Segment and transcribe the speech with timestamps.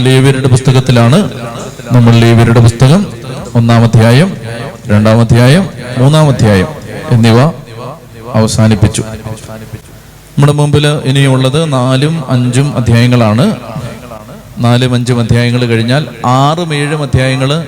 [0.00, 1.30] ലേവ്യരുടെ പുസ്തകത്തിലാണ്
[1.92, 3.06] നമ്മൾ ലേവ്യരുടെ പുസ്തകം.
[3.54, 4.36] ഒന്നാമധ്യായം
[4.86, 5.68] രണ്ടാമധ്യായം
[5.98, 6.66] മൂന്നാമധ്യായം
[7.10, 7.40] എന്നിവ
[8.34, 9.02] അവസാനിപ്പിച്ചു.
[9.02, 13.56] നമ്മുടെ മുമ്പിൽ ഇനിയുള്ളത് നാലും അഞ്ചും അധ്യായങ്ങളാണ്.
[14.58, 17.66] നാലും അഞ്ചും അധ്യായങ്ങൾ കഴിഞ്ഞാൽ ആറും ഏഴും അധ്യായങ്ങൾ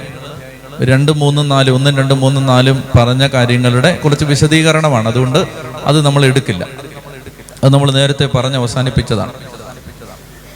[0.83, 5.09] രണ്ടും മൂന്നും നാലും ഒന്നും രണ്ടും മൂന്നും നാലും പറഞ്ഞ കാര്യങ്ങളുടെ കുറച്ച് വിശദീകരണമാണ്.
[5.09, 5.47] അതുകൊണ്ട്
[5.85, 6.67] അത് നമ്മൾ എടുക്കില്ല.
[7.65, 9.33] അത് നമ്മൾ നേരത്തെ പറഞ്ഞ് അവസാനിപ്പിച്ചതാണ്.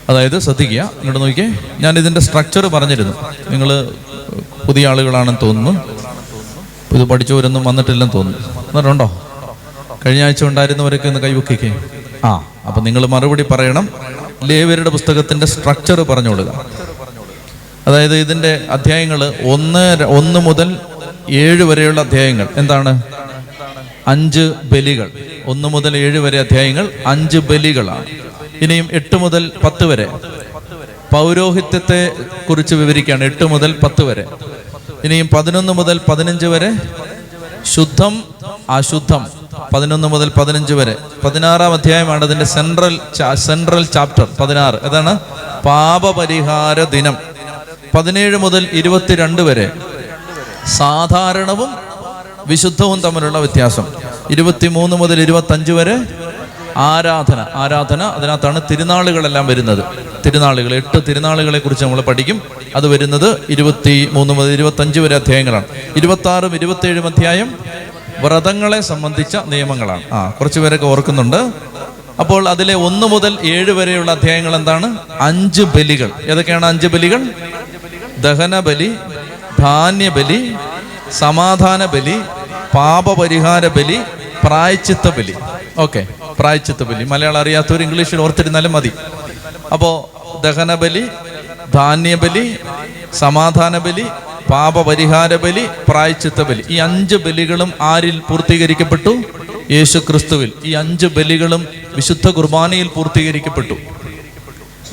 [0.09, 0.81] അതായത് ശ്രദ്ധിക്കുക.
[0.81, 3.13] ഇങ്ങോട്ട് നോക്കിയേ ഞാൻ ഇതിന്റെ സ്ട്രക്ചർ പറഞ്ഞിരുന്നു.
[3.49, 3.89] നിങ്ങൾ
[4.67, 5.97] പുതിയ ആളുകളാണെന്ന് തോന്നുന്നു.
[6.95, 8.59] ഇത് പഠിച്ചവരൊന്നും വന്നിട്ടില്ലെന്ന് തോന്നുന്നു.
[8.59, 9.23] എന്നിട്ടുണ്ടോ
[10.05, 11.83] കഴിഞ്ഞ ആഴ്ച ഉണ്ടായിരുന്നവരൊക്കെ ഒന്ന് കൈവക്കിക്കേ.
[12.25, 13.89] ആ അപ്പൊ നിങ്ങൾ മറുപടി പറയണം.
[14.43, 16.65] ലേവരുടെ പുസ്തകത്തിന്റെ സ്ട്രക്ചർ പറഞ്ഞു കൊടുക്കുക.
[17.87, 20.77] അതായത് ഇതിന്റെ അധ്യായങ്ങൾ ഒന്ന് ഒന്ന് മുതൽ
[21.29, 22.47] ഏഴ് വരെയുള്ള അധ്യായങ്ങൾ.
[22.55, 23.01] എന്താണ്?
[24.07, 25.11] അഞ്ച് ബലികൾ.
[25.45, 28.05] ഒന്ന് മുതൽ ഏഴ് വരെ അധ്യായങ്ങൾ അഞ്ച് ബലികളാണ്.
[28.61, 30.07] ഇനിയും എട്ട് മുതൽ പത്ത് വരെ.
[31.13, 32.11] പൗരോഹിത്യത്തെ
[32.49, 33.23] കുറിച്ച് വിവരിക്കുകയാണ്.
[33.23, 34.25] എട്ട് മുതൽ പത്ത് വരെ.
[35.03, 36.73] ഇനിയും പതിനൊന്ന് മുതൽ പതിനഞ്ച് വരെ.
[37.63, 38.23] ശുദ്ധം
[38.69, 39.27] അശുദ്ധം.
[39.73, 40.95] പതിനൊന്ന് മുതൽ പതിനഞ്ച് വരെ.
[41.23, 42.99] പതിനാറാം അധ്യായമാണ് അതിന്റെ സെൻട്രൽ
[43.33, 44.75] സെൻട്രൽ ചാപ്റ്റർ പതിനാറ്.
[44.75, 45.19] അതാണ്
[45.65, 47.17] പാപപരിഹാര ദിനം.
[47.95, 49.71] പതിനേഴ് മുതൽ ഇരുപത്തിരണ്ട് വരെ.
[50.67, 51.75] സാധാരണവും
[52.47, 53.85] വിശുദ്ധവും തമ്മിലുള്ള വ്യത്യാസം.
[54.29, 55.97] ഇരുപത്തിമൂന്ന് മുതൽ ഇരുപത്തഞ്ച് വരെ.
[56.77, 59.83] ആരാധന ആരാധന അതിനകത്താണ് തിരുനാളുകളെല്ലാം വരുന്നത്.
[60.25, 62.41] തിരുനാളുകൾ എട്ട് തിരുനാളുകളെ കുറിച്ച് നമ്മൾ പഠിക്കും.
[62.75, 65.63] അത് വരുന്നത് ഇരുപത്തി മൂന്ന് മുതൽ ഇരുപത്തഞ്ച് വരെ അധ്യായങ്ങളാണ്.
[65.95, 67.57] ഇരുപത്തി ആറും ഇരുപത്തേഴും അധ്യായം
[68.19, 70.01] വ്രതങ്ങളെ സംബന്ധിച്ച നിയമങ്ങളാണ്.
[70.13, 71.51] ആ കുറച്ച് പേരൊക്കെ ഓർക്കുന്നുണ്ട്.
[72.19, 74.97] അപ്പോൾ അതിലെ ഒന്ന് മുതൽ ഏഴ് വരെയുള്ള അധ്യായങ്ങൾ എന്താണ്?
[75.21, 76.11] അഞ്ച് ബലികൾ.
[76.25, 77.21] ഏതൊക്കെയാണ് അഞ്ച് ബലികൾ?
[78.17, 78.95] ദഹനബലി
[79.59, 80.55] ധാന്യബലി
[81.11, 82.19] സമാധാന ബലി
[82.75, 83.99] പാപപരിഹാര ബലി
[84.47, 85.35] പ്രായച്ചിത്ത ബലി
[85.77, 86.07] ഓക്കെ.
[86.39, 88.91] പ്രായച്ചിത്ത ബലി മലയാളം അറിയാത്തവർ ഇംഗ്ലീഷിൽ ഓർത്തിരുന്നാലും മതി.
[89.73, 90.09] അപ്പോ
[90.43, 91.03] ദഹനബലി
[91.73, 92.55] ധാന്യബലി
[93.13, 94.05] സമാധാന ബലി
[94.51, 99.13] പാപപരിഹാര ബലി പ്രായച്ചിത്ത ബലി ഈ അഞ്ച് ബലികളും ആരിൽ പൂർത്തീകരിക്കപ്പെട്ടു?
[99.71, 103.77] യേശു ക്രിസ്തുവിൽ ഈ അഞ്ച് ബലികളും വിശുദ്ധ കുർബാനയിൽ പൂർത്തീകരിക്കപ്പെട്ടു.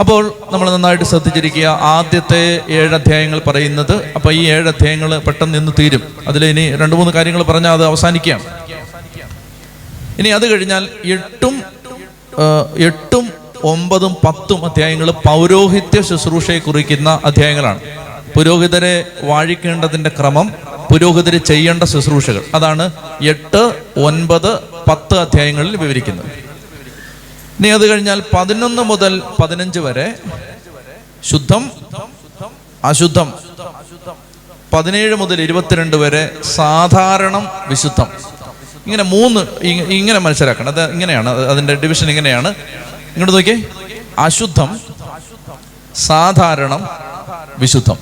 [0.01, 1.67] അപ്പോൾ നമ്മൾ നന്നായിട്ട് ശ്രദ്ധിച്ചിരിക്കുക.
[1.67, 3.93] ആദ്യത്തെ ഏഴ് അധ്യായങ്ങൾ പറയുന്നത്.
[4.15, 6.03] അപ്പൊ ഈ ഏഴ് അധ്യായങ്ങൾ പെട്ടെന്ന് നിന്ന് തീരും.
[6.29, 8.43] അതിൽ ഇനി രണ്ട് മൂന്ന് കാര്യങ്ങൾ പറഞ്ഞാൽ അത് അവസാനിക്കുകയാണ്
[10.19, 11.55] ഇനി അത് കഴിഞ്ഞാൽ എട്ടും
[12.77, 13.25] എട്ടും
[13.63, 17.81] ഒമ്പതും പത്തും അധ്യായങ്ങൾ പൗരോഹിത്യ ശുശ്രൂഷയെ കുറിക്കുന്ന അധ്യായങ്ങളാണ്.
[18.37, 20.53] പുരോഹിതരെ വാഴിക്കേണ്ടതിന്റെ ക്രമം
[20.91, 22.43] പുരോഹിതര് ചെയ്യേണ്ട ശുശ്രൂഷകൾ.
[22.55, 22.85] അതാണ്
[23.23, 23.63] എട്ട്
[23.97, 24.51] ഒൻപത്
[24.91, 26.27] പത്ത് അധ്യായങ്ങളിൽ വിവരിക്കുന്നത്.
[27.59, 30.15] ഇനി അത് കഴിഞ്ഞാൽ പതിനൊന്ന് മുതൽ പതിനഞ്ച് വരെ
[31.31, 31.71] ശുദ്ധം
[32.85, 33.33] അശുദ്ധം.
[34.73, 38.09] പതിനേഴ് മുതൽ ഇരുപത്തിരണ്ട് വരെ സാധാരണം വിശുദ്ധം.
[38.87, 41.29] ഇങ്ങനെ മൂന്ന് ഇങ്ങനെ മനസ്സിലാക്കണം അത് ഇങ്ങനെയാണ്.
[41.29, 42.49] അതിന്റെ ഡിവിഷൻ ഇങ്ങനെയാണ്.
[42.49, 43.65] ഇങ്ങോട്ട് നോക്കിയേ.
[44.19, 44.81] അശുദ്ധം
[45.95, 46.89] സാധാരണം
[47.59, 47.99] വിശുദ്ധം.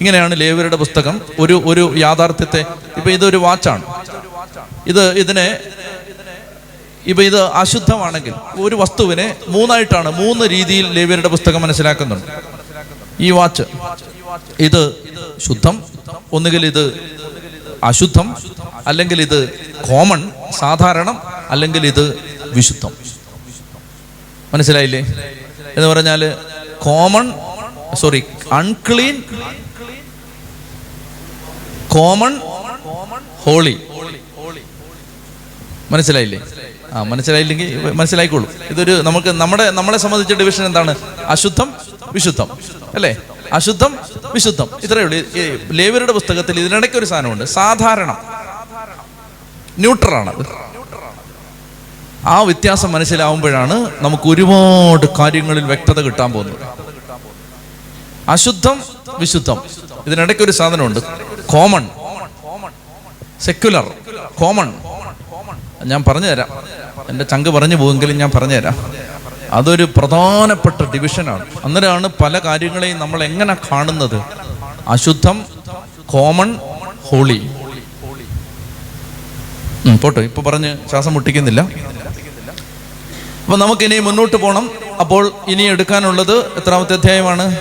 [0.00, 1.20] ഇങ്ങനെയാണ് ലേവരുടെ പുസ്തകം.
[1.38, 2.60] ഒരു ഒരു യാഥാർത്ഥ്യത്തെ
[2.96, 3.82] ഇപ്പൊ ഇതൊരു വാച്ചാണ്.
[4.86, 5.58] ഇത് ഇതിനെ
[7.06, 12.26] ഇപ്പൊ ഇത് അശുദ്ധമാണെങ്കിൽ ഒരു വസ്തുവിനെ മൂന്നായിട്ടാണ് മൂന്ന് രീതിയിൽ ലേവ്യരുടെ പുസ്തകം മനസ്സിലാക്കുന്നുണ്ട്.
[13.20, 13.62] ഈ വാച്ച്.
[14.60, 14.94] ഇത്
[15.38, 15.82] ശുദ്ധം.
[16.32, 17.10] ഒന്നുകിൽ ഇത്
[17.84, 18.36] അശുദ്ധം
[18.86, 19.48] അല്ലെങ്കിൽ ഇത്
[19.90, 22.90] കോമൺ സാധാരണം അല്ലെങ്കിൽ ഇത് വിശുദ്ധം.
[24.54, 25.00] മനസ്സിലായില്ലേ?
[25.76, 26.36] എന്ന് പറഞ്ഞാൽ
[26.82, 27.32] common
[27.94, 29.22] sorry unclean
[31.88, 32.40] common
[33.42, 33.76] holy.
[35.90, 36.40] മനസ്സിലായില്ലേ?
[36.92, 38.50] ആ മനസ്സിലായില്ലെങ്കിൽ മനസ്സിലായിക്കോളൂ.
[38.70, 40.94] ഇതൊരു നമുക്ക് നമ്മുടെ നമ്മളെ സംബന്ധിച്ച ഡിവിഷൻ എന്താണ്?
[41.26, 41.74] അശുദ്ധം
[42.12, 42.48] വിശുദ്ധം.
[42.94, 43.16] അല്ലേ?
[43.52, 43.98] അശുദ്ധം
[44.34, 44.68] വിശുദ്ധം.
[44.82, 45.18] ഇത്രയേ ഉള്ളൂ.
[45.72, 47.44] ലേവരുടെ പുസ്തകത്തിൽ ഇതിനിടയ്ക്ക് ഒരു സാധനമുണ്ട്.
[47.44, 48.16] സാധാരണ.
[49.78, 50.44] ന്യൂട്രലാണ്
[52.26, 56.56] ആ വ്യത്യാസം മനസ്സിലാവുമ്പോഴാണ് നമുക്ക് ഒരുപാട് കാര്യങ്ങളിൽ വ്യക്തത കിട്ടാൻ പോകുന്നത്.
[58.28, 58.82] അശുദ്ധം
[59.18, 59.62] വിശുദ്ധം.
[60.06, 61.00] ഇതിനിടയ്ക്ക് ഒരു സാധനമുണ്ട്.
[61.46, 61.88] കോമൺ.
[63.40, 63.86] സെക്യുലർ.
[64.38, 64.74] കോമൺ.
[65.84, 66.48] ഞാൻ പറഞ്ഞുതരാം.
[67.08, 69.09] എന്റെ ചങ്ക് പറഞ്ഞു പോകുമെങ്കിലും ഞാൻ പറഞ്ഞുതരാം.
[69.52, 71.44] അതൊരു പ്രധാനപ്പെട്ട ഡിവിഷനാണ്.
[71.64, 74.18] അന്നേരമാണ് പല കാര്യങ്ങളെയും നമ്മൾ എങ്ങനെ കാണുന്നത്?
[74.88, 75.44] അശുദ്ധം
[76.06, 76.58] കോമൺ
[77.08, 77.40] ഹോളി
[80.02, 81.60] പോട്ടെ ഇപ്പൊ പറഞ്ഞ് ശ്വാസം മുട്ടിക്കുന്നില്ല.
[83.44, 84.70] അപ്പൊ നമുക്ക് ഇനി മുന്നോട്ട് പോകണം
[85.00, 87.56] അപ്പോൾ ഇനി എടുക്കാനുള്ളത് എത്രാമത്തെ അധ്യായമാണ്?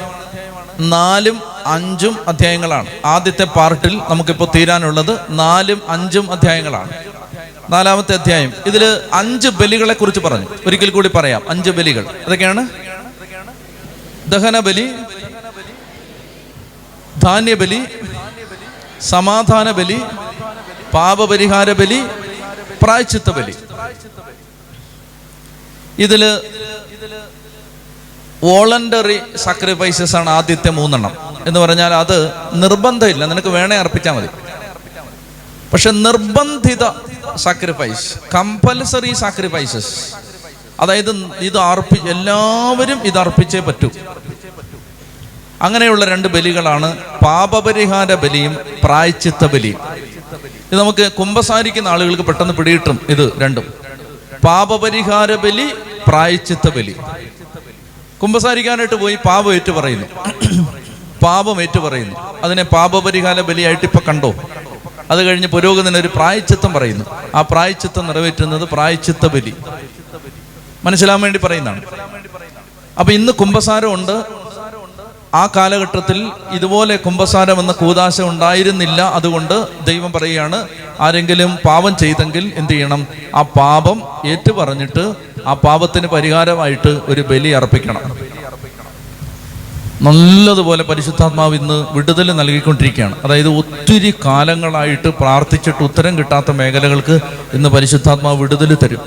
[0.80, 2.88] നാലും അഞ്ചും അധ്യായങ്ങളാണ്.
[3.06, 6.92] ആദ്യത്തെ പാർട്ടിൽ നമുക്കിപ്പോൾ തീരാനുള്ളത് നാലും അഞ്ചും അധ്യായങ്ങളാണ്.
[7.69, 8.54] നാലാമത്തെ അധ്യായം.
[8.66, 10.48] ഇതിൽ അഞ്ച് ബലികളെ കുറിച്ച് പറഞ്ഞു.
[10.66, 11.50] ഒരിക്കൽ കൂടി പറയാം.
[11.50, 12.06] അഞ്ച് ബലികൾ.
[12.27, 12.69] അതൊക്കെയാണ്?
[14.27, 14.92] ദഹനബലി
[17.24, 17.83] ധാന്യബലി
[19.01, 20.01] സമാധാന ബലി
[20.94, 22.04] പാപപരിഹാര ബലി
[22.81, 23.54] പ്രായച്ചിത്ത ബലി.
[26.00, 26.42] ഇതിൽ
[28.44, 31.18] വോളണ്ടറി സാക്രിഫൈസസ് ആണ് ആദ്യത്തെ മൂന്നെണ്ണം.
[31.45, 33.25] എന്ന് പറഞ്ഞാൽ അത് നിർബന്ധമില്ല.
[33.25, 34.27] നിനക്ക് വേണേ അർപ്പിച്ചാൽ മതി.
[35.71, 36.83] പക്ഷെ നിർബന്ധിത
[37.45, 39.94] സാക്രിഫൈസ് കമ്പൽസറി സാക്രിഫൈസസ്
[40.83, 41.12] അതായത്
[41.48, 43.89] ഇത് അർപ്പി എല്ലാവരും ഇത് അർപ്പിച്ചേ പറ്റൂ.
[45.66, 46.89] അങ്ങനെയുള്ള രണ്ട് ബലികളാണ്
[47.25, 49.80] പാപപരിഹാര ബലിയും പ്രായച്ചിത്ത ബലിയും.
[50.69, 53.66] ഇത് നമുക്ക് കുംഭസാരിക്കുന്ന ആളുകൾക്ക് പെട്ടെന്ന് പിടിയിട്ടും ഇത് രണ്ടും.
[54.48, 55.68] പാപപരിഹാര ബലി
[56.07, 56.95] പ്രായച്ചിത്ത ബലി.
[58.21, 60.07] കുംഭസാരിക്കാനായിട്ട് പോയി പാപം ഏറ്റു പറയുന്നു
[61.25, 64.31] പാപം ഏറ്റു പറയുന്നു അതിനെ പാപപരിഹാര ബലിയായിട്ട് ഇപ്പൊ കണ്ടോ?
[65.12, 67.06] അത് കഴിഞ്ഞ് പുരോഗതിന് ഒരു പ്രായച്ചിത്തം പറയുന്നു.
[67.36, 69.54] ആ പ്രായച്ചിത്തം നിറവേറ്റുന്നത് പ്രായച്ചിത്ത ബലി.
[70.84, 71.82] മനസ്സിലാൻ വേണ്ടി പറയുന്നതാണ്.
[73.00, 74.24] അപ്പൊ ഇന്ന് കുംഭസാരം ഉണ്ട്.
[75.34, 79.02] ആ കാലഘട്ടത്തിൽ ഇതുപോലെ കുംഭസാരം എന്ന കൂതാശ ഉണ്ടായിരുന്നില്ല.
[79.02, 80.68] അതുകൊണ്ട് ദൈവം പറയുകയാണ്
[81.00, 83.08] ആരെങ്കിലും പാപം ചെയ്തെങ്കിൽ എന്ത് ചെയ്യണം?
[83.36, 85.14] ആ പാപം ഏറ്റുപറഞ്ഞിട്ട്
[85.48, 88.29] ആ പാപത്തിന് പരിഹാരമായിട്ട് ഒരു ബലി അർപ്പിക്കണം.
[90.01, 93.16] നല്ലതുപോലെ പരിശുദ്ധാത്മാവ് ഇന്ന് വിടുതൽ നൽകിക്കൊണ്ടിരിക്കുകയാണ്.
[93.24, 97.19] അതായത് ഒത്തിരി കാലങ്ങളായിട്ട് പ്രാർത്ഥിച്ചിട്ട് ഉത്തരം കിട്ടാത്ത മേഖലകൾക്ക്
[97.54, 99.00] ഇന്ന് പരിശുദ്ധാത്മാവ് വിടുതൽ തരും.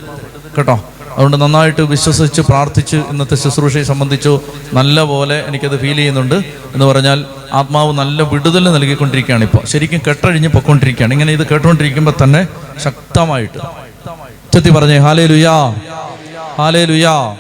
[0.59, 0.85] കേട്ടോ?
[1.17, 4.41] അതുകൊണ്ട് നന്നായിട്ട് വിശ്വസിച്ച് പ്രാർത്ഥിച്ച് ഇന്നത്തെ ശുശ്രൂഷയെ സംബന്ധിച്ചു
[4.73, 6.35] നല്ല പോലെ എനിക്കത് ഫീൽ ചെയ്യുന്നുണ്ട്.
[6.75, 9.67] എന്ന് പറഞ്ഞാൽ ആത്മാവ് നല്ല വിടുതൽ നൽകിക്കൊണ്ടിരിക്കുകയാണ് ഇപ്പോൾ.
[9.67, 11.13] ശരിക്കും കെട്ടഴിഞ്ഞ് പൊയ്ക്കൊണ്ടിരിക്കുകയാണ്.
[11.13, 12.47] ഇങ്ങനെ ഇത് കേട്ടുകൊണ്ടിരിക്കുമ്പോൾ തന്നെ
[12.83, 13.59] ശക്തമായിട്ട്.
[14.55, 15.75] ചെത്തി പറഞ്ഞേ ഹാലേ ലുയാ
[16.59, 17.37] ഹാലേ ലുയാ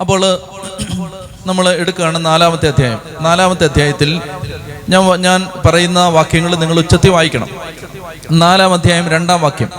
[0.00, 0.38] അപ്പോൾ
[1.46, 3.00] നമ്മൾ എടുക്കുകയാണ് നാലാമത്തെ അധ്യായം.
[3.20, 4.20] നാലാമത്തെ അധ്യായത്തിൽ
[4.88, 7.48] ഞാൻ ഞാൻ പറയുന്ന വാക്യങ്ങൾ നിങ്ങൾ ഉച്ചത്തി വായിക്കണം.
[8.30, 9.70] നാലാം അധ്യായം രണ്ടാം വാക്യം.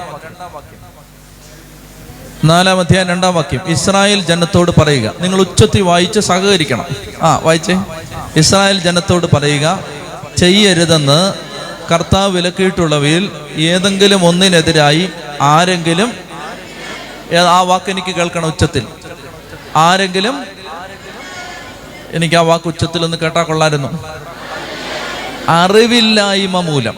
[2.45, 3.59] നാലാം അധ്യായം രണ്ടാം വാക്യം.
[3.67, 5.13] ഇസ്രായേൽ ജനത്തോട് പറയുക.
[5.19, 6.85] നിങ്ങൾ ഉച്ചത്തി വായിച്ച് സഹകരിക്കണം.
[7.23, 7.79] ആ വായിച്ചേ.
[8.35, 9.79] ഇസ്രായേൽ ജനത്തോട് പറയുക
[10.37, 11.33] ചെയ്യരുതെന്ന്
[11.93, 15.09] കർത്താവ് വിലക്കിയിട്ടുള്ളവയിൽ ഏതെങ്കിലും ഒന്നിനെതിരായി
[15.41, 16.13] ആരെങ്കിലും
[17.49, 18.87] ആ വാക്ക് എനിക്ക് കേൾക്കണം ഉച്ചത്തിൽ.
[19.75, 20.56] ആരെങ്കിലും
[22.11, 24.03] എനിക്ക് ആ വാക്ക് ഉച്ചത്തിൽ ഒന്ന് കേട്ടാ കൊള്ളായിരുന്നു
[25.49, 26.97] അറിവില്ലായ്മ മൂലം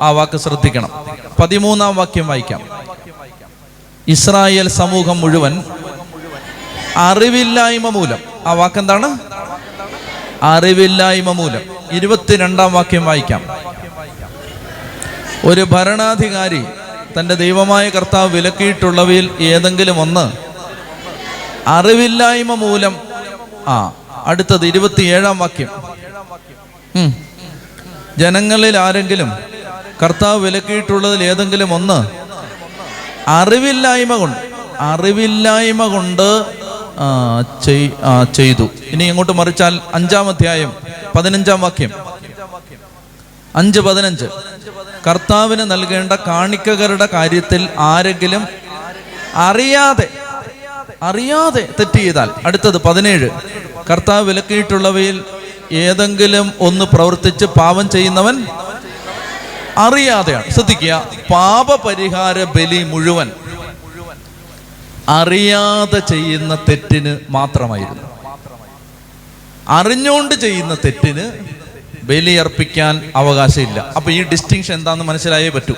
[0.00, 0.90] ആ വാക്ക് ശ്രദ്ധിക്കണം.
[1.40, 2.60] പതിമൂന്നാം വാക്യം വായിക്കാം.
[4.08, 5.64] ഇസ്രായേൽ സമൂഹം മുഴുവൻ
[6.96, 9.18] അറിവില്ലായ്മ മൂലം ആ വാക്കെന്താണ്?
[10.42, 11.60] അറിവില്ലായ്മ മൂലം.
[11.92, 13.42] ഇരുപത്തിരണ്ടാം വാക്യം വായിക്കാം.
[15.44, 16.64] ഒരു ഭരണാധികാരി
[17.20, 20.32] തന്റെ ദൈവമായ കർത്താവ് വിലക്കിയിട്ടുള്ളവയിൽ ഏതെങ്കിലും ഒന്ന്
[21.68, 22.96] അറിവില്ലായ്മ മൂലം
[23.68, 23.92] ആ
[24.28, 25.70] അടുത്തത് ഇരുപത്തിയേഴാം വാക്യം.
[28.18, 29.30] ജനങ്ങളിൽ ആരെങ്കിലും
[30.02, 31.98] കർത്താവ് വിലക്കിയിട്ടുള്ളതിൽ ഏതെങ്കിലും ഒന്ന്
[33.30, 34.38] അറിവില്ലായ്മ കൊണ്ട്
[34.80, 36.28] അറിവില്ലായ്മ കൊണ്ട്
[38.34, 38.66] ചെയ്തു.
[38.92, 40.72] ഇനി ഇങ്ങോട്ട് മറിച്ചാൽ അഞ്ചാം അധ്യായം
[41.16, 41.92] പതിനഞ്ചാം വാക്യം.
[43.56, 44.26] അഞ്ച് പതിനഞ്ച്.
[45.06, 48.42] കർത്താവിന് നൽകേണ്ട കാണിക്കകരുടെ കാര്യത്തിൽ ആരെങ്കിലും
[49.34, 50.08] അറിയാതെ
[51.02, 53.28] അറിയാതെ തെറ്റ് ചെയ്താൽ അടുത്തത് പതിനേഴ്.
[53.90, 55.24] കർത്താവ് വിലക്കിയിട്ടുള്ളവയിൽ
[55.72, 58.46] ഏതെങ്കിലും ഒന്ന് പ്രവർത്തിച്ച് പാപം ചെയ്യുന്നവൻ
[59.78, 60.50] അറിയാതെയാണ്.
[60.50, 61.08] ശ്രദ്ധിക്കുക.
[61.30, 63.30] പാപപരിഹാര ബലി മുഴുവൻ
[65.08, 68.02] അറിയാതെ ചെയ്യുന്ന തെറ്റിന് മാത്രമായിരുന്നു.
[69.68, 71.32] അറിഞ്ഞുകൊണ്ട് ചെയ്യുന്ന തെറ്റിന്
[72.02, 73.92] ബലിയർപ്പിക്കാൻ അവകാശമില്ല.
[73.96, 75.74] അപ്പൊ ഈ ഡിസ്റ്റിങ്ഷൻ എന്താന്ന് മനസ്സിലായേ പറ്റൂ.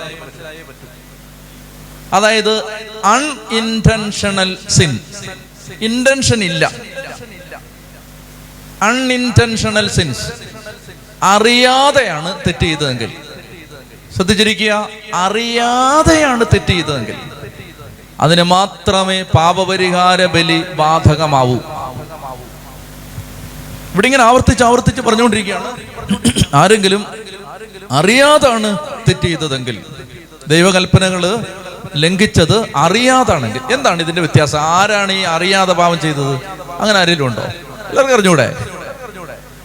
[2.13, 2.63] അതായത്
[3.05, 4.99] അൺഇന്റൻഷണൽ സിൻ
[5.81, 6.71] ഇന്റൻഷൻ ഇല്ല.
[8.81, 10.27] അൺഇന്റൻഷണൽ സിൻസ്
[11.23, 13.11] അറിയാതെയാണ് തെറ്റ് ചെയ്തതെങ്കിൽ.
[14.15, 17.15] ശ്രദ്ധിച്ചിരിക്കുക അറിയാതെയാണ് തെറ്റ് ചെയ്തതെങ്കിൽ.
[18.19, 21.55] അതിന് മാത്രമേ പാപപരിഹാര ബലി ബാധകമാവൂ.
[23.93, 25.71] ഇവിടെ ഇങ്ങനെ ആവർത്തിച്ച് ആവർത്തിച്ച് പറഞ്ഞുകൊണ്ടിരിക്കുകയാണ്.
[26.53, 27.05] ആരെങ്കിലും
[27.91, 29.83] അറിയാതാണ് തെറ്റ് ചെയ്തതെങ്കിൽ
[30.47, 31.45] ദൈവകൽപ്പനകൾ
[31.95, 34.59] ലംഘിച്ചത് അറിയാതാണെങ്കിൽ എന്താണ് ഇതിന്റെ വ്യത്യാസം?
[34.59, 36.35] ആരാണ് ഈ അറിയാതെ പാപം ചെയ്തത്?
[36.79, 37.43] അങ്ങനെ ആരെങ്കിലും ഉണ്ടോ?
[37.91, 38.47] എല്ലാവർക്കും അറിഞ്ഞൂടെ?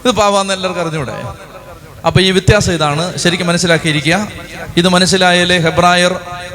[0.05, 1.15] ഇത് പാവാന്ന് എല്ലാവർക്കും അറിഞ്ഞൂടെ?
[2.07, 3.17] അപ്പൊ ഈ വ്യത്യാസം ഇതാണ്.
[3.17, 4.27] ശരിക്കും മനസ്സിലാക്കിയിരിക്കുക.
[4.77, 6.13] ഇത് മനസ്സിലായാലേ ഹെബ്രായർ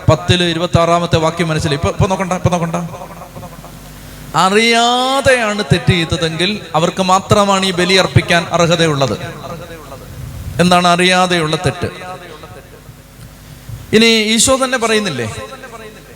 [0.08, 1.74] പത്തിൽ ഇരുപത്തി ആറാമത്തെ വാക്യം മനസ്സിലായി.
[1.74, 2.76] ഇപ്പൊ ഇപ്പൊ നോക്കണ്ട ഇപ്പൊ നോക്കണ്ട.
[4.36, 9.16] അറിയാതെയാണ് തെറ്റ് ചെയ്തതെങ്കിൽ അവർക്ക് മാത്രമാണ് ഈ ബലി അർപ്പിക്കാൻ അർഹതയുള്ളത്.
[10.60, 11.88] എന്താണ് അറിയാതെയുള്ള തെറ്റ്?
[13.96, 15.34] ഇനി ഈശോ തന്നെ പറയുന്നില്ലേ?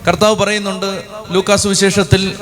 [0.07, 2.37] കർത്താവ് പറയുന്നുണ്ട് ലൂക്കാസ് വിശേഷത്തിൽ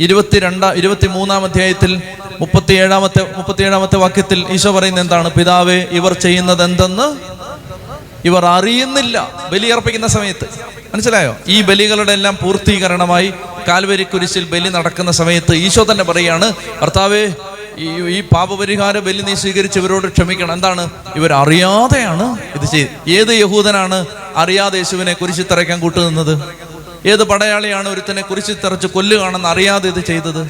[0.00, 2.02] ഇരുപത്തിരണ്ട ഇരുപത്തി മൂന്നാം അധ്യായത്തിൽ
[2.40, 5.30] മുപ്പത്തിയേഴാമത്തെ മുപ്പത്തിയേഴാമത്തെ വാക്യത്തിൽ ഈശോ പറയുന്ന എന്താണ്?
[5.30, 7.16] പിതാവേ ഇവർ ചെയ്യുന്നത് എന്തെന്ന്
[8.24, 9.30] ഇവർ അറിയുന്നില്ല.
[9.52, 10.44] ബലിയർപ്പിക്കുന്ന സമയത്ത്.
[10.94, 11.36] മനസ്സിലായോ?
[11.46, 13.32] ഈ ബലികളുടെ എല്ലാം പൂർത്തീകരണമായി
[13.68, 17.34] കാൽവരി കുരിശിൽ ബലി നടക്കുന്ന സമയത്ത് ഈശോ തന്നെ പറയാണ് കർത്താവേ
[17.78, 20.52] ഈ ഈ പാപപരിഹാര ബലി നീ സ്വീകരിച്ച് ഇവരോട് ക്ഷമിക്കണം.
[20.52, 20.90] എന്താണ്?
[21.16, 26.63] ഇവർ അറിയാതെയാണ് ഇത് ചെയ്ത് ഏത് യഹൂദനാണ് അറിയാതെ യേശുവിനെ കുരിശിത്തറയ്ക്കാൻ കൂട്ടുനിന്നത്?
[27.06, 30.42] ഏത് പടയാളിയാണ് ഒരുത്തനെ കുറിച്ച് തെറച്ച് കൊല്ലുകയാണെന്ന് അറിയാതെ ഇത് ചെയ്തത്?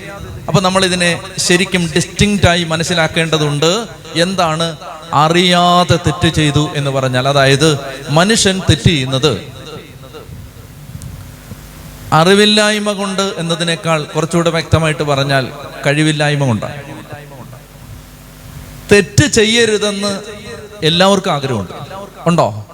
[0.49, 3.87] അപ്പൊ നമ്മൾ ഇതിനെ ശരിക്കും ഡിസ്റ്റിങ്റ്റായി മനസ്സിലാക്കേണ്ടതുണ്ട്.
[4.17, 4.77] എന്താണ്?
[5.13, 7.79] അറിയാതെ തെറ്റ് ചെയ്തു എന്ന് പറഞ്ഞാൽ അതായത്
[8.11, 9.55] മനുഷ്യൻ തെറ്റ് ചെയ്യുന്നത്
[12.13, 15.49] അറിവില്ലായ്മ കൊണ്ട് എന്നതിനേക്കാൾ കുറച്ചുകൂടെ വ്യക്തമായിട്ട് പറഞ്ഞാൽ
[15.87, 16.77] കഴിവില്ലായ്മ കൊണ്ടാണ്.
[18.93, 20.21] തെറ്റ് ചെയ്യരുതെന്ന്
[20.83, 21.73] എല്ലാവർക്കും ആഗ്രഹമുണ്ട്.
[22.27, 22.67] ഉണ്ടോ?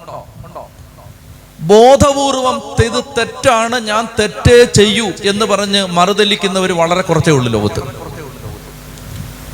[1.61, 7.79] ബോധപൂർവം ഇത് തെറ്റാണ് ഞാൻ തെറ്റേ ചെയ്യൂ എന്ന് പറഞ്ഞ് മറുതല്ലിക്കുന്നവർ വളരെ കുറച്ചേ ഉള്ളൂ ലോകത്ത്.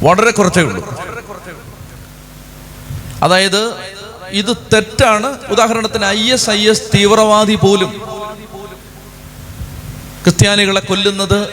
[0.03, 0.97] വളരെ കുറച്ചേ ഉള്ളൂ.
[3.23, 3.73] അതായത്
[4.29, 5.39] ഇത് തെറ്റാണ്.
[5.49, 8.01] ഉദാഹരണത്തിന് ഐ എസ് ഐ എസ് തീവ്രവാദി പോലും
[10.23, 11.47] ക്രിസ്ത്യാനികളെ കൊല്ലുന്നത്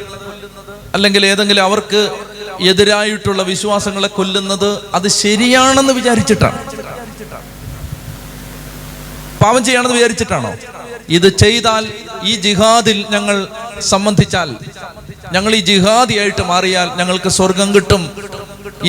[0.94, 2.18] അല്ലെങ്കിൽ ഏതെങ്കിലും അവർക്ക്
[2.60, 6.83] എതിരായിട്ടുള്ള വിശ്വാസങ്ങളെ കൊല്ലുന്നത് അത് ശരിയാണെന്ന് വിചാരിച്ചിട്ടാണ്.
[9.44, 10.52] പാപം ചെയ്യാണെന്ന് വിചാരിച്ചിട്ടാണോ?
[11.16, 11.84] ഇത് ചെയ്താൽ
[12.30, 13.36] ഈ ജിഹാദിൽ ഞങ്ങൾ
[13.92, 14.50] സംബന്ധിച്ചാൽ
[15.34, 18.02] ഞങ്ങൾ ഈ ജിഹാദിയായിട്ട് മാറിയാൽ ഞങ്ങൾക്ക് സ്വർഗം കിട്ടും.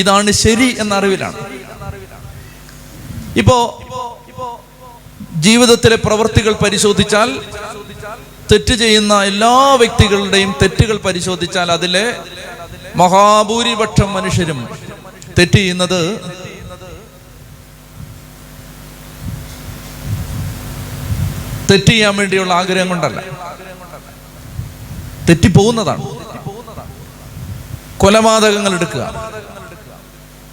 [0.01, 1.39] ഇതാണ് ശരി എന്ന അറിവിലാണ്.
[3.41, 3.57] ഇപ്പോ
[5.45, 7.29] ജീവിതത്തിലെ പ്രവൃത്തികൾ പരിശോധിച്ചാൽ
[8.51, 12.05] തെറ്റ് ചെയ്യുന്ന എല്ലാ വ്യക്തികളുടെയും തെറ്റുകൾ പരിശോധിച്ചാൽ അതിലെ
[13.01, 14.59] മഹാഭൂരിപക്ഷം മനുഷ്യരും
[15.37, 16.01] തെറ്റ് ചെയ്യുന്നത്
[21.71, 23.23] തെറ്റ് ചെയ്യാൻ വേണ്ടിയുള്ള ആഗ്രഹം കൊണ്ടല്ല.
[25.29, 26.07] തെറ്റിപ്പോകുന്നതാണ്
[27.97, 29.31] കൊലപാതകങ്ങൾ എടുക്കുക.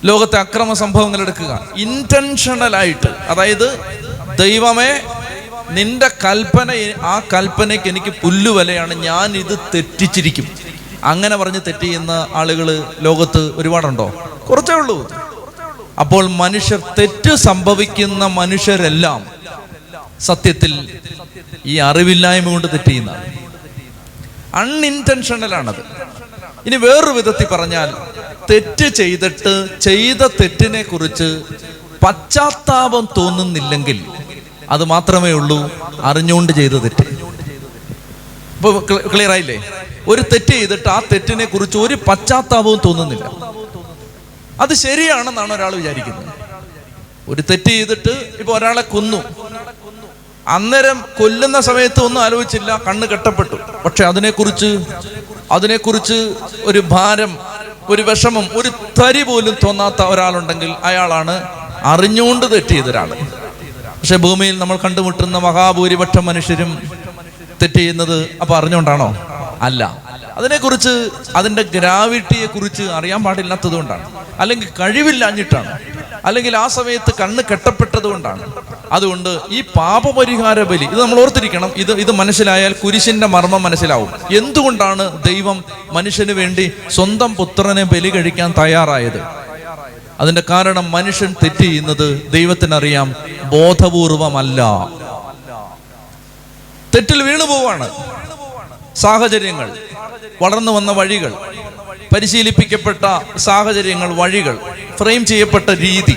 [0.04, 1.69] ലോകത്തെ അക്രമ സംഭവങ്ങൾ എടുക്കുക.
[1.76, 3.81] ഇന്റൻഷണൽ ആയിട്ട് അതായത്
[4.38, 5.00] ദൈവമേ
[5.71, 6.71] നിന്റെ കൽപ്പന
[7.02, 10.49] ആ കൽപ്പനയ്ക്ക് എനിക്ക് പുല്ലുവലയാണ് ഞാൻ ഇത് തെറ്റിച്ചിരിക്കും.
[11.04, 14.31] അങ്ങനെ പറഞ്ഞ് തെറ്റ് ചെയ്യുന്ന ആളുകൾ ലോകത്ത് ഒരുപാടുണ്ടോ?
[14.50, 15.12] കുറച്ചേ ഉള്ളൂ.
[16.00, 19.32] അപ്പോൾ മനുഷ്യർ തെറ്റ് സംഭവിക്കുന്ന മനുഷ്യരെല്ലാം
[20.23, 21.00] സത്യത്തിൽ
[21.67, 23.52] ഈ അറിവില്ലായ്മ കൊണ്ട് തെറ്റിയുന്ന ചെയ്യുന്നതാണ്
[24.55, 25.83] അൺഇന്റൻഷണലാണത്
[26.67, 27.88] ഇനി വേറൊരു വിധത്തിൽ പറഞ്ഞാൽ
[28.50, 31.43] തെറ്റ് ചെയ്തിട്ട് ചെയ്ത തെറ്റിനെ കുറിച്ച്
[32.07, 34.05] പശ്ചാത്താപം തോന്നുന്നില്ലെങ്കിൽ
[34.71, 37.05] അത് മാത്രമേ ഉള്ളൂ അറിഞ്ഞുകൊണ്ട് ചെയ്ത തെറ്റ്.
[38.57, 38.81] ഇപ്പൊ
[39.14, 39.57] ക്ലിയർ ആയില്ലേ?
[40.09, 43.25] ഒരു തെറ്റ് ചെയ്തിട്ട് ആ തെറ്റിനെ കുറിച്ച് ഒരു പശ്ചാത്താപവും തോന്നുന്നില്ല.
[44.61, 46.29] അത് ശരിയാണെന്നാണ് ഒരാൾ വിചാരിക്കുന്നത്.
[47.29, 49.23] ഒരു തെറ്റ് ചെയ്തിട്ട് ഇപ്പൊ ഒരാളെ കൊന്നു.
[50.49, 52.76] അന്നേരം കൊല്ലുന്ന സമയത്ത് ഒന്നും ആലോചിച്ചില്ല.
[52.88, 53.56] കണ്ണ് കെട്ടപ്പെട്ടു.
[53.84, 54.84] പക്ഷെ അതിനെക്കുറിച്ച്
[55.52, 56.34] അതിനെക്കുറിച്ച്
[56.64, 57.38] ഒരു ഭാരം
[57.88, 58.68] ഒരു വിഷമം ഒരു
[59.02, 61.42] തരി പോലും തോന്നാത്ത ഒരാളുണ്ടെങ്കിൽ അയാളാണ്
[61.82, 63.11] അറിഞ്ഞുകൊണ്ട് തെറ്റിയത് ഒരാൾ
[63.87, 66.82] പക്ഷെ ഭൂമിയിൽ നമ്മൾ കണ്ടുമുട്ടുന്ന മഹാഭൂരിപക്ഷം മനുഷ്യരും
[67.62, 69.16] തെറ്റ് ചെയ്യുന്നത് അപ്പൊ അറിഞ്ഞുകൊണ്ടാണോ?
[69.62, 69.99] അല്ല.
[70.37, 71.11] അതിനെക്കുറിച്ച്
[71.62, 75.78] ഗ്രാവിറ്റിയെ കുറിച്ച് അറിയാൻ പാടില്ലാത്തത് കൊണ്ടാണ് അല്ലെങ്കിൽ കഴിവില്ലാഞ്ഞിട്ടാണ്.
[76.25, 78.52] അല്ലെങ്കിൽ ആ സമയത്ത് കണ്ണ് കെട്ടപ്പെട്ടത് കൊണ്ടാണ്.
[78.93, 84.11] അതുകൊണ്ട് ഈ പാപപരിഹാര ബലി ഇത് നമ്മൾ ഓർത്തിരിക്കണം ഇത് ഇത് മനസ്സിലായാൽ കുരിശിന്റെ മർമ്മം മനസ്സിലാവും.
[84.37, 89.21] എന്തുകൊണ്ടാണ് ദൈവം മനുഷ്യന് വേണ്ടി സ്വന്തം പുത്രനെ ബലി കഴിക്കാൻ തയ്യാറായത്?
[90.21, 93.14] അതിന്റെ കാരണം മനുഷ്യൻ തെറ്റ് ചെയ്യുന്നത് ദൈവത്തിനറിയാം
[93.45, 94.61] ബോധപൂർവമല്ല.
[96.95, 97.88] തെറ്റിൽ വീണു പോവാണ്
[98.97, 99.69] സാഹചര്യങ്ങൾ
[100.43, 101.33] വളർന്നു വന്ന വഴികൾ.
[102.14, 103.04] പരിശീലിപ്പിക്കപ്പെട്ട
[103.37, 104.57] സാഹചര്യങ്ങൾ വഴികൾ
[104.99, 106.16] ഫ്രെയിം ചെയ്യപ്പെട്ട രീതി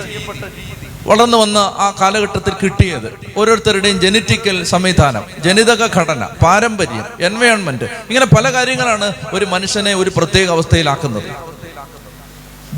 [1.06, 9.14] വളർന്നു വന്ന ആ കാലഘട്ടത്തിൽ കിട്ടിയത് ഓരോരുത്തരുടെയും ജനറ്റിക്കൽ സംവിധാനം ജനിതക ഘടന പാരമ്പര്യം എൻവയോൺമെന്റ് ഇങ്ങനെ പല കാര്യങ്ങളാണ്
[9.32, 11.28] ഒരു മനുഷ്യനെ ഒരു പ്രത്യേക അവസ്ഥയിലാക്കുന്നത്.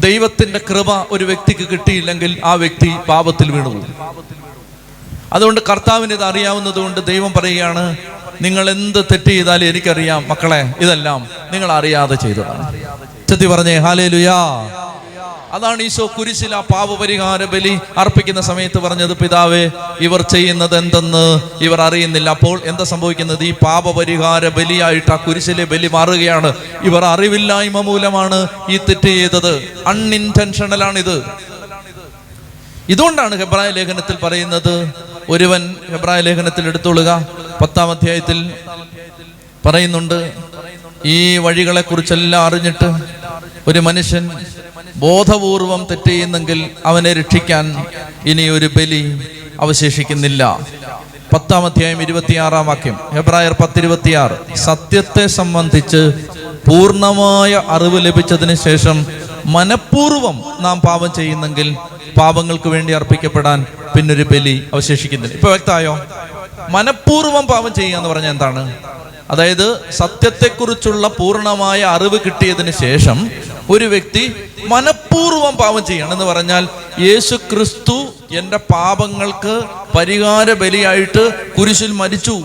[0.01, 3.73] ദൈവത്തിന്റെ കൃപ ഒരു വ്യക്തിക്ക് കിട്ടിയില്ലെങ്കിൽ ആ വ്യക്തി പാപത്തിൽ വീണു
[5.33, 7.85] അതുകൊണ്ട് കർത്താവിന് ഇത് അറിയാവുന്നത് കൊണ്ട് ദൈവം പറയുകയാണ്
[8.41, 12.65] നിങ്ങൾ എന്ത് തെറ്റ് ചെയ്താലും എനിക്കറിയാം മക്കളെ ഇതെല്ലാം നിങ്ങൾ അറിയാതെ ചെയ്തതാണ്.
[13.29, 14.39] ചെത്തി പറഞ്ഞേ ഹാലേ ലുയാ
[15.53, 22.31] അതാണ് ഈശോ കുരിശിൽ ആ പാപപരിഹാര ബലി അർപ്പിക്കുന്ന സമയത്ത് പറഞ്ഞത് പിതാവേ ഇവർ ചെയ്യുന്നത് എന്തെന്ന് ഇവർ അറിയുന്നില്ല.
[22.31, 23.45] അപ്പോൾ എന്താ സംഭവിക്കുന്നത്?
[23.45, 26.53] ഈ പാപപരിഹാര ബലിയായിട്ട് ആ കുരിശിലെ ബലി മാറുകയാണ്.
[26.83, 29.55] ഇവർ അറിവില്ലായ്മ മൂലമാണ് ഈ തെറ്റ് ചെയ്തത്.
[29.87, 31.23] അൺഇന്റൻഷണലാണിത് ഇത്
[32.89, 34.93] ഇതുകൊണ്ടാണ് ഹെബ്രായ ലേഖനത്തിൽ പറയുന്നത്
[35.29, 37.29] ഒരുവൻ ഹെബ്രായ ലേഖനത്തിൽ എടുത്തോളുക
[37.61, 38.53] പത്താം അധ്യായത്തിൽ
[39.67, 40.33] പറയുന്നുണ്ട്
[41.05, 42.89] ഈ വഴികളെ കുറിച്ചെല്ലാം അറിഞ്ഞിട്ട്
[43.69, 44.31] ഒരു മനുഷ്യൻ
[44.97, 47.65] ബോധപൂർവം തെറ്റ് ചെയ്യുന്നെങ്കിൽ അവനെ രക്ഷിക്കാൻ
[48.27, 49.23] ഇനി ഒരു ബലി
[49.61, 50.43] അവശേഷിക്കുന്നില്ല.
[51.33, 54.37] പത്താം അധ്യായം ഇരുപത്തിയാറാം വാക്യം ഹെബ്രായർ പത്തിരുപത്തിയാറ്.
[54.57, 56.03] സത്യത്തെ സംബന്ധിച്ച്
[56.69, 59.07] പൂർണമായ അറിവ് ലഭിച്ചതിന് ശേഷം
[59.47, 61.77] മനഃപൂർവം നാം പാപം ചെയ്യുന്നെങ്കിൽ
[62.21, 65.35] പാപങ്ങൾക്ക് വേണ്ടി അർപ്പിക്കപ്പെടാൻ പിന്നൊരു ബലി അവശേഷിക്കുന്നില്ല.
[65.35, 65.99] ഇപ്പൊ വ്യക്തമായോ?
[66.69, 68.77] മനഃപൂർവം പാപം ചെയ്യുക എന്ന് പറഞ്ഞാൽ എന്താണ്?
[69.31, 73.31] അതായത് സത്യത്തെക്കുറിച്ചുള്ള പൂർണമായ അറിവ് കിട്ടിയതിന് ശേഷം
[73.71, 79.61] ഒരു വ്യക്തി മനഃപൂർവം പാപം ചെയ്യണം എന്ന് പറഞ്ഞാൽ യേശു ക്രിസ്തു എന്റെ പാപങ്ങൾക്ക്
[79.99, 82.43] പരിഹാര ബലിയായിട്ട് കുരിശിൽ മരിച്ചു.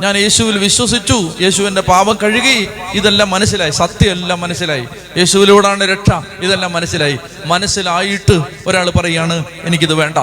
[0.00, 1.32] ഞാൻ യേശുവിൽ വിശ്വസിച്ചു.
[1.40, 2.68] യേശുവിന്റെ പാപം കഴുകി.
[2.94, 3.70] ഇതെല്ലാം മനസ്സിലായി.
[3.70, 4.84] സത്യമെല്ലാം മനസ്സിലായി.
[5.16, 6.12] യേശുവിലൂടാണ് രക്ഷ.
[6.42, 7.18] ഇതെല്ലാം മനസ്സിലായി.
[7.46, 10.18] മനസ്സിലായിട്ട് ഒരാൾ പറയാണ് എനിക്കിത് വേണ്ട.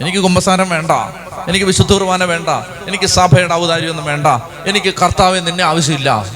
[0.00, 0.90] എനിക്ക് കുമ്പസാരം വേണ്ട.
[1.48, 2.48] എനിക്ക് വിശുദ്ധ കുർബാന വേണ്ട.
[2.88, 4.26] എനിക്ക് സഭയുടെ ഔദാര്യമൊന്നും വേണ്ട.
[4.66, 6.26] എനിക്ക് കർത്താവ് നിന്നെ ആവശ്യമില്ല.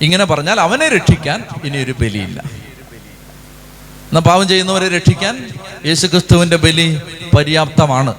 [0.00, 2.40] ഇങ്ങനെ പറഞ്ഞാൽ അവനെ രക്ഷിക്കാൻ ഇനി ഒരു ബലിയില്ല.
[4.10, 5.50] എന്നാ പാവം ചെയ്യുന്നവരെ രക്ഷിക്കാൻ
[5.86, 7.00] യേശുക്രിസ്തുവിന്റെ ബലി
[7.36, 8.14] പര്യാപ്തമാണ്.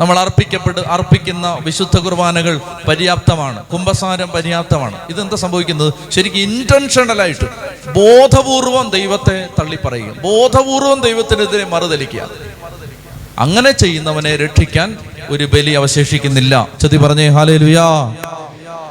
[0.00, 3.64] നമ്മൾ അർപ്പിക്കപ്പെട്ട് അർപ്പിക്കുന്ന വിശുദ്ധ കുർബാനകൾ പര്യാപ്തമാണ്.
[3.64, 4.98] കുംഭസാരം പര്യാപ്തമാണ്.
[5.10, 5.94] ഇതെന്താ സംഭവിക്കുന്നത്?
[6.10, 7.44] ശരിക്കും ഇന്റൻഷണലായിട്ട്
[7.88, 10.12] ബോധപൂർവം ദൈവത്തെ തള്ളിപ്പറയുക.
[10.20, 12.30] ബോധപൂർവം ദൈവത്തിനെതിരെ മറുതലിക്കുക.
[13.38, 14.98] അങ്ങനെ ചെയ്യുന്നവനെ രക്ഷിക്കാൻ
[15.30, 16.68] ഒരു ബലി അവശേഷിക്കുന്നില്ല.
[16.82, 17.84] ചതി പറഞ്ഞേ ഹാലേ ലുയാ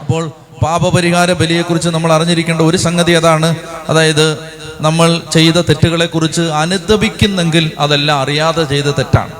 [0.02, 0.32] അപ്പോൾ
[0.64, 3.56] പാപപരിഹാര ബലിയെക്കുറിച്ച് നമ്മൾ അറിഞ്ഞിരിക്കേണ്ട ഒരു സംഗതി അതാണ്.
[3.90, 4.38] അതായത്
[4.82, 9.32] നമ്മൾ ചെയ്ത തെറ്റുകളെക്കുറിച്ച് അനുദപിക്കുന്നെങ്കിൽ അതെല്ലാം അറിയാതെ ചെയ്ത തെറ്റാണ്.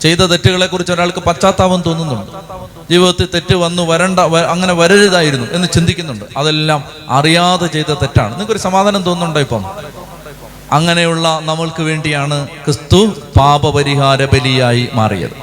[0.00, 2.32] ചെയ്ത തെറ്റുകളെ കുറിച്ച് ഒരാൾക്ക് പശ്ചാത്താപം തോന്നുന്നുണ്ട്.
[2.90, 6.24] ജീവിതത്തിൽ തെറ്റ് വന്നു വരണ്ട അങ്ങനെ വരരുതായിരുന്നു എന്ന് ചിന്തിക്കുന്നുണ്ട്.
[6.36, 8.32] അതെല്ലാം അറിയാതെ ചെയ്ത തെറ്റാണ്.
[8.32, 9.64] നിങ്ങൾക്കൊരു സമാധാനം തോന്നുന്നുണ്ടോ ഇപ്പം?
[10.72, 13.00] അങ്ങനെയുള്ള നമ്മൾക്ക് വേണ്ടിയാണ് ക്രിസ്തു
[13.36, 15.36] പാപപരിഹാര ബലിയായി മാറിയത്.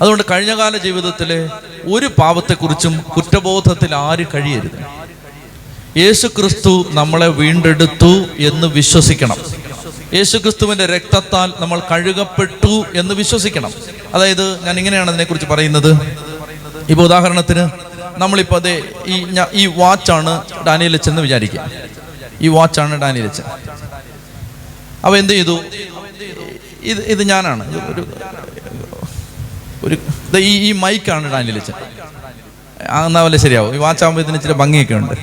[0.00, 1.50] അതുകൊണ്ട് കഴിഞ്ഞകാല ജീവിതത്തിലെ
[1.92, 4.78] ഒരു പാപത്തെക്കുറിച്ചും കുറ്റബോധത്തിൽ ആര് കഴിയരുത്.
[5.96, 9.36] യേശു ക്രിസ്തു നമ്മളെ വീണ്ടെടുത്തു എന്ന് വിശ്വസിക്കണം.
[10.14, 13.72] യേശു ക്രിസ്തുവിന്റെ രക്തത്താൽ നമ്മൾ കഴുകപ്പെട്ടു എന്ന് വിശ്വസിക്കണം.
[14.14, 15.90] അതായത് ഞാൻ ഇങ്ങനെയാണ് അതിനെക്കുറിച്ച് പറയുന്നത്.
[16.90, 17.68] ഇപ്പോൾ ഉദാഹരണത്തിന്
[18.20, 21.70] നമ്മളിപ്പോൾ അതെ ഈ ഈ വാച്ചാണ് ഡാനിയലച്ചെന്ന് വിചാരിക്കുക.
[22.40, 23.44] ഈ വാച്ചാണ് ഡാനിയലച്ചൻ
[25.04, 25.56] അവ എന്ത് ചെയ്തു?
[26.82, 27.64] ഇത് ഇത് ഞാനാണ്.
[27.90, 28.02] ഒരു
[29.84, 29.96] ഒരു
[30.38, 31.74] ഈ ഈ മൈക്കാണ് ഡാനിയൽ അച്ഛൻ.
[33.06, 33.74] എന്നാ പോലെ ശരിയാവും.
[33.74, 35.14] ഈ വാച്ചാകുമ്പോൾ ഇതിന് ഇച്ചിരി ഭംഗിയൊക്കെ ഉണ്ട്.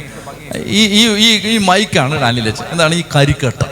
[0.66, 3.64] ഈ ഈ ഈ ഈ മൈക്കാണ് ഡാനിയലച്ചൻ എന്താണ് ഈ കരിക്കട്ട?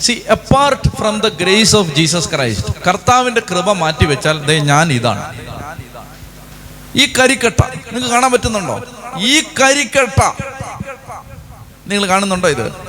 [0.00, 5.24] See apart from the grace of Jesus Christ കർത്താവിന്റെ കൃപ മാറ്റി വെച്ചാൽ ദേ ഞാൻ ഇതാണ്.
[6.96, 8.84] ഈ കരിക്കട്ട നിങ്ങൾക്ക് കാണാൻ പറ്റുന്നുണ്ടോ?
[9.18, 10.20] ഈ കരിക്കട്ട.
[11.88, 12.85] നിങ്ങൾ കാണുന്നുണ്ടോ ഇത്?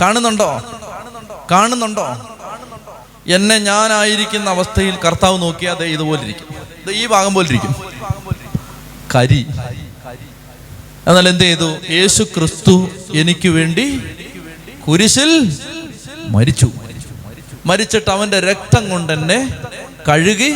[0.00, 0.50] കാണുന്നുണ്ടോ?
[1.50, 2.06] കാണുന്നുണ്ടോ?
[3.26, 6.48] എന്നെ ഞാനായിരിക്കുന്ന അവസ്ഥയിൽ കർത്താവ് നോക്കിയാൽ ദേ ഇതുപോലെ ഇരിക്കും
[6.86, 7.74] ദേ ഈ ഭാഗം പോലെ ഇരിക്കും
[9.14, 9.40] കരി.
[11.06, 11.68] എന്നാൽ എന്ത് ചെയ്തു?
[11.90, 12.74] യേശു ക്രിസ്തു
[13.14, 13.86] എനിക്ക് വേണ്ടി
[14.88, 15.30] കുരിശിൽ
[16.36, 16.68] മരിച്ചു.
[17.66, 19.38] മരിച്ചിട്ട് അവന്റെ രക്തം കൊണ്ട് എന്നെ
[20.08, 20.50] കഴുകി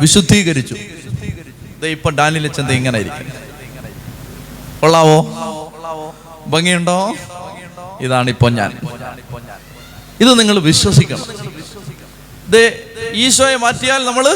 [0.00, 0.76] വിശുദ്ധീകരിച്ചു.
[1.86, 3.26] ഇപ്പൊ ഡാനിലെ ചന്ത ഇങ്ങനെ ഇരിക്കും
[4.80, 5.18] കൊള്ളാവോ?
[6.46, 6.98] ഭംഗിയുണ്ടോ?
[8.00, 8.70] ഇതാണ് ഇപ്പൊ ഞാൻ.
[10.20, 11.26] ഇത് നിങ്ങൾ വിശ്വസിക്കണം.
[12.48, 12.62] ദേ
[13.12, 14.26] ഈശോയെ മാറ്റിയാൽ നമ്മൾ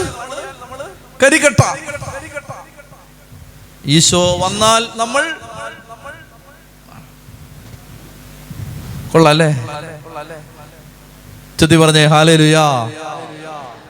[1.22, 1.60] കരിക്കട്ട
[3.86, 5.22] ഈശോ വന്നാൽ നമ്മൾ
[9.12, 9.48] കൊള്ളാല്ലേ
[11.60, 12.90] ചെത്തി പറഞ്ഞേ ഹാലേലുയാ.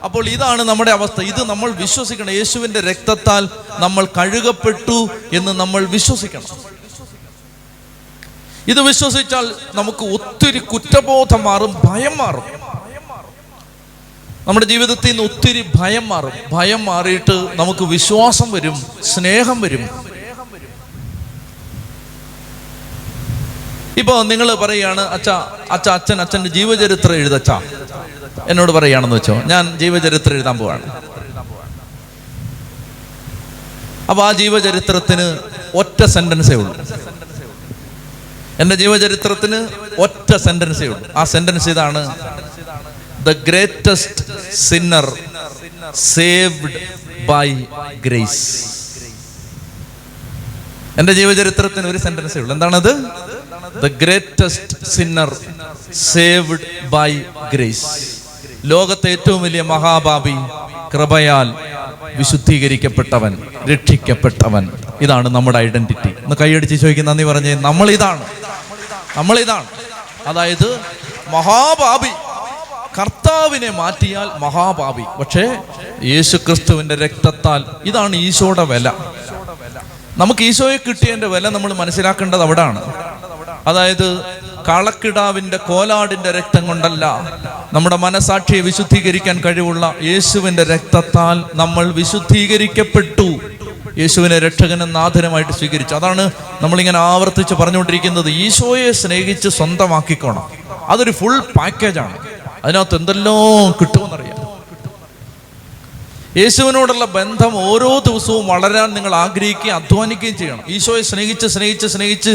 [0.03, 1.21] അപ്പോൾ ഇതാണ് നമ്മുടെ അവസ്ഥ.
[1.21, 2.29] ഇത് നമ്മൾ വിശ്വസിക്കണം.
[2.29, 6.80] യേശുവിന്റെ രക്തത്താൽ നമ്മൾ കഴുകപ്പെട്ടു എന്ന് നമ്മൾ വിശ്വസിക്കണം.
[8.67, 12.43] ഇത് വിശ്വസിച്ചാൽ നമുക്ക് ഒത്തിരി കുറ്റബോധം മാറും ഭയം മാറും.
[14.47, 16.31] നമ്മുടെ ജീവിതത്തിൽ നിന്ന് ഒത്തിരി ഭയം മാറും.
[16.51, 19.89] ഭയം മാറിയിട്ട് നമുക്ക് വിശ്വാസം വരും സ്നേഹം വരും.
[23.97, 25.29] ഇപ്പൊ നിങ്ങൾ പറയാണ് അച്ഛ
[25.71, 27.61] അച്ഛ അച്ഛൻ അച്ഛന്റെ ജീവചരിത്രം എഴുതച്ചാ?
[28.47, 30.81] എന്നോട് പറയുകയാണെന്ന് വെച്ചോ ഞാൻ ജീവചരിത്രം എഴുതാൻ പോവാണ്.
[34.09, 35.37] അപ്പൊ ആ ജീവചരിത്രത്തിന്
[35.77, 36.75] ഒറ്റ സെന്റൻസേ ഉള്ളൂ.
[38.61, 39.59] എന്റെ ജീവചരിത്രത്തിന്
[40.01, 41.07] ഒറ്റ സെന്റൻസേ ഉള്ളൂ.
[41.19, 42.01] ആ സെന്റൻസ് ഇതാണ്
[43.27, 44.25] the greatest
[44.67, 45.07] sinner
[46.13, 46.79] saved
[47.31, 47.47] by
[48.05, 48.45] grace
[50.99, 52.53] എന്റെ ജീവചരിത്രത്തിന് ഒരു സെന്റൻസേ ഉള്ളൂ.
[52.55, 52.91] എന്താണത്?
[53.83, 55.29] The greatest sinner
[56.11, 57.11] saved by
[57.53, 57.91] grace
[58.65, 60.35] ലോകത്തെ ഏറ്റവും വലിയ മഹാഭാവി
[60.93, 61.47] കൃപയാൽ
[62.19, 63.33] വിശുദ്ധീകരിക്കപ്പെട്ടവൻ
[63.71, 64.63] രക്ഷിക്കപ്പെട്ടവൻ.
[65.05, 68.21] ഇതാണ് നമ്മുടെ ഐഡന്റിറ്റി ഒന്ന് കൈയടിച്ച് ചോദിക്കുന്ന നന്ദി പറഞ്ഞേ നമ്മൾ ഇതാണ്
[69.17, 69.65] നമ്മൾ ഇതാണ്
[70.27, 70.79] അതായത്
[71.29, 72.11] മഹാപാപി
[72.99, 75.57] കർത്താവിനെ മാറ്റിയാൽ മഹാപാപി പക്ഷേ
[76.03, 78.91] യേശു ക്രിസ്തുവിന്റെ രക്തത്താൽ ഇതാണ് ഈശോയുടെ വില.
[80.17, 82.81] നമുക്ക് ഈശോയെ കിട്ടിയതിന്റെ വില നമ്മൾ മനസ്സിലാക്കേണ്ടത് അവിടാണ്.
[83.67, 84.25] അതായത്
[84.69, 87.05] കളക്കിടാവിന്റെ കോലാടിന്റെ രക്തം കൊണ്ടല്ല
[87.73, 93.30] നമ്മുടെ മനസാക്ഷിയെ വിശുദ്ധീകരിക്കാൻ കഴിവുള്ള യേശുവിന്റെ രക്തത്താൽ നമ്മൾ വിശുദ്ധീകരിക്കപ്പെട്ടു.
[93.97, 95.95] യേശുവിനെ രക്ഷകനും നാഥനുമായിട്ട് സ്വീകരിച്ചു.
[95.95, 98.29] അതാണ് നമ്മളിങ്ങനെ ആവർത്തിച്ച് പറഞ്ഞുകൊണ്ടിരിക്കുന്നത്.
[98.29, 100.43] ഈശോയെ സ്നേഹിച്ച് സ്വന്തമാക്കിക്കോണം.
[100.87, 102.17] അതൊരു ഫുൾ പാക്കേജാണ്
[102.65, 104.31] അതിനകത്ത് എന്തെല്ലാം കിട്ടുമെന്നറിയാം.
[106.37, 110.63] യേശുവിനോടുള്ള ബന്ധം ഓരോ ദിവസവും വളരാൻ നിങ്ങൾ ആഗ്രഹിക്കുകയും അധ്വാനിക്കുകയും ചെയ്യണം.
[110.69, 112.29] ഈശോയെ സ്നേഹിച്ച് സ്നേഹിച്ച് സ്നേഹിച്ച്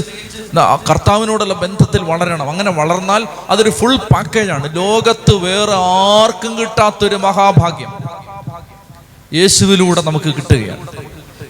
[0.90, 2.50] കർത്താവിനോടുള്ള ബന്ധത്തിൽ വളരണം.
[2.50, 7.92] അങ്ങനെ വളർന്നാൽ അതൊരു ഫുൾ പാക്കേജാണ് ലോകത്ത് വേറെ ആർക്കും കിട്ടാത്തൊരു മഹാഭാഗ്യം.
[9.34, 11.05] യേശുവിലൂടെ നമുക്ക് കിട്ടുകയാണ്.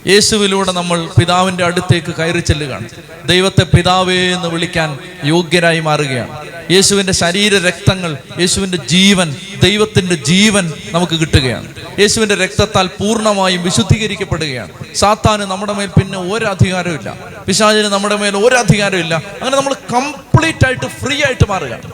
[0.07, 2.89] യേശുവിലൂടെ നമ്മൾ പിതാവിന്റെ അടുത്തേക്ക് കയറി ചെല്ലുകയാണ്.
[3.25, 6.47] ദൈവത്തെ പിതാവേ എന്ന് വിളിക്കാൻ യോഗ്യരായി മാറുകയാണ്.
[6.71, 11.69] യേശുവിന്റെ ശരീര രക്തങ്ങൾ യേശുവിന്റെ ജീവൻ ദൈവത്തിന്റെ ജീവൻ നമുക്ക് കിട്ടുകയാണ്.
[11.99, 14.71] യേശുവിന്റെ രക്തത്താൽ പൂർണമായും വിശുദ്ധീകരിക്കപ്പെടുകയാണ്.
[14.95, 17.17] സാത്താന് നമ്മുടെ മേൽ പിന്നെ ഒരു അധികാരമില്ല
[17.47, 21.91] പിശാചിന് നമ്മുടെ മേൽ ഒരു അധികാരമില്ല അങ്ങനെ നമ്മൾ കംപ്ലീറ്റ് ആയിട്ട് ഫ്രീ ആയിട്ട് മാറുകയാണ്.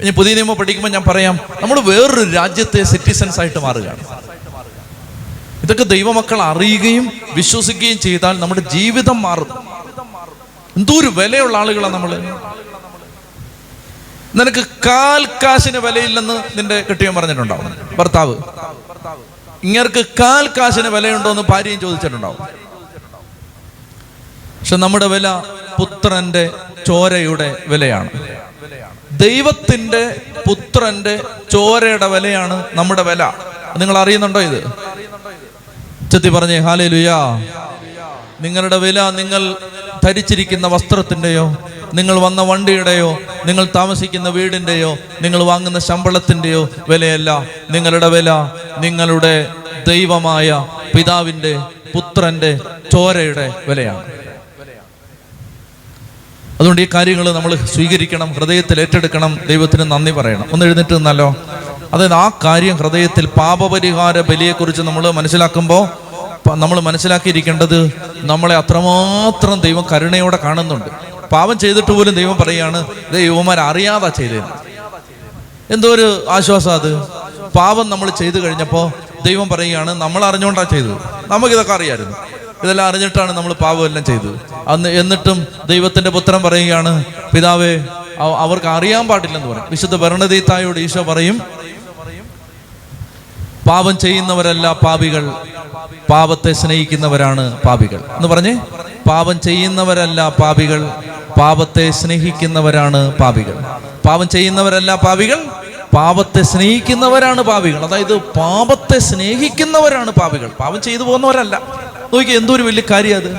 [0.00, 4.35] ഇനി പുതിയ നിയമം പഠിക്കുമ്പോൾ ഞാൻ പറയാം നമ്മൾ വേറൊരു രാജ്യത്തെ സിറ്റിസൻസ് ആയിട്ട് മാറുകയാണ്.
[5.66, 9.46] ഇതൊക്കെ ദൈവമക്കൾ അറിയുകയും വിശ്വസിക്കുകയും ചെയ്താൽ നമ്മുടെ ജീവിതം മാറും.
[10.76, 12.16] എന്തോ ഒരു വിലയുള്ള ആളുകളാണ് നമ്മൾ
[14.34, 17.96] നിനക്ക് കാൽ കാശിന് വിലയില്ലെന്ന് നിന്റെ കെട്ടിയൻ പറഞ്ഞിട്ടുണ്ടാവും.
[17.98, 18.36] ഭർത്താവ്.
[19.64, 22.36] ഇങ്ങർക്ക് കാൽ കാശിന് വിലയുണ്ടോ എന്ന് ഭാര്യയും ചോദിച്ചിട്ടുണ്ടാവും.
[24.60, 25.28] പക്ഷെ നമ്മുടെ വില
[25.80, 26.50] പുത്രന്റെ
[26.86, 28.10] ചോരയുടെ വിലയാണ്.
[29.12, 31.20] ദൈവത്തിന്റെ പുത്രന്റെ
[31.52, 33.32] ചോരയുടെ വിലയാണ് നമ്മുടെ വില.
[33.76, 34.86] നിങ്ങൾ അറിയുന്നുണ്ടോ ഇത്?
[36.12, 37.18] ചെത്തി പറഞ്ഞേ ഹാലേ ലുയാ
[38.40, 39.56] നിങ്ങളുടെ വില നിങ്ങൾ
[40.04, 41.58] ധരിച്ചിരിക്കുന്ന വസ്ത്രത്തിന്റെയോ
[41.94, 47.46] നിങ്ങൾ വന്ന വണ്ടിയുടെയോ നിങ്ങൾ താമസിക്കുന്ന വീടിന്റെയോ നിങ്ങൾ വാങ്ങുന്ന ശമ്പളത്തിന്റെയോ വിലയല്ല.
[47.70, 48.30] നിങ്ങളുടെ വില
[48.78, 49.34] നിങ്ങളുടെ
[49.88, 50.66] ദൈവമായ
[50.96, 51.52] പിതാവിന്റെ
[51.94, 52.60] പുത്രന്റെ
[52.92, 54.04] ചോരയുടെ വിലയാണ്.
[56.60, 60.44] അതുകൊണ്ട് ഈ കാര്യങ്ങൾ നമ്മൾ സ്വീകരിക്കണം ഹൃദയത്തിൽ ഏറ്റെടുക്കണം ദൈവത്തിന് നന്ദി പറയണം.
[60.52, 61.36] ഒന്ന് എഴുന്നേറ്റ് നിന്നല്ലോ.
[61.92, 65.84] അതായത് ആ കാര്യം ഹൃദയത്തിൽ പാപപരിഹാര ബലിയെക്കുറിച്ച് നമ്മൾ മനസ്സിലാക്കുമ്പോൾ
[66.54, 70.90] നമ്മൾ മനസ്സിലാക്കിയിരിക്കേണ്ടത് നമ്മളെ അത്രമാത്രം ദൈവം കരുണയോടെ കാണുന്നുണ്ട്.
[71.32, 74.42] പാപം ചെയ്തിട്ട് പോലും ദൈവം പറയാണ് ദൈവമാർ അറിയാതാ ചെയ്തത്
[75.70, 77.02] എന്തോ ഒരു ആശ്വാസം അത്.
[77.56, 78.90] പാപം നമ്മൾ ചെയ്തു കഴിഞ്ഞപ്പോൾ
[79.24, 80.98] ദൈവം പറയുകയാണ് നമ്മൾ അറിഞ്ഞുകൊണ്ടാ ചെയ്തത്.
[81.26, 82.16] നമുക്കിതൊക്കെ അറിയായിരുന്നു.
[82.64, 84.40] ഇതെല്ലാം അറിഞ്ഞിട്ടാണ് നമ്മൾ പാപമെല്ലാം ചെയ്തത്.
[84.68, 87.78] അന്ന് എന്നിട്ടും ദൈവത്തിന്റെ പുത്രം പറയുകയാണ് പിതാവേ
[88.18, 89.64] അവർക്ക് അറിയാൻ പാടില്ലെന്ന് പറയും.
[89.70, 91.55] വിശുദ്ധ ഭരണതീത്തായോട് ഈശോ പറയും
[93.68, 95.32] പാപം ചെയ്യുന്നവരല്ല പാപികൾ.
[96.10, 98.00] പാപത്തെ സ്നേഹിക്കുന്നവരാണ് പാപികൾ.
[98.16, 98.60] എന്ന് പറഞ്ഞേ
[99.08, 100.90] പാപം ചെയ്യുന്നവരല്ല പാപികൾ
[101.40, 103.56] പാപത്തെ സ്നേഹിക്കുന്നവരാണ് പാപികൾ.
[104.08, 105.38] പാപം ചെയ്യുന്നവരല്ല പാപികൾ
[105.94, 107.84] പാപത്തെ സ്നേഹിക്കുന്നവരാണ് പാപികൾ.
[107.84, 110.48] അതായത് പാപത്തെ സ്നേഹിക്കുന്നവരാണ് പാപികൾ.
[110.48, 111.60] പാപം ചെയ്തു പോകുന്നവരല്ല.
[112.14, 113.30] നോക്കി എന്തൊരു വലിയ കാര്യം അത്.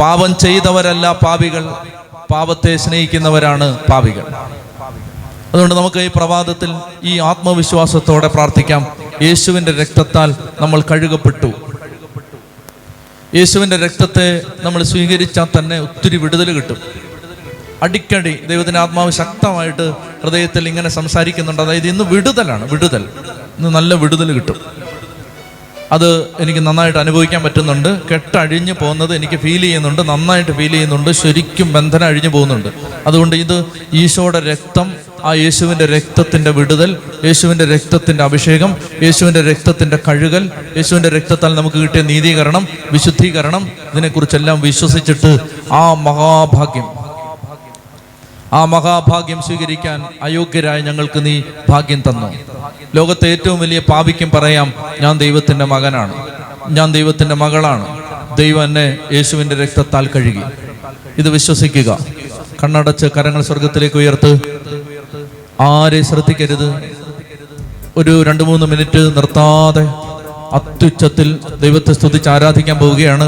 [0.00, 1.74] പാപം ചെയ്തവരല്ല പാപികൾ
[2.32, 4.24] പാപത്തെ സ്നേഹിക്കുന്നവരാണ് പാപികൾ.
[5.52, 8.86] അതുകൊണ്ട് നമുക്ക് ഈ പ്രഭാതത്തിൽ ഈ ആത്മവിശ്വാസത്തോടെ പ്രാർത്ഥിക്കാം.
[9.22, 11.52] യേശുവിന്റെ രക്തത്താൽ നമ്മൾ കഴുകപ്പെട്ടു.
[13.34, 16.76] യേശുവിന്റെ രക്തത്തെ നമ്മൾ സ്വീകരിച്ചാൽ തന്നെ ഒത്തിരി വിടുതൽ കിട്ടും.
[17.82, 19.90] അടിക്കടി ദൈവത്തിന്റെ ആത്മാവ് ശക്തമായിട്ട്
[20.22, 21.62] ഹൃദയത്തിൽ ഇങ്ങനെ സംസാരിക്കുന്നുണ്ട്.
[21.62, 23.02] അതായത് ഇന്ന് വിടുതലാണ് വിടുതൽ.
[23.58, 24.60] ഇന്ന് നല്ല വിടുതൽ കിട്ടും.
[25.92, 28.08] അത് എനിക്ക് നന്നായിട്ട് അനുഭവിക്കാൻ പറ്റുന്നുണ്ട്.
[28.08, 30.08] കെട്ടഴിഞ്ഞു പോകുന്നത് എനിക്ക് ഫീൽ ചെയ്യുന്നുണ്ട്.
[30.08, 31.10] നന്നായിട്ട് ഫീൽ ചെയ്യുന്നുണ്ട്.
[31.10, 32.68] ശരിക്കും ബന്ധനം അഴിഞ്ഞു പോകുന്നുണ്ട്.
[33.06, 34.92] അതുകൊണ്ട് ഇത് ഈശോയുടെ രക്തം
[35.24, 42.68] ആ യേശുവിന്റെ രക്തത്തിന്റെ വിടുതൽ യേശുവിന്റെ രക്തത്തിന്റെ അഭിഷേകം യേശുവിന്റെ രക്തത്തിന്റെ കഴുകൽ യേശുവിന്റെ രക്തത്താൽ നമുക്ക് കിട്ടിയ നീതീകരണം
[42.92, 45.38] വിശുദ്ധീകരണം ഇതിനെക്കുറിച്ചെല്ലാം വിശ്വസിച്ചിട്ട്
[45.72, 47.02] ആ മഹാഭാഗ്യം
[48.52, 52.34] ആ മഹാഭാഗ്യം സ്വീകരിക്കാൻ അയോഗ്യരായ ഞങ്ങൾക്ക് നീ ഭാഗ്യം തന്നു.
[52.94, 56.14] ലോകത്തെ ഏറ്റവും വലിയ പാപിക്കും പറയാം ഞാൻ ദൈവത്തിന്റെ മകനാണ്
[56.68, 57.86] ഞാൻ ദൈവത്തിന്റെ മകളാണ്.
[58.36, 60.42] ദൈവം എന്നെ യേശുവിന്റെ രക്തത്താൽ കഴുകി.
[61.18, 61.98] ഇത് വിശ്വസിക്കുക.
[62.62, 64.62] കണ്ണടച്ച് കരങ്ങൾ സ്വർഗത്തിലേക്ക് ഉയർത്ത്.
[65.62, 66.68] ആരെ ശ്രദ്ധിക്കരുത്?
[67.96, 69.84] ഒരു രണ്ട് മൂന്ന് മിനിറ്റ് നിർത്താതെ
[70.58, 71.28] അത്യുച്ചത്തിൽ
[71.60, 73.26] ദൈവത്തെ സ്തുതിച്ച് ആരാധിക്കാൻ പോവുകയാണ്.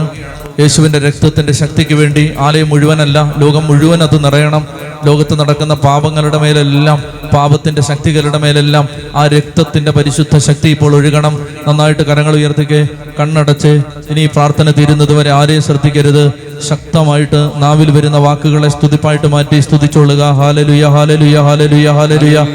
[0.60, 4.66] യേശുവിന്റെ രക്തത്തിന്റെ ശക്തിക്ക് വേണ്ടി ആലയം മുഴുവനല്ല ലോകം മുഴുവൻ അത് നിറയണം.
[5.06, 11.46] ലോകത്ത് നടക്കുന്ന പാപങ്ങളുടെ മേലെല്ലാം പാപത്തിന്റെ ശക്തികളുടെ മേലെല്ലാം ആ രക്തത്തിന്റെ പരിശുദ്ധ ശക്തി ഇപ്പോൾ ഒഴുകണം.
[11.68, 12.86] നന്നായിട്ട് കരങ്ങൾ ഉയർത്തിക്കെ
[13.20, 16.32] കണ്ണടച്ച് ഇനി പ്രാർത്ഥന തീരുന്നതുവരെ ആരെയും ശ്രദ്ധിക്കരുത്.
[16.68, 20.22] ശക്തമായിട്ട് നാവിൽ വരുന്ന വാക്കുകളെ സ്തുതിപ്പായിട്ട് മാറ്റി സ്തുതിച്ചോളുക.
[20.30, 22.46] ഹാലലുയ ഹാലലുയ ഹാലലുയ ഹാലലുയ.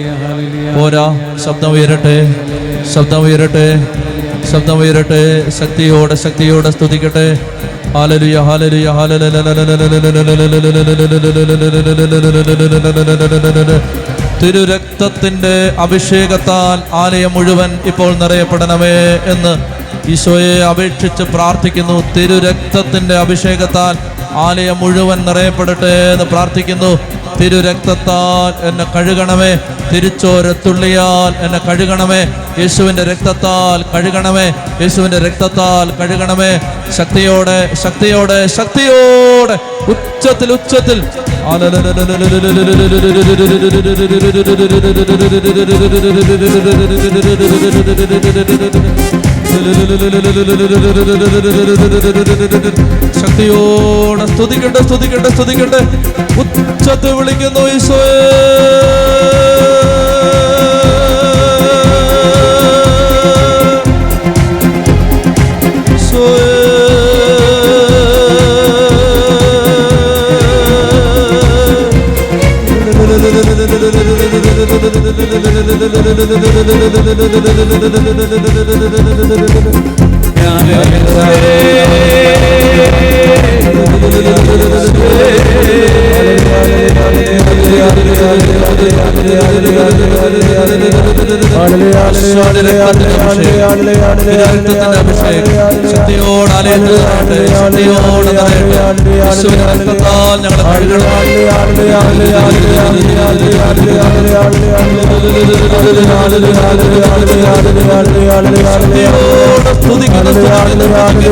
[0.76, 2.36] പോരാ ശബ്ദം ഉയരട്ടെ
[2.96, 3.88] ശബ്ദം ഉയരട്ടെ
[4.52, 5.50] ശബ്ദം ഉയരട്ടെ.
[5.50, 7.40] ശക്തിയോടെ ശക്തിയോടെ സ്തുതിക്കട്ടെ.
[7.88, 8.89] ഹാലലുയ ഹാലലുയ
[14.44, 19.54] തിരുരക്തത്തിന്റെ അഭിഷേകത്താൽ ആലയം മുഴുവൻ ഇപ്പോൾ നിറയപ്പെടണമേ എന്ന്
[20.12, 22.13] ഈശോയെ അപേക്ഷിച്ച് പ്രാർത്ഥിക്കുന്നു.
[22.18, 23.98] തിരുരക്തത്തിന്റെ അഭിഷേകത്താൽ
[24.36, 27.00] ആലയം മുഴുവൻ നിറയപ്പെടട്ടെ എന്ന് പ്രാർത്ഥിക്കുന്നു.
[27.39, 29.60] തിരുരക്തത്താൽ എന്നെ കഴുകണമേ.
[29.93, 32.34] തിരിച്ചോരത്തുള്ളിയാൽ എന്നെ കഴുകണമേ.
[32.60, 34.54] യേശുവിന്റെ രക്തത്താൽ കഴുകണമേ.
[34.82, 36.60] യേശുവിന്റെ രക്തത്താൽ കഴുകണമേ.
[36.97, 39.58] ശക്തിയോടെ ശക്തിയോടെ ശക്തിയോടെ.
[39.91, 41.04] ഉച്ചത്തിൽ ഉച്ചത്തിൽ.
[53.22, 55.82] ശക്തിയോടെ സ്തുതിക്കട്ടെ സ്തുതിക്കട്ടെ സ്തുതിക്കട്ടെ
[56.42, 58.00] ഉച്ചത്തിൽ വിളിക്കുന്നു ഈശോ
[80.50, 80.90] Hallelujah.
[95.92, 96.54] ശക്തിയോട്
[98.30, 101.20] നിറയട്ടെ യേശുവിന്റെ രക്തത്താൽ ഞങ്ങളെ കഴുകണം
[108.68, 111.30] ശക്തിയോട് സ്തുതിക്കുന്നു ഒഴുകണമേ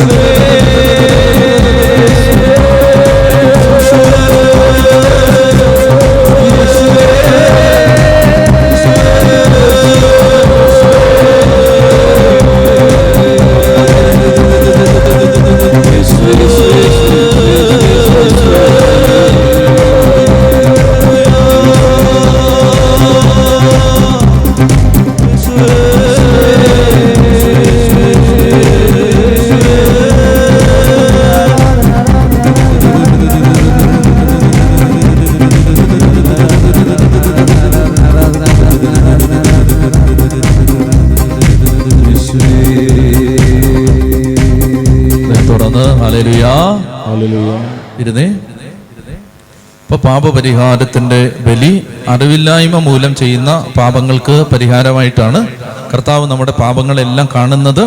[50.20, 55.46] ഇപ്പൊ പാപപരിഹാരത്തിന്റെ ബലി അറിവില്ലായ്മ മൂലം ചെയ്യുന്ന പാപങ്ങൾക്ക് പരിഹാരമായിട്ടാണ്
[55.92, 57.80] കർത്താവ് നമ്മുടെ പാപങ്ങളെല്ലാം കാണുന്നത്.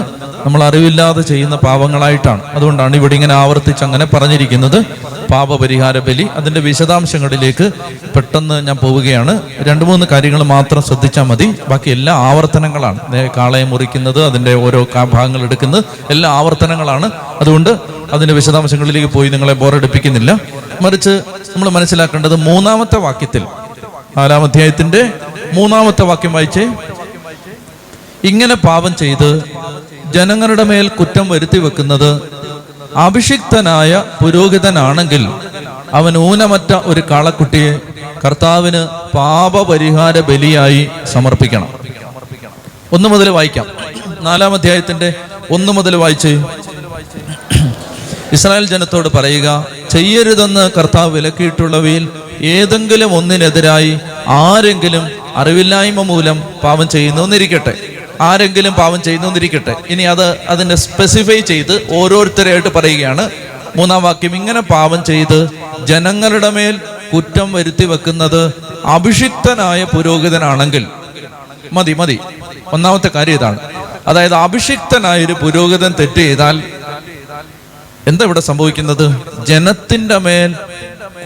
[0.45, 2.41] നമ്മൾ അറിവില്ലാതെ ചെയ്യുന്ന പാപങ്ങളായിട്ടാണ്.
[2.53, 4.79] അതുകൊണ്ടാണ് ഇവിടെ ഇങ്ങനെ ആവർത്തിച്ച് അങ്ങനെ പറഞ്ഞിരിക്കുന്നത്.
[5.31, 7.71] പാപപരിഹാര ബലി അതിന്റെ വിശദാംശങ്ങളിലേക്ക്
[8.15, 9.41] പെട്ടെന്ന് ഞാൻ പോവുകയാണ്.
[9.59, 11.55] രണ്ട് മൂന്ന് കാര്യങ്ങൾ മാത്രം ശ്രദ്ധിച്ചാൽ മതി.
[11.69, 12.99] ബാക്കി എല്ലാ ആവർത്തനങ്ങളാണ്.
[13.37, 17.11] കാളയെ മുറിക്കുന്നത് അതിന്റെ ഓരോ ഭാഗങ്ങൾ എടുക്കുന്നത് എല്ലാ ആവർത്തനങ്ങളാണ്.
[17.41, 17.69] അതുകൊണ്ട്
[18.13, 20.39] അതിന്റെ വിശദാംശങ്ങളിലേക്ക് പോയി നിങ്ങളെ ബോറടിപ്പിക്കുന്നില്ല.
[20.81, 21.21] മറിച്ച്
[21.55, 23.45] നമ്മൾ മനസ്സിലാക്കേണ്ടത് മൂന്നാമത്തെ വാക്യത്തിൽ.
[24.17, 25.13] നാലാം അധ്യായത്തിന്റെ
[25.53, 26.73] മൂന്നാമത്തെ വാക്യം വായിച്ചേ.
[28.23, 29.43] ഇങ്ങനെ പാപം ചെയ്ത്
[30.11, 32.21] ജനങ്ങളുടെ മേൽ കുറ്റം വരുത്തി വെക്കുന്നത്
[32.95, 35.29] അഭിഷിക്തനായ പുരോഹിതനാണെങ്കിൽ
[35.93, 37.79] അവൻ ഊനമറ്റ ഒരു കാളക്കുട്ടിയെ
[38.25, 38.87] കർത്താവിന്
[39.17, 41.69] പാപപരിഹാര ബലിയായി സമർപ്പിക്കണം.
[42.93, 43.65] ഒന്ന് മുതൽ വായിക്കാം.
[44.21, 45.13] നാലാം അധ്യായത്തിന്റെ
[45.51, 46.43] ഒന്ന് മുതൽ വായിച്ച്.
[48.31, 52.09] ഇസ്രായേൽ ജനത്തോട് പറയുക ചെയ്യരുതെന്ന് കർത്താവ് വിലക്കിയിട്ടുള്ളവയിൽ
[52.41, 57.73] ഏതെങ്കിലും ഒന്നിനെതിരായി ആരെങ്കിലും അറിവില്ലായ്മ മൂലം പാപം ചെയ്യുന്നുവെന്നിരിക്കട്ടെ
[58.21, 63.29] ആരെങ്കിലും പാപം ചെയ്യുന്നുവെന്നിരിക്കട്ടെ ഇനി അത് അതിനെ സ്പെസിഫൈ ചെയ്ത് ഓരോരുത്തരെയായിട്ട് പറയുകയാണ്.
[63.77, 65.49] മൂന്നാം വാക്യം ഇങ്ങനെ പാവം ചെയ്ത്
[65.87, 66.79] ജനങ്ങളുടെ മേൽ
[67.13, 68.53] കുറ്റം വരുത്തി വെക്കുന്നത്
[68.85, 70.85] അഭിഷിക്തനായ പുരോഹിതനാണെങ്കിൽ.
[71.73, 72.19] മതി മതി.
[72.73, 73.59] ഒന്നാമത്തെ കാര്യം ഇതാണ്.
[74.07, 76.63] അതായത് അഭിഷിക്തനായ ഒരു പുരോഹിതൻ തെറ്റ് ചെയ്താൽ
[78.07, 79.05] എന്താ ഇവിടെ സംഭവിക്കുന്നത്?
[79.49, 80.51] ജനത്തിന്റെ മേൽ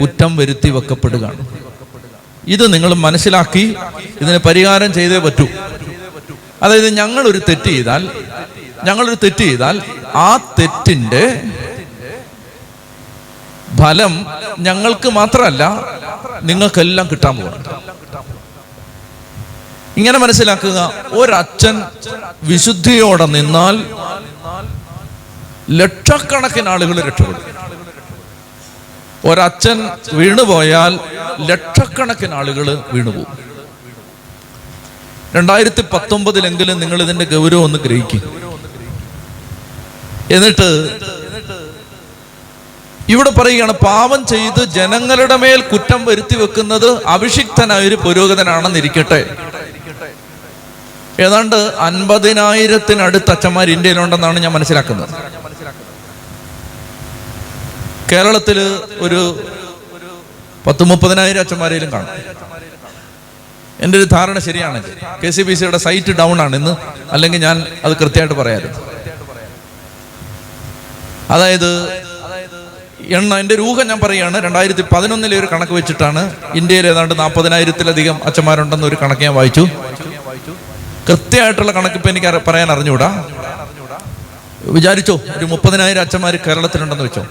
[0.00, 1.42] കുറ്റം വരുത്തി വെക്കപ്പെടുകയാണ്.
[2.54, 3.64] ഇത് നിങ്ങൾ മനസ്സിലാക്കി
[4.20, 5.46] ഇതിന് പരിഹാരം ചെയ്തേ പറ്റൂ.
[6.62, 8.02] അതായത് ഞങ്ങൾ ഒരു തെറ്റ് ചെയ്താൽ
[8.84, 9.76] ഞങ്ങളൊരു തെറ്റ് ചെയ്താൽ
[10.14, 11.24] ആ തെറ്റിന്റെ
[13.80, 14.12] ഫലം
[14.58, 15.62] ഞങ്ങൾക്ക് മാത്രമല്ല
[16.42, 17.64] നിങ്ങൾക്കെല്ലാം കിട്ടാൻ പോകണം
[19.96, 20.78] ഇങ്ങനെ മനസ്സിലാക്കുക
[21.20, 21.76] ഒരച്ഛൻ
[22.42, 23.76] വിശുദ്ധിയോടെ നിന്നാൽ
[25.70, 27.42] ലക്ഷക്കണക്കിന് ആളുകൾ രക്ഷപ്പെടും.
[29.24, 29.78] ഒരച്ഛൻ
[30.12, 30.98] വീണുപോയാൽ
[31.50, 33.48] ലക്ഷക്കണക്കിന് ആളുകൾ വീണുപോകും
[35.34, 38.22] രണ്ടായിരത്തി പത്തൊമ്പതിലെങ്കിലും നിങ്ങൾ ഇതിന്റെ ഗൗരവം ഒന്ന് ഗ്രഹിക്കും.
[40.30, 40.68] എന്നിട്ട്
[43.08, 49.20] ഇവിടെ പറയുകയാണ് പാപം ചെയ്ത് ജനങ്ങളുടെ മേൽ കുറ്റം വരുത്തി വെക്കുന്നത് അഭിഷിക്തനായ ഒരു പുരോഗതനാണെന്നിരിക്കട്ടെ
[51.20, 55.14] ഏതാണ്ട് അൻപതിനായിരത്തിനടുത്ത് അച്ഛന്മാർ ഇന്ത്യയിലുണ്ടെന്നാണ് ഞാൻ മനസ്സിലാക്കുന്നത്.
[58.10, 58.58] കേരളത്തിൽ
[59.06, 59.20] ഒരു
[60.66, 62.12] പത്ത് മുപ്പതിനായിരം അച്ഛന്മാരെങ്കിലും കാണും.
[63.84, 64.92] എന്റെ ഒരു ധാരണ ശരിയാണെങ്കിൽ
[65.22, 66.72] കെ സി ബി സിയുടെ സൈറ്റ് ഡൗൺ ആണ് ഇന്ന്.
[67.14, 68.80] അല്ലെങ്കിൽ ഞാൻ അത് കൃത്യമായിട്ട് പറയാമായിരുന്നു
[71.34, 71.70] അതായത്
[73.18, 74.36] എണ്ണ എന്റെ ഒരു ഊഹം ഞാൻ പറയുകയാണ്.
[74.46, 76.22] രണ്ടായിരത്തി പതിനൊന്നിലെ ഒരു കണക്ക് വെച്ചിട്ടാണ്
[76.60, 79.64] ഇന്ത്യയിൽ ഏതാണ്ട് നാൽപ്പതിനായിരത്തിലധികം അച്ഛന്മാരുണ്ടെന്ന് ഒരു കണക്ക് ഞാൻ വായിച്ചു.
[81.08, 83.10] കൃത്യമായിട്ടുള്ള കണക്ക് ഇപ്പം എനിക്ക് പറയാൻ അറിഞ്ഞുകൂടാ
[84.76, 85.14] വിചാരിച്ചോ?
[85.36, 87.24] ഒരു മുപ്പതിനായിരം അച്ഛന്മാർ കേരളത്തിലുണ്ടെന്ന് വെച്ചോ?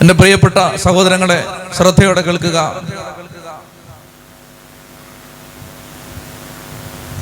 [0.00, 1.38] എന്റെ പ്രിയപ്പെട്ട സഹോദരങ്ങളെ
[1.76, 2.58] ശ്രദ്ധയോടെ കേൾക്കുക.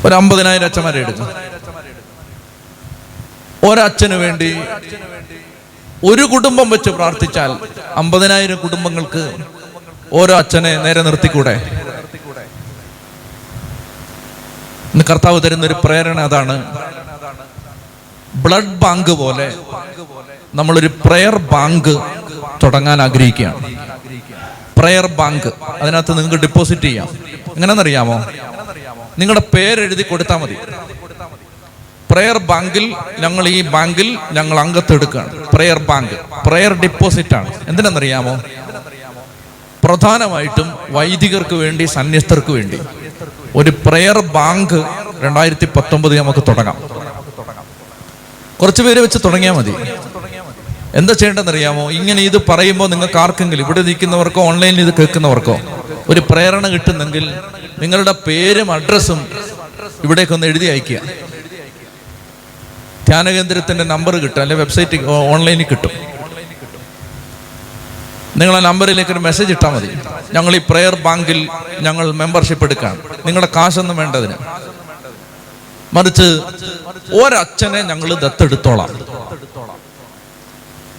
[0.06, 1.28] ഒരു അമ്പതിനായിരം അച്ഛന്മാരെ എടുക്കും.
[3.68, 4.50] ഒരച്ഛന് വേണ്ടി
[6.10, 7.52] ഒരു കുടുംബം വെച്ച് പ്രാർത്ഥിച്ചാൽ
[8.02, 9.24] അമ്പതിനായിരം കുടുംബങ്ങൾക്ക്
[10.12, 11.54] ഓരോ അച്ഛനെ നേരെ നിർത്തിക്കൂടെ?
[14.92, 16.56] ഇന്ന് കർത്താവ് തരുന്ന ഒരു പ്രേരണ അതാണ്.
[18.44, 19.48] ബ്ലഡ് ബാങ്ക് പോലെ
[20.58, 21.94] നമ്മളൊരു പ്രയർ ബാങ്ക്
[22.62, 23.60] തുടങ്ങാൻ ആഗ്രഹിക്കുകയാണ്.
[24.78, 25.48] പ്രയർ ബാങ്ക്
[25.82, 27.08] അതിനകത്ത് നിങ്ങൾക്ക് ഡെപ്പോസിറ്റ് ചെയ്യാം.
[27.56, 28.16] എങ്ങനെയെന്നറിയാമോ
[29.18, 30.56] നിങ്ങളുടെ പേരെഴുതി കൊടുത്താൽ മതി.
[32.10, 32.84] പ്രയർ ബാങ്കിൽ
[33.18, 36.16] ഞങ്ങൾ ഈ ബാങ്കിൽ ഞങ്ങൾ അംഗത്തെടുക്കുകയാണ് പ്രയർ ബാങ്ക്
[36.48, 37.50] പ്രയർ ഡിപ്പോസിറ്റ് ആണ്.
[37.68, 38.34] എന്തിനെന്നറിയാമോ
[39.84, 42.78] പ്രധാനമായിട്ടും വൈദികർക്ക് വേണ്ടി സന്യസ്തർക്ക് വേണ്ടി
[43.56, 44.78] ഒരു പ്രയർ ബാങ്ക്
[45.24, 46.78] രണ്ടായിരത്തി പത്തൊമ്പത് നമുക്ക് തുടങ്ങാം.
[48.60, 49.74] കുറച്ച് പേര് വെച്ച് തുടങ്ങിയാൽ മതി.
[50.94, 51.90] എന്താ ചെയ്യേണ്ടതെന്നറിയാമോ?
[51.90, 55.56] ഇങ്ങനെ ഇത് പറയുമ്പോൾ നിങ്ങൾക്ക് ആർക്കെങ്കിലും ഇവിടെ നിൽക്കുന്നവർക്കോ ഓൺലൈനിൽ ഇത് കേൾക്കുന്നവർക്കോ
[56.08, 57.24] ഒരു പ്രേരണ കിട്ടുന്നെങ്കിൽ
[57.78, 59.20] നിങ്ങളുടെ പേരും അഡ്രസ്സും
[60.04, 60.98] ഇവിടേക്കൊന്ന് എഴുതി അയക്കുക
[63.08, 65.92] ധ്യാനകേന്ദ്രത്തിന്റെ നമ്പർ കിട്ടും അല്ലെ വെബ്സൈറ്റ് ഓൺലൈനിൽ കിട്ടും
[68.36, 69.88] നിങ്ങൾ ആ നമ്പറിലേക്ക് ഒരു മെസ്സേജ് ഇട്ടാൽ മതി.
[70.34, 71.48] ഞങ്ങൾ ഈ പ്രെയർ ബാങ്കിൽ
[71.80, 74.36] ഞങ്ങൾ മെമ്പർഷിപ്പ് എടുക്കാൻ നിങ്ങളുടെ കാശൊന്നും വേണ്ടതിന്.
[75.94, 76.26] മറിച്ച്
[77.20, 78.90] ഒരച്ഛനെ ഞങ്ങൾ ദത്തെടുത്തോളാം.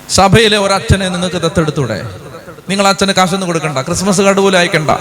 [0.10, 2.10] സഭയിലെ ഒരച്ഛനെ നിങ്ങൾക്ക് ദത്തെടുത്തൂടെ?
[2.70, 3.78] നിങ്ങൾ അച്ഛന് കാശൊന്നും കൊടുക്കണ്ട.
[3.78, 4.92] ക്രിസ്മസ് കാർഡ് പോലും അയക്കണ്ട.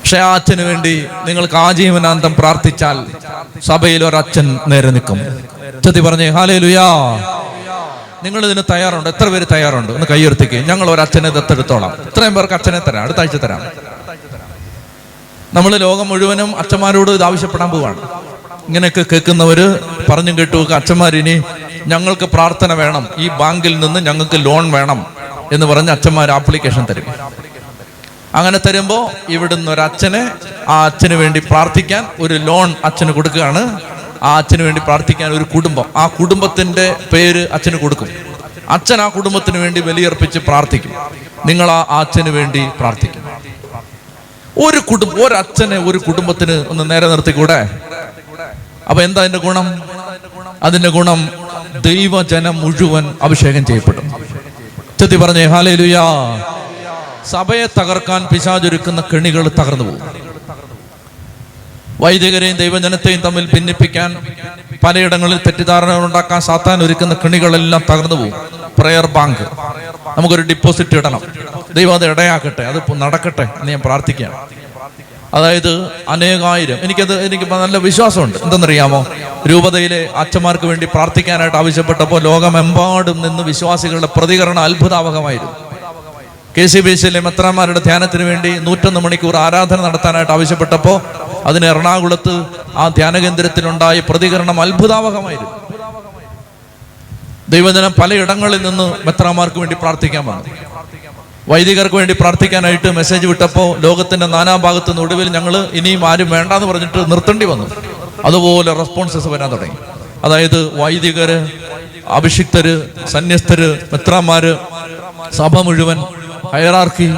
[0.00, 3.06] പക്ഷെ ആ അച്ഛന് വേണ്ടി നിങ്ങൾക്ക് ആജീവനാന്തം പ്രാർത്ഥിച്ചാൽ
[3.66, 5.18] സഭയിൽ ഒരച്ഛൻ നേരെ നിൽക്കും.
[5.84, 6.86] ചതി പറഞ്ഞേ ഹാലേ ലുയാ
[8.24, 9.08] നിങ്ങൾ ഇതിന് തയ്യാറുണ്ട്?
[9.08, 9.92] എത്ര പേര് തയ്യാറുണ്ട്?
[9.92, 10.54] ഒന്ന് കൈയുയർത്തിക്ക്.
[10.54, 11.92] ഞങ്ങൾ ഒരു അച്ഛനെ ദത്തെടുത്തോളാം.
[11.92, 13.02] ഇത്രയും പേർക്ക് അച്ഛനെ തരാം.
[13.02, 13.62] അടുത്ത ആഴ്ച തരാം.
[15.54, 18.00] നമ്മൾ ലോകം മുഴുവനും അച്ഛന്മാരോട് ഇത് ആവശ്യപ്പെടാൻ പോവാണ്.
[18.68, 19.78] ഇങ്ങനെയൊക്കെ കേൾക്കുന്നവര്
[20.10, 21.42] പറഞ്ഞും കേട്ടു അച്ഛന്മാരിനി
[21.86, 23.08] ഞങ്ങൾക്ക് പ്രാർത്ഥന വേണം.
[23.18, 25.06] ഈ ബാങ്കിൽ നിന്ന് ഞങ്ങൾക്ക് ലോൺ വേണം
[25.52, 27.04] എന്ന് പറഞ്ഞ് അച്ഛന്മാർ ആപ്ലിക്കേഷൻ തരും.
[28.34, 30.30] അങ്ങനെ തരുമ്പോൾ ഇവിടുന്ന് ഒരു അച്ഛനെ
[30.68, 33.80] ആ അച്ഛന് വേണ്ടി പ്രാർത്ഥിക്കാൻ ഒരു ലോൺ അച്ഛന് കൊടുക്കുകയാണ്.
[34.22, 35.84] ആ അച്ഛന് വേണ്ടി പ്രാർത്ഥിക്കാൻ ഒരു കുടുംബം.
[35.96, 38.08] ആ കുടുംബത്തിന്റെ പേര് അച്ഛന് കൊടുക്കും.
[38.68, 40.92] അച്ഛൻ ആ കുടുംബത്തിന് വേണ്ടി ബലിയർപ്പിച്ച് പ്രാർത്ഥിക്കും.
[41.46, 43.22] നിങ്ങൾ ആ അച്ഛന് വേണ്ടി പ്രാർത്ഥിക്കും.
[44.66, 47.58] ഒരു കുടുംബം ഒരച്ഛനെ ഒരു കുടുംബത്തിന് ഒന്ന് നേരെ നിർത്തിക്കൂടെ?
[48.88, 49.95] അപ്പൊ എന്താ അതിന്റെ ഗുണം?
[50.62, 51.30] അതിന്റെ ഗുണം
[51.80, 54.12] ദൈവജനം മുഴുവൻ അഭിഷേകം ചെയ്യപ്പെടും.
[55.00, 56.02] ചെത്തി പറഞ്ഞേ ഹാലേ ലുയാ
[57.30, 60.26] സഭയെ തകർക്കാൻ പിശാചൊരുക്കുന്ന കെണികൾ തകർന്നു പോകും.
[62.00, 64.16] വൈദികരെയും ദൈവജനത്തെയും തമ്മിൽ ഭിന്നിപ്പിക്കാൻ
[64.84, 68.32] പലയിടങ്ങളിൽ തെറ്റിദ്ധാരണ ഉണ്ടാക്കാൻ സാത്താൻ ഒരുക്കുന്ന കെണികളെല്ലാം തകർന്നു പോകും.
[68.78, 69.42] Prayer bank.
[70.18, 71.20] നമുക്കൊരു ഡിപ്പോസിറ്റ് ഇടണം.
[71.74, 74.36] ദൈവം അത് ഇടയാക്കട്ടെ അത് നടക്കട്ടെ എന്ന് ഞാൻ പ്രാർത്ഥിക്കുകയാണ്.
[75.34, 76.78] അതായത് അനേകായിരം.
[76.82, 78.38] എനിക്കത് എനിക്ക് നല്ല വിശ്വാസമുണ്ട്.
[78.44, 79.06] എന്തെന്നറിയാമോ?
[79.46, 85.52] രൂപതയിലെ അച്ഛന്മാർക്ക് വേണ്ടി പ്രാർത്ഥിക്കാനായിട്ട് ആവശ്യപ്പെട്ടപ്പോൾ ലോകമെമ്പാടും നിന്ന് വിശ്വാസികളുടെ പ്രതികരണം അത്ഭുതാവഹമായിരുന്നു.
[86.58, 91.00] കെ സി ബി സിയിലെ മെത്രാന്മാരുടെ ധ്യാനത്തിന് വേണ്ടി നൂറ്റൊന്ന് മണിക്കൂർ ആരാധന നടത്താനായിട്ട് ആവശ്യപ്പെട്ടപ്പോൾ
[91.44, 92.46] അതിന് എറണാകുളത്ത്
[92.76, 95.50] ആ ധ്യാനകേന്ദ്രത്തിലുണ്ടായ പ്രതികരണം അത്ഭുതാവഹമായിരുന്നു.
[97.48, 100.65] ദൈവജനം പലയിടങ്ങളിൽ നിന്ന് മെത്രാന്മാർക്ക് വേണ്ടി പ്രാർത്ഥിക്കാൻ വന്നു.
[101.48, 107.46] വൈദികർക്ക് വേണ്ടി പ്രാർത്ഥിക്കാനായിട്ട് മെസ്സേജ് വിട്ടപ്പോൾ ലോകത്തിന്റെ നാനാഭാഗത്തു നിന്ന് ഒടുവിൽ ഞങ്ങൾ ഇനിയും ആരും വേണ്ടാന്ന് പറഞ്ഞിട്ട് നിർത്തേണ്ടി
[107.46, 107.66] വന്നു.
[108.24, 109.76] അതുപോലെ റെസ്പോൺസസ് വരാൻ തുടങ്ങി.
[110.24, 111.48] അതായത് വൈദികര്
[112.08, 114.56] അഭിഷിക്തര് സന്യസ്തര് മെത്രാന്മാര്
[115.32, 116.04] സഭ മുഴുവൻ
[116.52, 117.14] ഹയറാർക്കി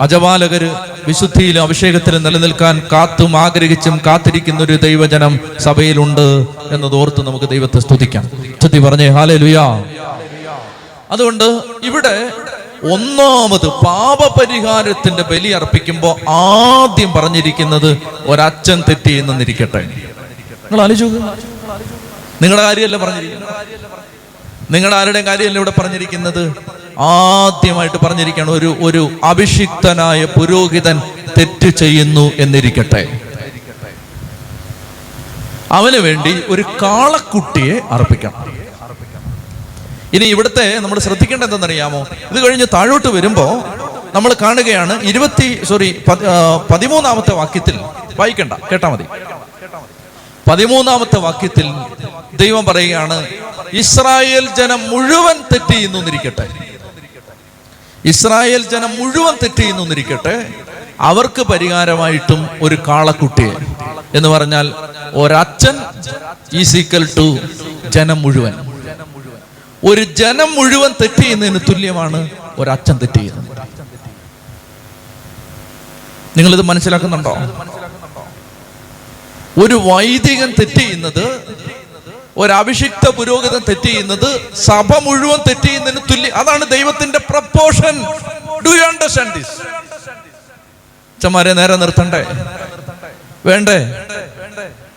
[0.00, 0.70] അജപാലകര്
[1.08, 8.24] വിശുദ്ധിയിലും അഭിഷേകത്തിലും നിലനിൽക്കാൻ കാത്തും ആഗ്രഹിച്ചും കാത്തിരിക്കുന്ന ഒരു ദൈവജനം സഭയിലുണ്ട് എന്നത് ഓർത്ത് നമുക്ക് ദൈവത്തെ സ്തുതിക്കാം.
[8.62, 9.82] സ്തുതി പറഞ്ഞേ ഹാലേ ലുയാ
[11.10, 11.44] അതുകൊണ്ട്
[11.82, 12.30] ഇവിടെ
[12.90, 17.90] ഒന്നാമത് പാപപരിഹാരത്തിന്റെ ബലി അർപ്പിക്കുമ്പോൾ ആദ്യം പറഞ്ഞിരിക്കുന്നത്
[18.26, 19.82] ഒരച്ഛൻ തെറ്റി എന്നിരിക്കട്ടെ
[20.64, 21.04] നിങ്ങൾ ആലോചിച്ചു
[22.42, 23.48] നിങ്ങളുടെ കാര്യമല്ല പറഞ്ഞിരിക്കുന്നത്?
[24.70, 26.42] നിങ്ങളുടെ ആരുടെയും കാര്യമല്ല ഇവിടെ പറഞ്ഞിരിക്കുന്നത്?
[26.98, 30.96] ആദ്യമായിട്ട് പറഞ്ഞിരിക്കണം ഒരു ഒരു അഭിഷിക്തനായ പുരോഹിതൻ
[31.38, 33.02] തെറ്റ് ചെയ്യുന്നു എന്നിരിക്കട്ടെ.
[35.72, 38.61] അവന് വേണ്ടി ഒരു കാളക്കുട്ടിയെ അർപ്പിക്കണം
[40.12, 42.00] ഇനി ഇവിടുത്തെ നമ്മൾ ശ്രദ്ധിക്കേണ്ട എന്തെന്നറിയാമോ
[42.30, 43.52] ഇത് കഴിഞ്ഞ് താഴോട്ട് വരുമ്പോൾ
[44.14, 45.88] നമ്മൾ കാണുകയാണ് ഇരുപത്തി സോറി
[46.70, 47.76] പതിമൂന്നാമത്തെ വാക്യത്തിൽ
[48.18, 49.06] വായിക്കണ്ട കേട്ടാ മതി.
[50.48, 51.66] പതിമൂന്നാമത്തെ വാക്യത്തിൽ
[52.36, 53.16] ദൈവം പറയുകയാണ്
[53.72, 56.46] ഇസ്രായേൽ ജനം മുഴുവൻ തെറ്റി നിന്നിരിക്കട്ടെ
[58.04, 60.36] ഇസ്രായേൽ ജനം മുഴുവൻ തെറ്റി നിന്നിരിക്കട്ടെ
[61.00, 63.54] അവർക്ക് പരിഹാരമായിട്ടും ഒരു കാളക്കുട്ടിയെ
[64.14, 64.66] എന്ന് പറഞ്ഞാൽ
[65.14, 65.76] ഒരച്ഛൻ
[66.52, 67.26] ഈസ് ഈക്വൽ ടു
[67.88, 68.54] ജനം മുഴുവൻ.
[69.82, 72.18] ഒരു ജനം മുഴുവൻ തെറ്റ് ചെയ്യുന്നതിന് തുല്യമാണ്
[72.58, 73.48] ഒരച്ഛൻ തെറ്റ് ചെയ്യുന്നത്.
[76.36, 77.32] നിങ്ങളിത് മനസ്സിലാക്കുന്നുണ്ടോ?
[79.62, 81.24] ഒരു വൈദികൻ തെറ്റ് ചെയ്യുന്നത്
[82.36, 84.28] ഒരഭിഷിക്ത പുരോഹിതൻ തെറ്റ് ചെയ്യുന്നത്
[84.60, 87.96] സഭ മുഴുവൻ തെറ്റ് ചെയ്യുന്നതിന് തുല്യം അതാണ് ദൈവത്തിന്റെ proportion
[88.66, 89.54] do you understand this
[91.18, 92.20] അച്ഛന്മാരെ നേരെ നിർത്തണ്ടേ?
[93.46, 93.76] വേണ്ടേ?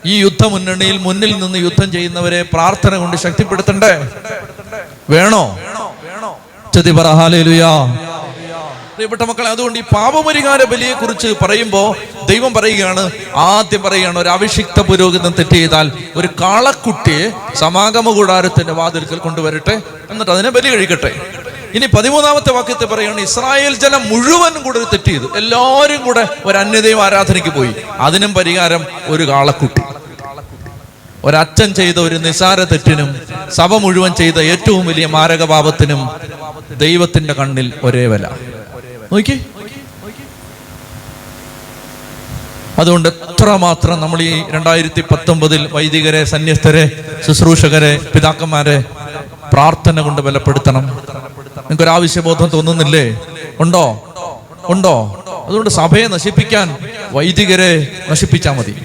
[0.05, 3.93] ഈ യുദ്ധമുന്നണിയിൽ മുന്നിൽ നിന്ന് യുദ്ധം ചെയ്യുന്നവരെ പ്രാർത്ഥന കൊണ്ട് ശക്തിപ്പെടുത്തണ്ടേ?
[5.09, 5.59] വേണോ?
[8.95, 11.95] പ്രിയപ്പെട്ട മക്കളെ അതുകൊണ്ട് ഈ പാപപരിഹാര ബലിയെ കുറിച്ച് പറയുമ്പോ
[12.25, 19.81] ദൈവം പറയുകയാണ് ആദ്യം പറയുകയാണ് ഒരു അഭിഷിക്ത പുരോഹിതൻ തെറ്റ് ചെയ്താൽ ഒരു കാളക്കുട്ടിയെ സമാഗമ കൂടാരത്തിന്റെ വാതിൽക്കൽ കൊണ്ടുവരട്ടെ
[20.09, 21.21] എന്നിട്ട് അതിനെ ബലി കഴിക്കട്ടെ.
[21.73, 25.31] ഇനി പതിമൂന്നാമത്തെ വാക്യത്തെ പറയുകയാണ് ഇസ്രായേൽ ജനം മുഴുവനും കൂടെ ഒരു തെറ്റ് ചെയ്തു.
[25.35, 27.75] എല്ലാവരും കൂടെ ഒരു അന്യദൈവ ആരാധനയ്ക്ക് പോയി.
[27.99, 29.81] അതിനും പരിഹാരം ഒരു കാളക്കുട്ടി.
[31.25, 33.21] ഒരച്ഛൻ ചെയ്ത ഒരു നിസാര തെറ്റിനും
[33.53, 36.09] സഭ മുഴുവൻ ചെയ്ത ഏറ്റവും വലിയ മാരകപാപത്തിനും
[36.77, 38.29] ദൈവത്തിന്റെ കണ്ണിൽ ഒരേ വില.
[39.13, 39.45] നോക്കി
[42.79, 48.83] അതുകൊണ്ട് എത്രമാത്രം നമ്മൾ ഈ രണ്ടായിരത്തി പത്തൊമ്പതിൽ വൈദികരെ സന്യസ്തരെ ശുശ്രൂഷകരെ പിതാക്കന്മാരെ
[49.53, 50.85] പ്രാർത്ഥന കൊണ്ട് ബലപ്പെടുത്തണം.
[50.87, 53.19] നിങ്ങൾക്കൊരു ആവശ്യബോധം തോന്നുന്നില്ലേ?
[53.59, 54.13] ഉണ്ടോ?
[54.69, 55.23] ഉണ്ടോ?
[55.45, 56.77] അതുകൊണ്ട് സഭയെ നശിപ്പിക്കാൻ
[57.11, 58.75] വൈദികരെ നശിപ്പിച്ചാൽ മതി.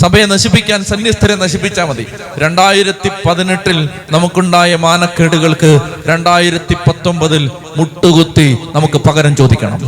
[0.00, 2.04] സഭയെ നശിപ്പിക്കാൻ സന്യസ്തരെ നശിപ്പിച്ചാൽ മതി.
[2.38, 3.78] രണ്ടായിരത്തി പതിനെട്ടിൽ
[4.10, 5.70] നമുക്കുണ്ടായ മാനക്കേടുകൾക്ക്
[6.06, 7.44] രണ്ടായിരത്തി പത്തൊമ്പതിൽ
[7.76, 9.80] മുട്ടുകുത്തി നമുക്ക് പകരം ചോദിക്കണം.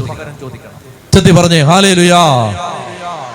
[1.14, 2.22] ചെത്തി പറഞ്ഞേ ഹാലേ ലുയാ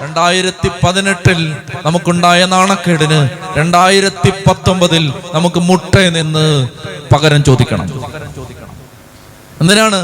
[0.04, 1.40] രണ്ടായിരത്തി പതിനെട്ടിൽ
[1.86, 3.20] നമുക്കുണ്ടായ നാണക്കേടിന്
[3.58, 5.04] രണ്ടായിരത്തി പത്തൊമ്പതിൽ
[5.34, 6.46] നമുക്ക് മുട്ട നിന്ന്
[7.14, 7.88] പകരം ചോദിക്കണം.
[9.62, 10.00] എന്തിനാണ്?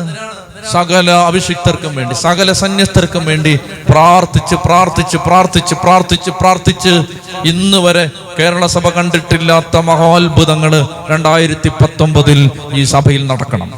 [0.72, 3.59] സകല അഭിഷിക്തർക്കും വേണ്ടി സകല സന്യസ്തർക്കും വേണ്ടി
[3.89, 7.03] പ്രാർത്ഥിച്ച് പ്രാർത്ഥിച്ച് പ്രാർത്ഥിച്ച് പ്രാർത്ഥിച്ച് പ്രാർത്ഥിച്ച്
[7.45, 8.09] ഇന്ന് വരെ
[8.39, 13.74] കേരള സഭ കണ്ടിട്ടില്ലാത്ത മഹാത്ഭുതങ്ങൾ രണ്ടായിരത്തി പത്തൊമ്പതിൽ ഈ സഭയിൽ നടക്കണം.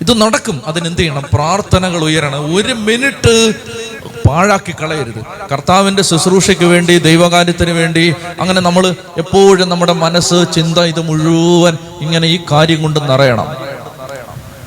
[0.00, 0.62] ഇത് നടക്കും.
[0.66, 1.22] അതിനെന്ത് ചെയ്യണം?
[1.34, 2.56] പ്രാർത്ഥനകൾ ഉയരണം.
[2.56, 3.54] ഒരു മിനിറ്റ്
[4.28, 5.22] പാഴാക്കി കളയരുത്.
[5.52, 12.40] കർത്താവിന്റെ ശുശ്രൂഷയ്ക്ക് വേണ്ടി ദൈവകാര്യത്തിന് വേണ്ടി അങ്ങനെ നമ്മൾ എപ്പോഴും നമ്മുടെ മനസ്സ് ചിന്ത ഇത് മുഴുവൻ ഇങ്ങനെ ഈ
[12.52, 13.67] കാര്യം കൊണ്ട് നിറയണം.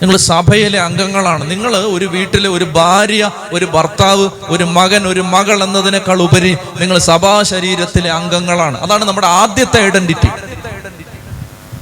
[0.01, 1.51] നിങ്ങൾ സഭയിലെ അംഗങ്ങളാണ്.
[1.51, 7.43] നിങ്ങൾ ഒരു വീട്ടിലെ ഒരു ഭാര്യ ഒരു ഭർത്താവ് ഒരു മകൻ ഒരു മകൾ എന്നതിനേക്കാൾ ഉപരി നിങ്ങൾ സഭാ
[7.43, 8.77] ശരീരത്തിലെ അംഗങ്ങളാണ്.
[8.81, 10.31] അതാണ് നമ്മുടെ ആദ്യത്തെ ഐഡന്റിറ്റി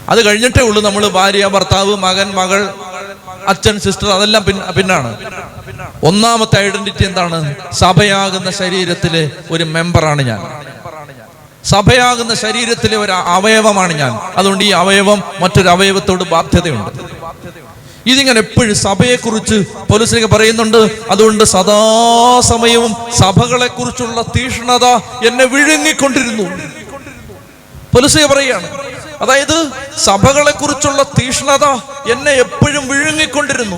[0.09, 2.61] അത് കഴിഞ്ഞിട്ടേ ഉള്ളൂ നമ്മൾ ഭാര്യ ഭർത്താവ് മകൻ മകൾ
[3.47, 5.17] അച്ഛൻ സിസ്റ്റർ അതെല്ലാം പിന്നെ പിന്നാണ്.
[6.03, 7.55] ഒന്നാമത്തെ ഐഡന്റിറ്റി എന്താണ്?
[7.73, 10.41] സഭയാകുന്ന ശരീരത്തിലെ ഒരു മെമ്പറാണ് ഞാൻ.
[11.63, 14.19] സഭയാകുന്ന ശരീരത്തിലെ ഒരു അവയവമാണ് ഞാൻ.
[14.37, 17.18] അതുകൊണ്ട് ഈ അവയവം മറ്റൊരു അവയവത്തോട് ബാധ്യതയുണ്ട്.
[18.05, 21.01] ഇതിങ്ങനെ എപ്പോഴും സഭയെക്കുറിച്ച് പോലീസിലേക്ക് പറയുന്നുണ്ട്.
[21.11, 24.85] അതുകൊണ്ട് സദാസമയവും സഭകളെ കുറിച്ചുള്ള തീഷ്ണത
[25.27, 26.43] എന്നെ വിഴുങ്ങിക്കൊണ്ടിരുന്നു.
[27.95, 28.67] പോലീസിക പറയാണ്.
[29.21, 31.65] അതായത് സഭകളെ കുറിച്ചുള്ള തീഷ്ണത
[32.11, 33.75] എന്നെ എപ്പോഴും വിഴുങ്ങിക്കൊണ്ടിരുന്നു.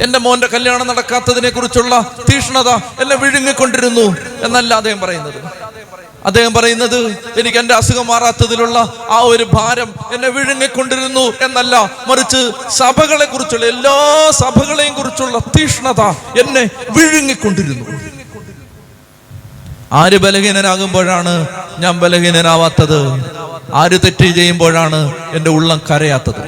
[0.00, 2.68] എന്റെ മോന്റെ കല്യാണം നടക്കാത്തതിനെ കുറിച്ചുള്ള തീഷ്ണത
[3.02, 5.34] എന്നെ വിഴുങ്ങിക്കൊണ്ടിരുന്നു എന്നല്ല അദ്ദേഹം പറയുന്നത്.
[6.26, 6.98] അദ്ദേഹം പറയുന്നത്
[7.40, 8.78] എനിക്ക് എന്റെ അസുഖം മാറാത്തതിലുള്ള
[9.10, 11.74] ആ ഒരു ഭാരം എന്നെ വിഴുങ്ങിക്കൊണ്ടിരുന്നു എന്നല്ല.
[12.08, 13.96] മറിച്ച് സഭകളെ കുറിച്ചുള്ള എല്ലാ
[14.42, 16.02] സഭകളെയും കുറിച്ചുള്ള തീഷ്ണത
[16.42, 16.64] എന്നെ
[16.96, 17.86] വിഴുങ്ങിക്കൊണ്ടിരുന്നു.
[19.92, 21.34] ആര് ബലഹീനനാകുമ്പോഴാണ്
[21.78, 23.00] ഞാൻ ബലഹീനനാവാത്തത്?
[23.74, 25.00] ആര് തെറ്റ് ചെയ്യുമ്പോഴാണ്
[25.32, 26.42] എന്റെ ഉള്ളം കരയാത്തത്?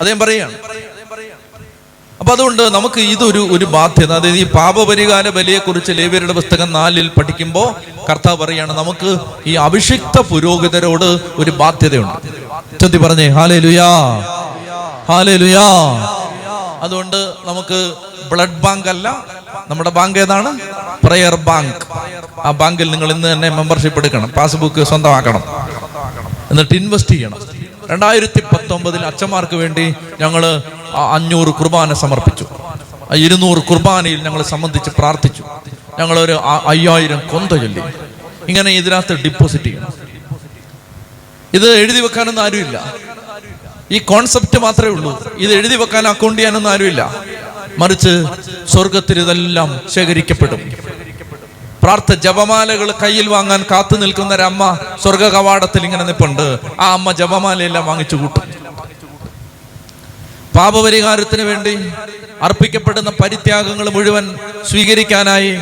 [0.00, 0.54] അദ്ദേഹം പറയാണ്
[2.20, 4.12] അപ്പൊ അതുകൊണ്ട് നമുക്ക് ഇതൊരു ഒരു ബാധ്യത.
[4.12, 7.68] അതായത് ഈ പാപപരിഹാര ബലിയെ കുറിച്ച് ലേവ്യരുടെ പുസ്തകം നാലിൽ പഠിക്കുമ്പോൾ
[8.10, 11.08] കർത്താവ് പറയാണ് നമുക്ക് ഈ അഭിഷിക്ത പുരോഹിതരോട്
[11.38, 12.18] ഒരു ബാധ്യതയുണ്ട്.
[12.80, 13.88] ചൊത്തി പറഞ്ഞേ ഹാലേ ലുയാ
[15.08, 15.66] ഹാലേ ലുയാ
[16.82, 17.78] അതുകൊണ്ട് നമുക്ക്
[18.32, 19.08] ബ്ലഡ് ബാങ്ക് അല്ല
[19.70, 20.50] നമ്മുടെ ബാങ്ക് ഏതാണ്?
[21.04, 21.82] Prayer bank.
[22.44, 25.42] ആ ബാങ്കിൽ നിങ്ങൾ ഇന്ന് തന്നെ മെമ്പർഷിപ്പ് എടുക്കണം പാസ്ബുക്ക് സ്വന്തമാക്കണം.
[26.50, 27.38] എന്നിട്ട് ഇൻവെസ്റ്റ് ചെയ്യണം.
[27.90, 30.42] രണ്ടായിരത്തി പത്തൊമ്പതിൽ അച്ഛന്മാർക്ക് വേണ്ടി ഞങ്ങൾ
[30.96, 32.46] അഞ്ഞൂറ് കുർബാന സമർപ്പിച്ചു.
[33.10, 35.44] ആ ഇരുന്നൂറ് കുർബാനയിൽ ഞങ്ങൾ സംബന്ധിച്ച് പ്രാർത്ഥിച്ചു.
[35.98, 37.82] ഞങ്ങളൊരു ആ- അയ്യായിരം കൊന്ത ചൊല്ലി.
[38.48, 40.04] ഇങ്ങനെ ഇതിനകത്ത് ഡിപ്പോസിറ്റ് ചെയ്യണം.
[41.54, 42.94] ഇത് എഴുതി വെക്കാനൊന്നും ആരുമില്ല.
[43.90, 45.32] ഈ കോൺസെപ്റ്റ് മാത്രമേ ഉള്ളൂ.
[45.38, 47.14] ഇത് എഴുതി വെക്കാൻ അക്കൗണ്ട് ചെയ്യാനൊന്നും ആരുമില്ല.
[47.78, 48.24] മറിച്ച്
[48.72, 50.72] സ്വർഗത്തിൽ ഇതെല്ലാം ശേഖരിക്കപ്പെടും.
[51.82, 56.58] പ്രാർത്ഥ ജപമാലകൾ കയ്യിൽ വാങ്ങാൻ കാത്തു നിൽക്കുന്ന ഒരമ്മ സ്വർഗ കവാടത്തിൽ ഇങ്ങനെ നിപ്പുണ്ട്.
[56.80, 58.63] ആ അമ്മ ജപമാലയെല്ലാം വാങ്ങിച്ചു കൂട്ടും.
[60.56, 61.78] പാപപരിഹാരത്തിന് വേണ്ടി
[62.42, 64.34] അർപ്പിക്കപ്പെടുന്ന പരിത്യാഗങ്ങൾ മുഴുവൻ
[64.70, 65.58] സ്വീകരിക്കാനായി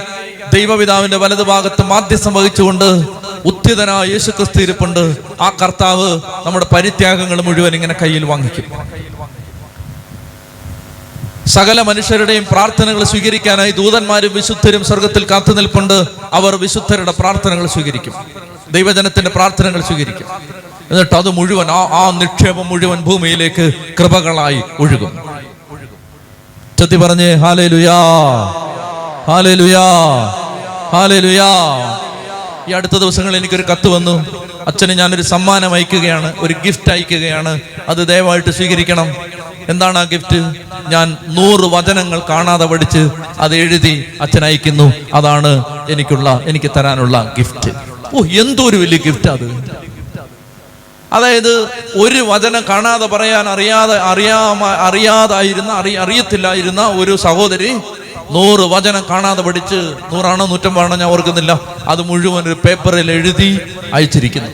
[0.54, 3.06] ദൈവപിതാവിന്റെ വലതുഭാഗത്ത് മാധ്യസ്ഥം വഹിച്ചുകൊണ്ട്
[3.44, 5.16] ഉത്തിതനായ യേശുക്രിസ്തു ഇരിപ്പുണ്ട്.
[5.40, 8.64] ആ കർത്താവ് നമ്മുടെ പരിത്യാഗങ്ങൾ മുഴുവൻ ഇങ്ങനെ കയ്യിൽ വാങ്ങിക്കും.
[11.46, 16.04] സകല മനുഷ്യരുടെയും പ്രാർത്ഥനകൾ സ്വീകരിക്കാനായി ദൂതന്മാരും വിശുദ്ധരും സ്വർഗത്തിൽ കാത്തു നിൽപ്പുണ്ട്.
[16.32, 18.14] അവർ വിശുദ്ധരുടെ പ്രാർത്ഥനകൾ സ്വീകരിക്കും.
[18.72, 20.26] ദൈവജനത്തിന്റെ പ്രാർത്ഥനകൾ സ്വീകരിക്കും.
[20.92, 25.18] എന്നിട്ട് അത് മുഴുവൻ ആ ആ നിക്ഷേപം മുഴുവൻ ഭൂമിയിലേക്ക് കൃപകളായി ഒഴുകും.
[26.80, 27.98] ചത്തി പറഞ്ഞേ ഹാലേ ലുയാ
[29.26, 29.86] ഹാലേ ലുയാ
[30.92, 31.50] ഹാലേ ലുയാ
[32.68, 34.26] ഈ അടുത്ത ദിവസങ്ങളിൽ എനിക്കൊരു കത്ത് വന്നു.
[34.66, 37.60] അച്ഛന് ഞാനൊരു സമ്മാനം അയക്കുകയാണ് ഒരു ഗിഫ്റ്റ് അയക്കുകയാണ്.
[37.88, 39.14] അത് ദയവായിട്ട് സ്വീകരിക്കണം.
[39.68, 40.54] എന്താണ് ആ ഗിഫ്റ്റ്?
[40.88, 44.92] ഞാൻ നൂറ് വചനങ്ങൾ കാണാതെ പഠിച്ച് അത് എഴുതി അച്ഛൻ അയക്കുന്നു.
[45.14, 47.70] അതാണ് എനിക്കുള്ള എനിക്ക് തരാനുള്ള ഗിഫ്റ്റ്.
[48.14, 49.48] ഓ എന്തോ ഒരു വലിയ ഗിഫ്റ്റ് അത്.
[51.12, 54.36] അതായത് ഒരു വചനം കാണാതെ പറയാൻ അറിയാതെ അറിയാ
[54.88, 57.72] അറിയാതായിരുന്ന അറി അറിയത്തില്ലായിരുന്ന ഒരു സഹോദരി
[58.30, 61.60] നൂറ് വചനം കാണാതെ പഠിച്ച് നൂറാണോ നൂറ്റമ്പാണോ ഞാൻ ഓർക്കുന്നില്ല.
[61.88, 63.60] അത് മുഴുവൻ ഒരു പേപ്പറിൽ എഴുതി
[63.92, 64.50] അയച്ചിരിക്കുന്നു.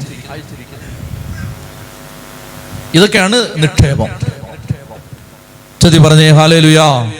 [2.94, 4.08] ഇതൊക്കെയാണ് നിക്ഷേപം.
[5.82, 7.12] ചതി പറഞ്ഞേ ഹാലേ ലുയാ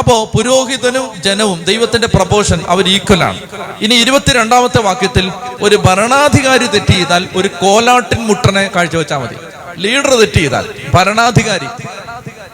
[0.00, 3.38] അപ്പോ പുരോഹിതനും ജനവും ദൈവത്തിന്റെ പ്രപോഷൻ അവർ ഈക്വലാണ്
[3.84, 5.26] ഇനി ഇരുപത്തിരണ്ടാമത്തെ വാക്യത്തിൽ
[5.66, 9.36] ഒരു ഭരണാധികാരി തെറ്റ് ചെയ്താൽ ഒരു കോലാട്ടിൻ മുട്ടനെ കാഴ്ചവെച്ചാൽ മതി.
[9.84, 11.68] ലീഡർ തെറ്റ് ചെയ്താൽ ഭരണാധികാരി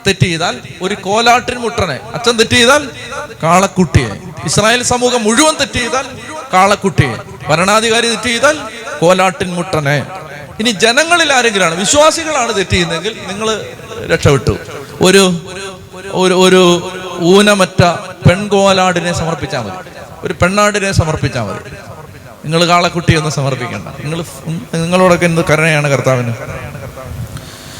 [0.06, 1.96] തെറ്റ് ചെയ്താൽ ഒരു കോലാട്ടിൻ മുട്ടനെ.
[2.16, 2.82] അച്ഛൻ തെറ്റ് ചെയ്താൽ
[3.42, 4.10] കാളക്കുട്ടിയെ.
[4.48, 6.06] ഇസ്രായേൽ സമൂഹം മുഴുവൻ തെറ്റ് ചെയ്താൽ
[6.54, 7.14] കാളക്കുട്ടിയെ.
[7.48, 8.56] ഭരണാധികാരി തെറ്റ് ചെയ്താൽ
[9.00, 9.96] കോലാട്ടിൻ മുട്ടനെ.
[10.60, 13.48] ഇനി ജനങ്ങളിൽ ആരെങ്കിലാണ് വിശ്വാസികളാണ് തെറ്റ് ചെയ്യുന്നതെങ്കിൽ നിങ്ങൾ
[14.12, 14.54] രക്ഷപ്പെട്ടു.
[15.06, 15.24] ഒരു
[16.22, 16.62] ഒരു ഒരു
[17.20, 17.82] ഊനമറ്റ
[18.28, 19.88] പെൺകോലാടിനെ സമർപ്പിച്ചാൽ മതി.
[20.24, 21.70] ഒരു പെണ്ണാടിനെ സമർപ്പിച്ചാൽ മതി.
[22.44, 23.88] നിങ്ങൾ കാളക്കുട്ടിയൊന്നും സമർപ്പിക്കണ്ട.
[23.88, 24.24] നിങ്ങൾ
[24.74, 26.34] നിങ്ങളോടൊക്കെ എന്ത് കരുണയാണ് കർത്താവിന്.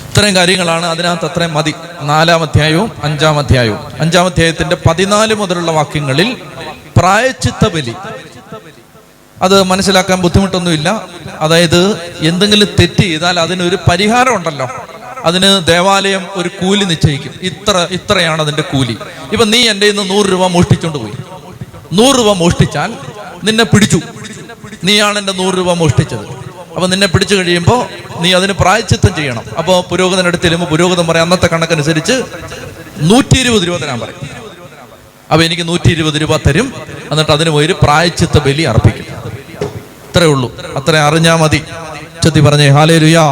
[0.09, 1.75] ഇത്രയും കാര്യങ്ങളാണ് അതിനകത്ത് അത്രയും മതി.
[2.03, 3.79] നാലാം അധ്യായവും അഞ്ചാം അധ്യായവും.
[4.01, 6.37] അഞ്ചാം അധ്യായത്തിന്റെ പതിനാല് മുതലുള്ള വാക്യങ്ങളിൽ
[6.97, 7.95] പ്രായച്ചിത്ത ബലി.
[9.43, 11.05] അത് മനസ്സിലാക്കാൻ ബുദ്ധിമുട്ടൊന്നുമില്ല.
[11.41, 14.69] അതായത് എന്തെങ്കിലും തെറ്റ് ചെയ്താൽ അതിനൊരു പരിഹാരം ഉണ്ടല്ലോ.
[15.25, 17.33] അതിന് ദേവാലയം ഒരു കൂലി നിശ്ചയിക്കും.
[17.43, 18.97] ഇത്ര ഇത്രയാണ് അതിന്റെ കൂലി.
[19.33, 21.15] ഇപ്പൊ നീ എന്റെ ഇന്ന് നൂറ് രൂപ മോഷ്ടിച്ചുകൊണ്ട് പോയി.
[21.93, 22.91] നൂറ് രൂപ മോഷ്ടിച്ചാൽ
[23.45, 24.01] നിന്നെ പിടിച്ചു.
[24.85, 26.27] നീയാണ് എന്റെ നൂറ് രൂപ മോഷ്ടിച്ചത്.
[26.75, 27.81] അപ്പൊ നിന്നെ പിടിച്ചു കഴിയുമ്പോൾ
[28.21, 29.45] നീ അതിന് പ്രായച്ചിത്തം ചെയ്യണം.
[29.59, 32.13] അപ്പോൾ പുരോഗതിനടുത്ത് ചെല്ലുമ്പോൾ പുരോഗതൻ പറയാം അന്നത്തെ കണക്കനുസരിച്ച്
[32.99, 34.21] നൂറ്റി ഇരുപത് രൂപ തരാൻ പറയും.
[35.33, 36.73] അപ്പൊ എനിക്ക് നൂറ്റി ഇരുപത് രൂപ തരും.
[37.11, 39.07] എന്നിട്ട് അതിന് പോയി പ്രായച്ചിത്ത ബലി അർപ്പിക്കും.
[40.09, 40.49] അത്രേ ഉള്ളൂ.
[40.77, 41.63] അത്ര അറിഞ്ഞാ മതി.
[42.25, 43.25] ചെത്തി പറഞ്ഞേ ഹാലേ രുയാ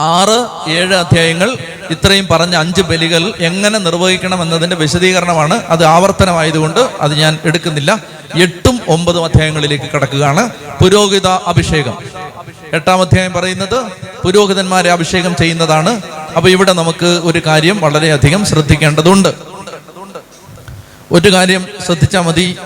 [0.00, 1.56] ആറ് ഏഴ് അധ്യായങ്ങൾ
[1.90, 8.04] ഇത്രയും പറഞ്ഞ അഞ്ച് ബലികൾ എങ്ങനെ നിർവഹിക്കണം എന്നതിന്റെ വിശദീകരണമാണ് അത് ആവർത്തനമായതുകൊണ്ട് അത് ഞാൻ എടുക്കുന്നില്ല.
[8.42, 10.50] എട്ടും ഒമ്പതും അധ്യായങ്ങളിലേക്ക് കടക്കുകയാണ്.
[10.82, 11.98] പുരോഹിത അഭിഷേകം.
[12.72, 13.84] എട്ടാം അധ്യായം പറയുന്നത്
[14.22, 16.00] പുരോഹിതന്മാരെ അഭിഷേകം ചെയ്യുന്നതാണ്.
[16.36, 19.34] അപ്പൊ ഇവിടെ നമുക്ക് ഒരു കാര്യം വളരെയധികം ശ്രദ്ധിക്കേണ്ടതുണ്ട്.
[21.12, 22.56] ഒരു കാര്യം ശ്രദ്ധിച്ചാൽ മതി.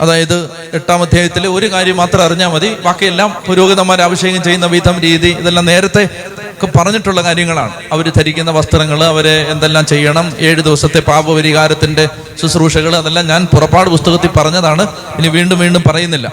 [0.00, 2.74] അതായത് എട്ടാം അധ്യായത്തിൽ ഒരു കാര്യം മാത്രം അറിഞ്ഞാൽ മതി.
[2.74, 7.72] ബാക്കിയെല്ലാം പുരോഹിതന്മാർ അഭിഷേകം ചെയ്യുന്ന വിധം രീതി ഇതെല്ലാം നേരത്തെ ഒക്കെ പറഞ്ഞിട്ടുള്ള കാര്യങ്ങളാണ്.
[7.92, 12.08] അവർ ധരിക്കുന്ന വസ്ത്രങ്ങൾ അവരെ എന്തെല്ലാം ചെയ്യണം ഏഴ് ദിവസത്തെ പാപപരിഹാരത്തിന്റെ
[12.42, 14.82] ശുശ്രൂഷകൾ അതെല്ലാം ഞാൻ പുറപ്പാട് പുസ്തകത്തിൽ പറഞ്ഞതാണ്.
[15.18, 16.32] ഇനി വീണ്ടും വീണ്ടും പറയുന്നില്ല.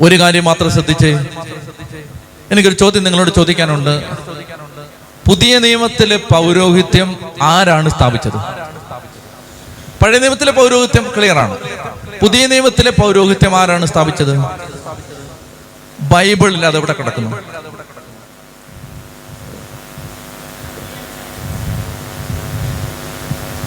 [0.00, 1.12] ഒരു കാര്യം മാത്രം ശ്രദ്ധിച്ചേ.
[2.50, 4.02] എനിക്കൊരു ചോദ്യം നിങ്ങളോട് ചോദിക്കാനുണ്ട്.
[5.28, 8.57] പുതിയ നിയമത്തിലെ പൗരോഹിത്യം ആരാണ് സ്ഥാപിച്ചത്?
[10.02, 11.54] പഴയ നിയമത്തിലെ പൗരോഹിത്യം ക്ലിയറാണ്.
[12.22, 14.34] പുതിയ നിയമത്തിലെ പൗരോഹിത്യം ആരാണ് സ്ഥാപിച്ചത്?
[16.00, 17.30] ബൈബിളിൽ അതെവിടെ കിടക്കുന്നു?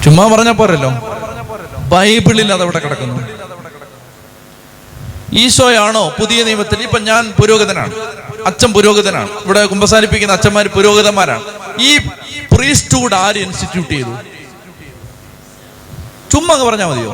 [0.03, 0.91] ചുമ്മാ പറഞ്ഞ പോരല്ലോ.
[1.79, 3.27] ബൈബിളിൽ അതെവിടെ കിടക്കുന്നു?
[5.33, 6.81] ഈശോയാണോ പുതിയ നിയമത്തിൽ?
[6.83, 7.93] ഇപ്പൊ ഞാൻ പുരോഹിതനാണ്.
[8.45, 9.29] അച്ഛൻ പുരോഹിതനാണ്.
[9.45, 11.43] ഇവിടെ കുമ്പസാരിപ്പിക്കുന്ന അച്ഛന്മാർ പുരോഹിതന്മാരാണ്.
[11.81, 11.97] ഈ
[12.55, 14.30] പ്രീസ്റ്റ്ഹുഡ് ആര് ഇൻസ്റ്റിറ്റ്യൂട്ട് ചെയ്തു?
[16.31, 17.11] ചുമ്മാ പറഞ്ഞാൽ മതിയോ?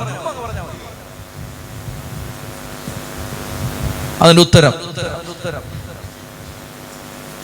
[4.22, 4.74] അതിന്റെ ഉത്തരം.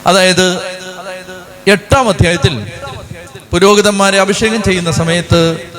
[0.08, 0.60] അതായത്
[1.68, 2.72] എട്ടാം അധ്യായത്തിൽ
[3.52, 5.70] പുരോഹിതന്മാരെ അഭിഷേകം ചെയ്യുന്ന സമയത്ത്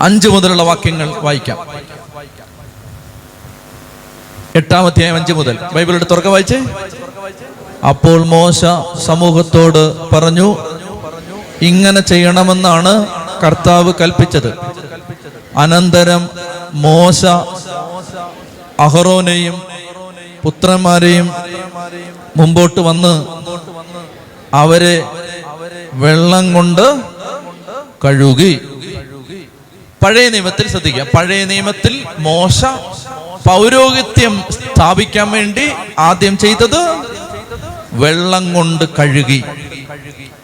[0.00, 1.58] അഞ്ച് മുതലുള്ള വാക്യങ്ങൾ വായിക്കാം.
[4.54, 5.58] എട്ടാം അധ്യായം അഞ്ച് മുതൽ.
[5.72, 6.58] ബൈബിൾ തുറക്ക വായിച്ചേ?
[7.88, 8.60] അപ്പോൾ മോശ
[9.06, 9.82] സമൂഹത്തോട്
[10.14, 10.56] പറഞ്ഞു
[11.62, 13.06] ഇങ്ങനെ ചെയ്യണമെന്നാണ്
[13.42, 14.50] കർത്താവ് കൽപ്പിച്ചത്.
[15.56, 16.28] അനന്തരം
[16.74, 17.24] മോശ
[18.80, 19.62] അഹറോനെയും
[20.42, 21.30] പുത്രന്മാരെയും
[22.36, 23.14] മുമ്പോട്ട് വന്ന്
[24.54, 25.04] അവരെ
[25.92, 27.00] വെള്ളം കൊണ്ട്
[28.04, 28.52] കഴുകി.
[30.04, 31.06] പഴയ നിയമത്തിൽ ശ്രദ്ധിക്കുക.
[31.16, 32.64] പഴയ നിയമത്തിൽ മോശ
[33.48, 35.66] പൗരോഹിത്യം സ്ഥാപിക്കാൻ വേണ്ടി
[35.98, 36.80] ആദ്യം ചെയ്തത്
[37.92, 39.42] വെള്ളം കൊണ്ട് കഴുകി.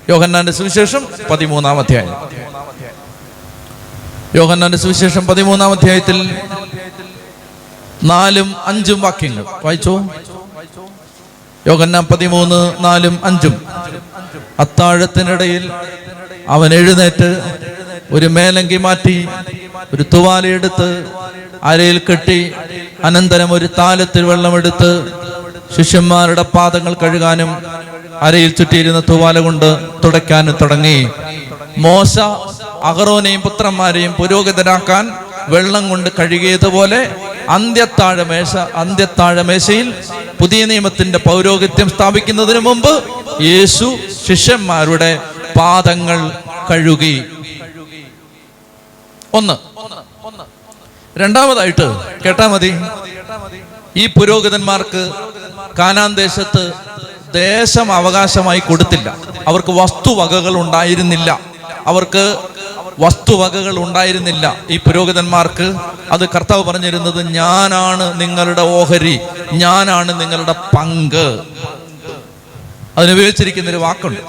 [0.09, 2.15] യോഹന്നാന്റെ സുവിശേഷം പതിമൂന്നാം അധ്യായം.
[4.35, 6.37] യോഹന്നാന്റെ സുവിശേഷം പതിമൂന്നാം അധ്യായത്തിൽ
[8.05, 9.45] നാലും അഞ്ചും വാക്യങ്ങൾ.
[9.65, 10.07] വായിച്ചോ?
[11.67, 13.67] യോഹന്നാൻ പതിമൂന്ന് നാലും അഞ്ചും.
[14.61, 15.71] അത്താഴത്തിനിടയിൽ
[16.49, 17.43] അവൻ എഴുന്നേറ്റ്
[18.13, 19.29] ഒരു മേലങ്കി മാറ്റി
[19.95, 21.07] ഒരു തുവാലയെടുത്ത്
[21.63, 22.53] അരയിൽ കെട്ടി
[23.05, 25.13] അനന്തരം ഒരു താലത്തിൽ വെള്ളമെടുത്ത്
[25.77, 27.63] ശിഷ്യന്മാരുടെ പാദങ്ങൾ കഴുകാനും
[28.21, 31.09] അരയിൽ ചുറ്റിയിരുന്ന തുവാല കൊണ്ട് തുടയ്ക്കാനും തുടങ്ങി.
[31.79, 32.19] മോശ
[32.87, 35.05] അഹറോനെയും പുത്രന്മാരെയും പുരോഗതരാക്കാൻ
[35.49, 37.17] വെള്ളം കൊണ്ട് കഴുകിയതുപോലെ
[37.49, 39.95] അന്ത്യത്താഴമേശ അന്ത്യത്താഴമേശയിൽ
[40.41, 42.93] പുതിയ നിയമത്തിന്റെ പൗരോഹിത്യം സ്ഥാപിക്കുന്നതിന് മുമ്പ്
[43.43, 45.11] യേശു ശിഷ്യന്മാരുടെ
[45.59, 46.19] പാദങ്ങൾ
[46.71, 47.25] കഴുകി.
[49.35, 49.57] ഒന്ന്.
[51.19, 51.87] രണ്ടാമതായിട്ട്
[52.25, 52.73] കേട്ടാ മതി.
[53.97, 55.11] ഈ പുരോഹിതന്മാർക്ക്
[55.79, 56.73] കാനാൻ ദേശത്ത്
[57.35, 59.17] ദേശം അവകാശമായി കൊടുത്തില്ല.
[59.49, 61.41] അവർക്ക് വസ്തുവകകൾ ഉണ്ടായിരുന്നില്ല.
[61.87, 62.25] അവർക്ക്
[62.99, 64.57] വസ്തുവകകൾ ഉണ്ടായിരുന്നില്ല.
[64.71, 65.75] ഈ പുരോഹിതന്മാർക്ക്
[66.13, 69.21] അത് കർത്താവ് പറഞ്ഞിരുന്നത് ഞാനാണ് നിങ്ങളുടെ ഓഹരി
[69.53, 71.41] ഞാനാണ് നിങ്ങളുടെ പങ്ക്.
[72.99, 74.21] അതിനുപയോഗിച്ചിരിക്കുന്ന ഒരു വാക്കുണ്ട്.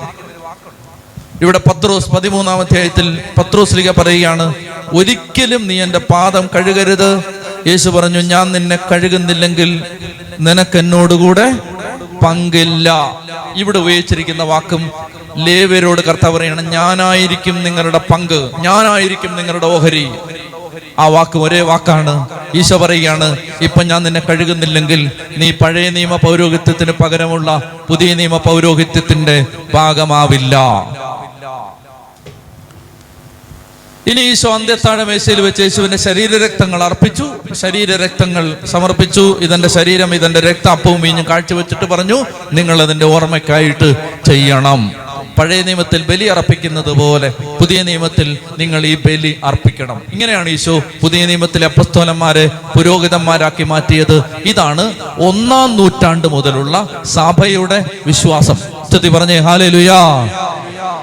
[1.42, 4.54] ഇവിടെ പത്രോസ് പതിമൂന്നാം അധ്യായത്തിൽ പത്രോസ് ലിക പറയുകയാണ്
[4.94, 7.24] ഒരിക്കലും നീ എന്റെ പാദം കഴുകരുത്.
[7.68, 9.84] യേശു പറഞ്ഞു ഞാൻ നിന്നെ കഴുകുന്നില്ലെങ്കിൽ
[10.40, 11.54] നിനക്ക് എന്നോടുകൂടെ
[12.24, 13.12] പങ്കില്ല.
[13.56, 14.92] ഇവിടെ ഉപയോഗിച്ചിരിക്കുന്ന വാക്കും
[15.38, 20.10] ലേവരോട് കർത്താവ് പറയണം ഞാനായിരിക്കും നിങ്ങളുടെ പങ്ക് ഞാനായിരിക്കും നിങ്ങളുടെ ഓഹരി.
[21.00, 22.30] ആ വാക്ക് ഒരേ വാക്കാണ്.
[22.56, 30.56] ഈശോ പറയുകയാണ് ഇപ്പൊ ഞാൻ നിന്നെ കഴുകുന്നില്ലെങ്കിൽ നീ പഴയ നിയമ പൗരോഹിത്യത്തിന് പകരമുള്ള പുതിയ നിയമ പൗരോഹിത്യത്തിന്റെ ഭാഗമാവില്ല.
[34.08, 37.26] ഇനി ഈശോ അന്ത്യത്താഴ മേശയിൽ വെച്ച് യേശുവിന്റെ ശരീരരക്തങ്ങൾ അർപ്പിച്ചു.
[37.54, 39.38] ശരീരരക്തങ്ങൾ സമർപ്പിച്ചു.
[39.42, 43.96] ഇതെന്റെ ശരീരം ഇതെന്റെ രക്താപ്പവും വീഞ്ഞും കാഴ്ചവെച്ചിട്ട് പറഞ്ഞു നിങ്ങൾ അതിന്റെ ഓർമ്മയ്ക്കായിട്ട്
[44.26, 44.92] ചെയ്യണം.
[45.38, 47.30] പഴയ നിയമത്തിൽ ബലി അർപ്പിക്കുന്നത് പോലെ
[47.60, 50.02] പുതിയ നിയമത്തിൽ നിങ്ങൾ ഈ ബലി അർപ്പിക്കണം.
[50.14, 54.24] ഇങ്ങനെയാണ് ഈശോ പുതിയ നിയമത്തിലെ അപ്പസ്തോലന്മാരെ പുരോഹിതന്മാരാക്കി മാറ്റിയത്.
[54.46, 58.56] ഇതാണ് ഒന്നാം നൂറ്റാണ്ട് മുതലുള്ള സഭയുടെ വിശ്വാസം.
[58.90, 60.02] സ്തുതി പറഞ്ഞേ ഹാലേ ലുയാ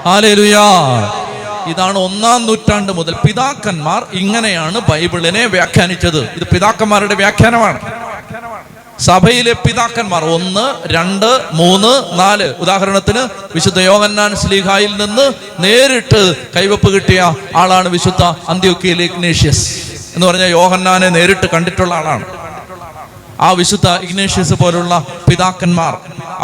[0.06, 0.64] ഹാലേ ലുയാ
[1.66, 6.20] ഇതാണ് ഒന്നാം നൂറ്റാണ്ട് മുതൽ പിതാക്കന്മാർ ഇങ്ങനെയാണ് ബൈബിളിനെ വ്യാഖ്യാനിച്ചത്.
[6.36, 7.80] ഇത് പിതാക്കന്മാരുടെ വ്യാഖ്യാനമാണ്.
[9.00, 12.54] സഭയിലെ പിതാക്കന്മാർ ഒന്ന് രണ്ട് മൂന്ന് നാല്.
[12.58, 15.32] ഉദാഹരണത്തിന് വിശുദ്ധ യോഹന്നാൻ സ്ലീഹായിൽ നിന്ന്
[15.64, 16.22] നേരിട്ട്
[16.56, 19.66] കൈവപ്പ് കിട്ടിയ ആളാണ് വിശുദ്ധ അന്ത്യോക്കിയിലെ ഇഗ്നേഷ്യസ്
[20.14, 22.24] എന്ന് പറഞ്ഞ യോഹന്നാനെ നേരിട്ട് കണ്ടിട്ടുള്ള ആളാണ്.
[23.40, 25.94] ആ വിശുദ്ധ ഇഗ്നേഷ്യസ് പോലുള്ള പിതാക്കന്മാർ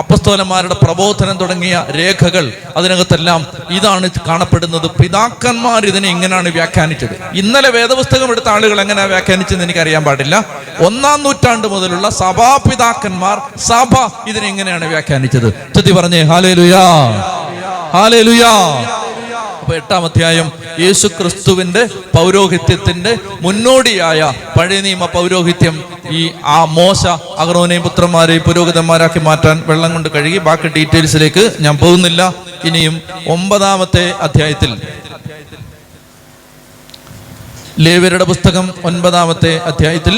[0.00, 2.44] അപ്പസ്തോലന്മാരുടെ പ്രബോധനം തുടങ്ങിയ രേഖകൾ
[2.76, 3.40] അതിനകത്തെല്ലാം
[3.70, 4.86] ഇതാണ് കാണപ്പെടുന്നത്.
[4.90, 7.14] പിതാക്കന്മാർ ഇതിനെ ഇങ്ങനെയാണ് വ്യാഖ്യാനിച്ചത്.
[7.34, 10.44] ഇന്നലെ വേദപുസ്തകം എടുത്ത ആളുകൾ എങ്ങനെ വ്യാഖ്യാനിച്ചെന്ന് എനിക്കറിയാൻ പാടില്ല.
[10.86, 13.36] ഒന്നാം നൂറ്റാണ്ട് മുതലുള്ള സഭാപിതാക്കന്മാർ
[13.68, 13.94] സഭ
[14.28, 15.48] ഇതിനെ ഇങ്ങനെയാണ് വ്യാഖ്യാനിച്ചത്.
[15.74, 16.84] ചുറ്റി പറഞ്ഞേ ഹാലേ ലുയാ
[17.96, 18.52] ഹാലേ ലുയാ
[19.74, 20.48] എട്ടാം അധ്യായം
[20.80, 21.82] യേശു ക്രിസ്തുവിന്റെ
[22.16, 24.20] പൗരോഹിത്യത്തിന്റെ മുന്നോടിയായ
[24.58, 25.76] പഴയ നിയമ പൗരോഹിത്യം
[26.10, 27.02] ഈ ആ മോശ
[27.38, 32.22] അഗ്രോനെയും പുത്രന്മാരെയും പുരോഹിതന്മാരാക്കി മാറ്റാൻ വെള്ളം കൊണ്ട് കഴുകി ബാക്കി ഡീറ്റെയിൽസിലേക്ക് ഞാൻ പോകുന്നില്ല
[32.64, 32.96] ഇനിയും
[33.26, 34.72] ഒമ്പതാമത്തെ അധ്യായത്തിൽ
[37.78, 40.16] ലേവരുടെ പുസ്തകം ഒൻപതാമത്തെ അധ്യായത്തിൽ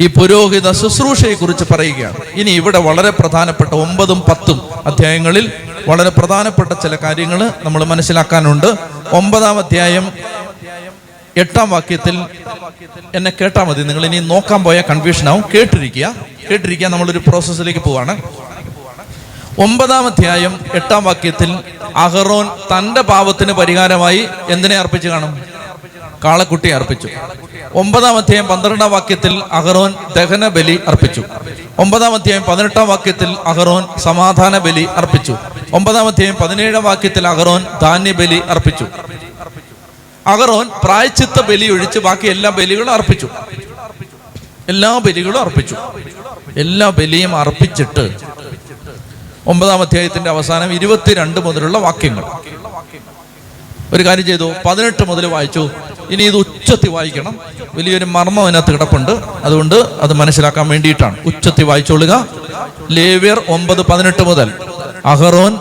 [0.00, 5.46] ഈ പുരോഹിത ശുശ്രൂഷയെ കുറിച്ച് പറയുകയാണ് ഇനി ഇവിടെ വളരെ പ്രധാനപ്പെട്ട ഒമ്പതും പത്തും അധ്യായങ്ങളിൽ
[5.88, 8.66] വളരെ പ്രധാനപ്പെട്ട ചില കാര്യങ്ങൾ നമ്മൾ മനസ്സിലാക്കാനുണ്ട്.
[9.12, 10.12] ഒമ്പതാം അധ്യായം
[11.36, 12.24] എട്ടാം വാക്യത്തിൽ
[13.14, 13.82] എന്നെ കേട്ടാൽ മതി.
[13.82, 15.44] നിങ്ങൾ ഇനി നോക്കാൻ പോയാൽ കൺഫ്യൂഷൻ ആവും.
[15.54, 16.14] കേട്ടിരിക്കുക.
[16.50, 18.22] കേട്ടിരിക്കുക നമ്മളൊരു പ്രോസസ്സിലേക്ക് പോവാണ്.
[19.62, 21.58] ഒമ്പതാം അധ്യായം എട്ടാം വാക്യത്തിൽ
[21.96, 25.57] അഹറോൻ തന്റെ പാപത്തിന് പരിഹാരമായി എന്തിനെ അർപ്പിച്ചു കാണും?
[26.24, 27.08] കാളക്കുട്ടി അർപ്പിച്ചു.
[27.74, 31.22] ഒമ്പതാം അധ്യായം പന്ത്രണ്ടാം വാക്യത്തിൽ അഹറോൻ ദഹന ബലി അർപ്പിച്ചു.
[31.78, 35.36] ഒമ്പതാം അധ്യായം പതിനെട്ടാം വാക്യത്തിൽ അഹറോൻ സമാധാന ബലി അർപ്പിച്ചു.
[35.72, 38.86] ഒമ്പതാം അധ്യായം പതിനേഴാം വാക്യത്തിൽ അഹറോൻ ധാന്യ ബലി അർപ്പിച്ചു.
[40.26, 43.28] അഹറോൻ പ്രായച്ചിത്ത ബലി ഒഴിച്ച് ബാക്കി എല്ലാ ബലികളും അർപ്പിച്ചു.
[44.68, 45.76] എല്ലാ ബലികളും അർപ്പിച്ചു.
[46.56, 48.04] എല്ലാ ബലിയും അർപ്പിച്ചിട്ട്
[49.46, 52.24] ഒമ്പതാം അധ്യായത്തിന്റെ അവസാനം ഇരുപത്തിരണ്ട് മുതലുള്ള വാക്യങ്ങൾ.
[53.94, 55.70] ഒരു കാര്യം ചെയ്തു പതിനെട്ട് മുതൽ വായിച്ചു.
[56.10, 57.38] ഇനി ഇത് ഉച്ചത്തി വായിക്കണം.
[57.74, 59.10] വലിയൊരു മർമ്മം അതിനകത്ത് കിടപ്പുണ്ട്.
[59.44, 61.16] അതുകൊണ്ട് അത് മനസ്സിലാക്കാൻ വേണ്ടിയിട്ടാണ്.
[61.26, 62.26] ഉച്ചത്തി വായിച്ചോളുക.
[62.90, 64.52] ലേവ്യർ ഒമ്പത് പതിനെട്ട് മുതൽ.
[65.06, 65.58] അഹറോൻ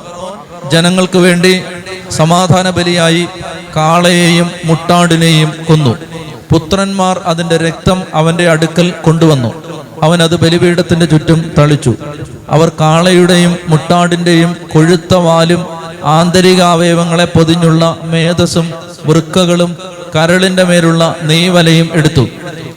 [0.71, 1.63] ജനങ്ങൾക്ക് വേണ്ടി
[2.11, 3.27] സമാധാന ബലിയായി
[3.75, 5.97] കാളയെയും മുട്ടാടിനെയും കൊന്നു.
[6.51, 9.53] പുത്രന്മാർ അതിന്റെ രക്തം അവന്റെ അടുക്കൽ കൊണ്ടുവന്നു.
[10.03, 11.95] അവൻ അത് ബലിപീഠത്തിന്റെ ചുറ്റും തളിച്ചു.
[12.49, 18.73] അവർ കാളയുടെയും മുട്ടാടിന്റെയും കൊഴുത്ത വാലും ആന്തരിക അവയവങ്ങളെ പൊതിഞ്ഞുള്ള മേധസ്സും
[19.05, 19.77] വൃക്കകളും
[20.15, 22.27] കരളിന്റെ മേലുള്ള നെയ്വലയും എടുത്തു.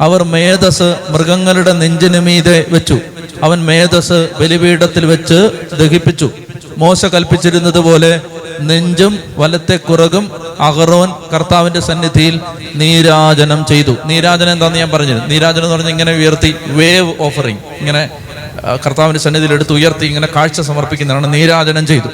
[0.01, 2.99] അവർ മേധസ് മൃഗങ്ങളുടെ നെഞ്ചിന് മീതെ വെച്ചു.
[3.43, 6.31] അവൻ മേധസ് ബലിപീഠത്തിൽ വെച്ച് ദഹിപ്പിച്ചു.
[6.79, 8.21] മോശ കൽപ്പിച്ചിരുന്നത് പോലെ
[8.61, 12.41] നെഞ്ചും വലത്തെ കുറകും അഹറോൻ കർത്താവിന്റെ സന്നിധിയിൽ
[12.75, 13.97] നീരാജനം ചെയ്തു.
[14.05, 18.09] നീരാജനം എന്താന്ന് ഞാൻ പറഞ്ഞത് നീരാജനം എന്ന് പറഞ്ഞാൽ ഇങ്ങനെ ഉയർത്തി വേവ് ഓഫറിങ് ഇങ്ങനെ
[18.65, 22.09] ആ, കർത്താവിന്റെ സന്നിധിയിൽ എടുത്ത് ഉയർത്തി ഇങ്ങനെ കാഴ്ച സമർപ്പിക്കുന്നതാണ് നീരാജനം ചെയ്തു.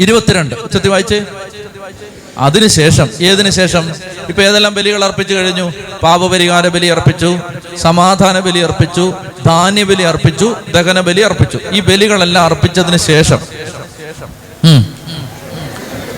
[0.00, 0.54] ഇരുപത്തിരണ്ട്.
[0.54, 1.24] ഉച്ചത്തി വായിച്ചേ?
[2.38, 3.92] അതിനുശേഷം ഏതിനു ശേഷം
[4.28, 5.72] ഇപ്പൊ ഏതെല്ലാം ബലികൾ അർപ്പിച്ചു കഴിഞ്ഞു?
[6.02, 7.38] പാപപരിഹാര ബലി അർപ്പിച്ചു
[7.76, 9.14] സമാധാന ബലി അർപ്പിച്ചു
[9.46, 11.58] ധാന്യ ബലി അർപ്പിച്ചു ദഹന ബലി അർപ്പിച്ചു.
[11.72, 13.38] ഈ ബലികളെല്ലാം അർപ്പിച്ചതിന് ശേഷം.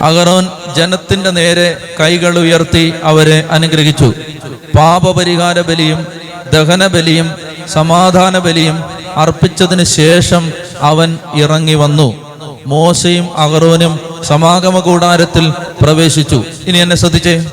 [0.03, 4.15] അഗറോൻ ജനത്തിന്റെ നേരെ കൈകൾ ഉയർത്തി അവരെ അനുഗ്രഹിച്ചു.
[4.79, 6.07] പാപപരിഹാര ബലിയും
[6.53, 7.33] ദഹന ബലിയും
[7.69, 12.29] സമാധാന ബലിയും അർപ്പിച്ചതിന് ശേഷം അവൻ ഇറങ്ങി വന്നു.
[12.67, 15.53] മോശയും അഹറോനും സമാഗമ കൂടാരത്തിൽ
[15.83, 16.45] പ്രവേശിച്ചു.
[16.67, 17.45] ഇനി എന്നെ ശ്രദ്ധിച്ചേ.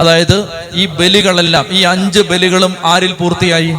[0.00, 0.44] അതായത്
[0.74, 3.74] ഈ ബലികളെല്ലാം ഈ അഞ്ച് ബലികളും ആരിൽ പൂർത്തിയായി?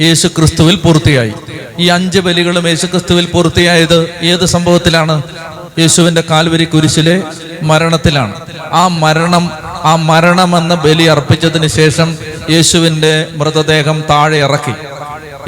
[0.00, 1.32] യേശു ക്രിസ്തുവിൽ പൂർത്തിയായി.
[1.78, 5.22] ഈ അഞ്ച് ബലികളും യേശു ക്രിസ്തുവിൽ പൂർത്തിയായത് ഏത് സംഭവത്തിലാണ്?
[5.78, 7.22] യേശുവിന്റെ കാൽവരി കുരിശിലെ
[7.62, 8.32] മരണത്തിലാണ്.
[8.72, 9.50] ആ മരണം
[9.84, 12.18] ആ മരണമെന്ന ബലി അർപ്പിച്ചതിന് ശേഷം
[12.50, 14.72] യേശുവിന്റെ മൃതദേഹം താഴെ ഇറക്കി.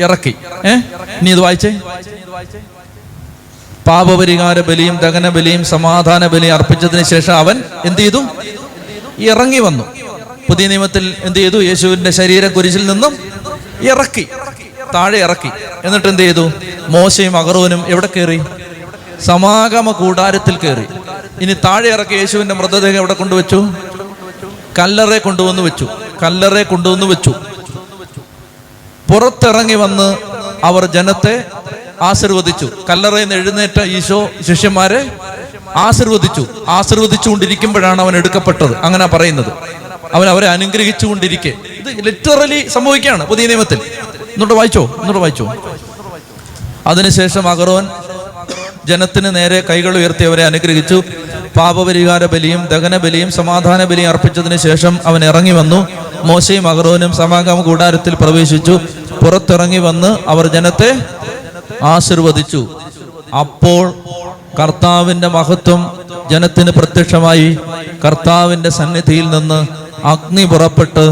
[0.00, 0.34] ഇറക്കി.
[0.66, 0.70] ഏ?
[1.20, 1.80] ഇനി ഇത് വായിച്ചേ?
[3.86, 8.24] പാപപരിഹാര ബലിയും ദഹന ബലിയും സമാധാന ബലിയും അർപ്പിച്ചതിന് ശേഷം അവൻ എന്ത് ചെയ്തു?
[9.18, 9.84] ഇറങ്ങി വന്നു.
[10.48, 11.62] പുതിയ നിയമത്തിൽ എന്ത് ചെയ്തു?
[11.62, 13.16] യേശുവിന്റെ ശരീരം കുരിശിൽ നിന്നും
[13.80, 14.28] ഇറക്കി.
[14.94, 15.50] താഴെ ഇറക്കി.
[15.84, 16.52] എന്നിട്ട് എന്ത് ചെയ്തു?
[16.88, 18.40] മോശയും അഗറോനും എവിടെ കയറി?
[19.24, 20.84] സമാഗമ കൂടാരത്തിൽ കയറി.
[21.40, 23.68] ഇനി താഴെ ഇറക്കി യേശുവിന്റെ മൃതദേഹം എവിടെ കൊണ്ടുവച്ചു?
[24.78, 25.88] കല്ലറെ കൊണ്ടുവന്ന് വെച്ചു.
[26.22, 27.34] കല്ലറെ കൊണ്ടുവന്ന് വെച്ചു.
[29.12, 30.18] പുറത്തിറങ്ങി വന്ന്
[30.64, 31.44] അവർ ജനത്തെ
[32.02, 32.70] ആശീർവദിച്ചു.
[32.90, 35.12] കല്ലറയിൽ നിന്ന് എഴുന്നേറ്റ ഈശോ ശിഷ്യന്മാരെ
[35.76, 36.46] ആശീർവദിച്ചു.
[36.68, 38.76] ആശീർവദിച്ചുകൊണ്ടിരിക്കുമ്പോഴാണ് അവൻ എടുക്കപ്പെട്ടത്.
[38.76, 39.52] അങ്ങനെ പറയുന്നത്.
[40.14, 41.48] അവൻ അവരെ അനുഗ്രഹിച്ചുകൊണ്ടിരിക്കെ.
[41.48, 43.78] ഇത് ലിറ്ററലി സംഭവിക്കുകയാണ് പുതിയ നിയമത്തിൽ.
[43.78, 44.96] എന്നോട്ട് വായിച്ചോ?
[44.98, 45.54] എന്നിട്ട് വായിച്ചോ?
[46.86, 47.88] അതിനുശേഷം അഗറോൻ
[48.86, 51.02] ജനത്തിന് നേരെ കൈകൾ ഉയർത്തി അവരെ അനുഗ്രഹിച്ചു.
[51.56, 55.86] പാപപരിഹാര ബലിയും ദഹന ബലിയും സമാധാന ബലിയും അർപ്പിച്ചതിന് ശേഷം അവൻ ഇറങ്ങി വന്നു.
[56.26, 58.80] മോശയും അഹ്റോനും സമാഗമ കൂടാരത്തിൽ പ്രവേശിച്ചു.
[59.24, 60.90] പുറത്തിറങ്ങി വന്ന് അവർ ജനത്തെ
[61.82, 62.68] ആശീർവദിച്ചു.
[63.40, 63.94] അപ്പോൾ
[64.58, 65.98] കർത്താവിന്റെ മഹത്വം
[66.30, 67.58] ജനത്തിന് പ്രത്യക്ഷമായി.
[68.04, 69.66] കർത്താവിന്റെ സന്നിധിയിൽ നിന്ന്
[70.06, 71.04] അഗ്നി പുറപ്പെട്ട്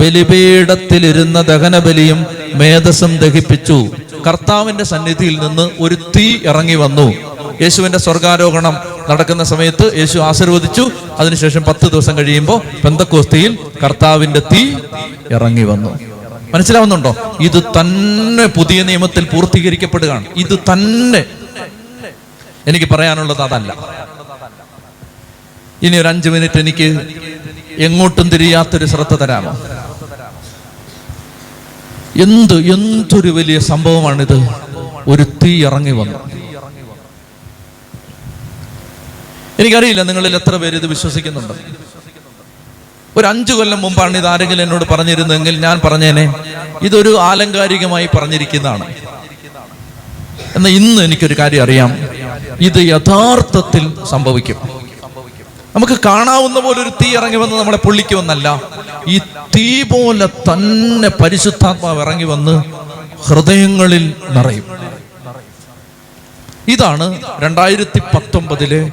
[0.00, 3.86] ബലിപീഠത്തിലിരുന്ന ദഹനബലിയും മേധസ്സും ദഹിപ്പിച്ചു.
[4.26, 7.12] കർത്താവിന്റെ സന്നിധിയിൽ നിന്ന് ഒരു തീ ഇറങ്ങി വന്നു.
[7.62, 8.76] യേശുവിന്റെ സ്വർഗാരോഹണം
[9.08, 10.90] നടക്കുന്ന സമയത്ത് യേശു ആശീർവദിച്ചു.
[11.18, 14.74] അതിനുശേഷം പത്ത് ദിവസം കഴിയുമ്പോൾ പെന്തക്കോസ്തിയിൽ കർത്താവിന്റെ തീ
[15.30, 15.98] ഇറങ്ങി വന്നു.
[16.54, 17.36] മനസ്സിലാവുന്നുണ്ടോ?
[17.40, 20.24] ഇത് തന്നെ പുതിയ നിയമത്തിൽ പൂർത്തീകരിക്കപ്പെടുകയാണ്.
[20.36, 21.24] ഇത് തന്നെ.
[22.66, 23.74] എനിക്ക് പറയാനുള്ളത് അതല്ല.
[25.82, 27.00] ഇനി ഒരു അഞ്ചു മിനിറ്റ് എനിക്ക്
[27.78, 29.58] എങ്ങോട്ടും തിരിയാത്തൊരു ശ്രദ്ധ തരാമോ?
[32.22, 34.48] എന്ത് എന്തൊരു വലിയ സംഭവമാണിത്?
[35.08, 36.39] ഒരു തീ ഇറങ്ങി വന്നു.
[39.60, 41.54] എനിക്കറിയില്ല നിങ്ങളിൽ എത്ര പേര് ഇത് വിശ്വസിക്കുന്നുണ്ട്.
[43.16, 46.34] ഒരു അഞ്ചു കൊല്ലം മുമ്പാണ് ഇത് ആരെങ്കിലും എന്നോട് പറഞ്ഞിരുന്നെങ്കിൽ ഞാൻ പറഞ്ഞേനെ
[46.82, 48.84] ഇതൊരു ആലങ്കാരികമായി പറഞ്ഞിരിക്കുന്നതാണ്.
[50.56, 51.90] എന്നാൽ ഇന്ന് എനിക്കൊരു കാര്യം അറിയാം.
[52.60, 54.56] ഇത് യഥാർത്ഥത്തിൽ സംഭവിക്കും.
[55.74, 58.62] നമുക്ക് കാണാവുന്ന പോലെ ഒരു തീ ഇറങ്ങി വന്ന് നമ്മളെ പൊള്ളിക്കുമെന്നല്ല
[59.08, 59.18] ഈ
[59.56, 62.54] തീ പോലെ തന്നെ പരിശുദ്ധാത്മാവ് ഇറങ്ങി വന്ന്
[63.26, 64.66] ഹൃദയങ്ങളിൽ നിറയും.
[66.68, 67.06] ഇതാണ്
[67.40, 68.92] രണ്ടായിരത്തി പത്തൊമ്പതിലെ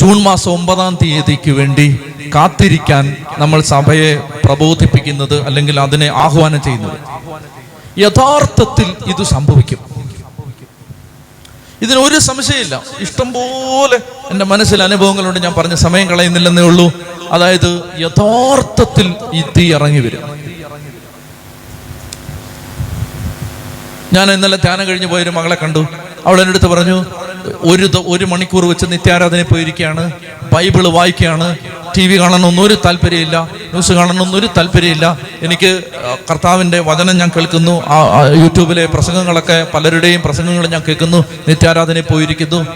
[0.00, 2.00] ജൂൺ മാസം ഒമ്പതാം തീയതിക്ക് വേണ്ടി
[2.34, 6.98] കാത്തിരിക്കാൻ നമ്മൾ സഭയെ പ്രബോധിപ്പിക്കുന്നത് അല്ലെങ്കിൽ അതിനെ ആഹ്വാനം ചെയ്യുന്നത്.
[7.98, 9.78] യഥാർത്ഥത്തിൽ ഇത് സംഭവിക്കും.
[11.82, 12.82] ഇതിനൊരു സംശയമില്ല.
[13.00, 15.40] ഇഷ്ടം പോലെ എന്റെ മനസ്സിൽ അനുഭവങ്ങളുണ്ട്.
[15.40, 16.92] ഞാൻ പറഞ്ഞ സമയം കളയുന്നില്ലെന്നേ ഉള്ളൂ.
[17.30, 20.44] അതായത് യഥാർത്ഥത്തിൽ ഈ തീ ഇറങ്ങി വരും.
[24.12, 25.86] ഞാൻ ഇന്നലെ ധ്യാനം കഴിഞ്ഞ് പോയൊരു മകളെ കണ്ടു.
[26.26, 27.04] അവൾ എന്റെ പറഞ്ഞു
[27.52, 30.12] ഒരു ഒരു മണിക്കൂർ വെച്ച് നിത്യാരാധന പോയിരിക്കുകയാണ്.
[30.52, 31.56] ബൈബിൾ വായിക്കുകയാണ്.
[31.96, 33.48] ടി വി കാണണമെന്നൊന്നും ഒരു താല്പര്യമില്ല.
[33.52, 35.18] ന്യൂസ് കാണണമെന്നൊന്നും ഒരു താല്പര്യമില്ല.
[35.42, 35.82] എനിക്ക്
[36.30, 37.82] കർത്താവിന്റെ വചനം ഞാൻ കേൾക്കുന്നു.
[37.86, 41.24] ആ, യൂട്യൂബിലെ പ്രസംഗങ്ങളൊക്കെ പലരുടെയും പ്രസംഗങ്ങൾ ഞാൻ കേൾക്കുന്നു.
[41.48, 42.66] നിത്യാരാധന പോയിരിക്കുന്നു.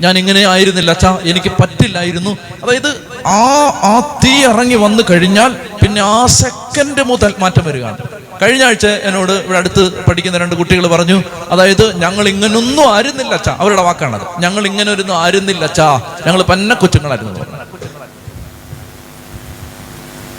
[0.00, 1.18] ഞാൻ ഇങ്ങനെ ആയിരുന്നില്ല അച്ഛാ.
[1.24, 2.30] എനിക്ക് പറ്റില്ലായിരുന്നു.
[2.30, 2.88] അതായത്
[3.26, 3.42] ആ
[3.82, 5.48] ആ തീ ഇറങ്ങി വന്നു കഴിഞ്ഞാൽ
[5.82, 7.98] പിന്നെ ആ സെക്കൻഡ് മുതൽ മാറ്റം വരികയാണ്.
[8.42, 13.56] കഴിഞ്ഞ ആഴ്ച എന്നോട് ഇവിടെ അടുത്ത് പഠിക്കുന്ന രണ്ട് കുട്ടികൾ പറഞ്ഞു അതായത് ഞങ്ങൾ ഇങ്ങനൊന്നും ആരുന്നില്ല അച്ഛാ.
[13.60, 14.22] അവരുടെ വാക്കാണത്.
[14.38, 16.00] ഞങ്ങൾ ഇങ്ങനെ ഒരു ആരുന്നില്ല അച്ഛാ.
[16.26, 17.46] ഞങ്ങൾ പന്ന കൊച്ചുങ്ങളായിരുന്നു.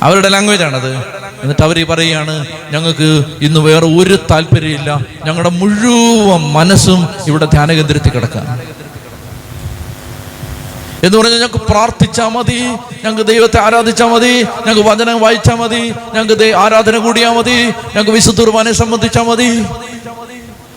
[0.02, 0.96] അവരുടെ ലാംഗ്വേജ് ആണത്.
[1.42, 5.00] എന്നിട്ട് അവർ പറയുകയാണ് ഞങ്ങൾക്ക് ഇന്ന് വേറെ ഒരു താല്പര്യമില്ല.
[5.26, 8.78] ഞങ്ങളുടെ മുഴുവൻ മനസ്സും ഇവിടെ ധ്യാനകേന്ദ്രത്തിൽ കിടക്കാം.
[11.04, 12.60] എന്ന് പറഞ്ഞാൽ ഞങ്ങൾക്ക് പ്രാർത്ഥിച്ചാൽ മതി.
[13.04, 14.44] ഞങ്ങൾക്ക് ദൈവത്തെ ആരാധിച്ചാൽ മതി.
[14.68, 15.94] ഞങ്ങൾക്ക് വചനം വായിച്ചാൽ മതി.
[16.14, 17.52] ഞങ്ങൾക്ക് ആരാധന കൂടിയാൽ മതി.
[17.52, 19.66] ഞങ്ങൾക്ക് വിശുദ്ധ കുർബാനെ സംബന്ധിച്ചാൽ മതി.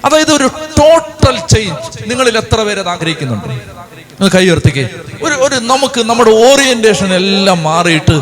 [0.05, 0.47] അതായത് ഒരു
[0.79, 3.81] ടോട്ടൽ ചേഞ്ച് നിങ്ങളിൽ എത്ര പേര് അത് ആഗ്രഹിക്കുന്നുണ്ട്?
[4.35, 4.89] കൈ ഉയർത്തിക്കേ.
[5.23, 8.21] ഒരു ഒരു നമുക്ക് നമ്മുടെ ഓറിയന്റേഷൻ എല്ലാം മാറിയിട്ട്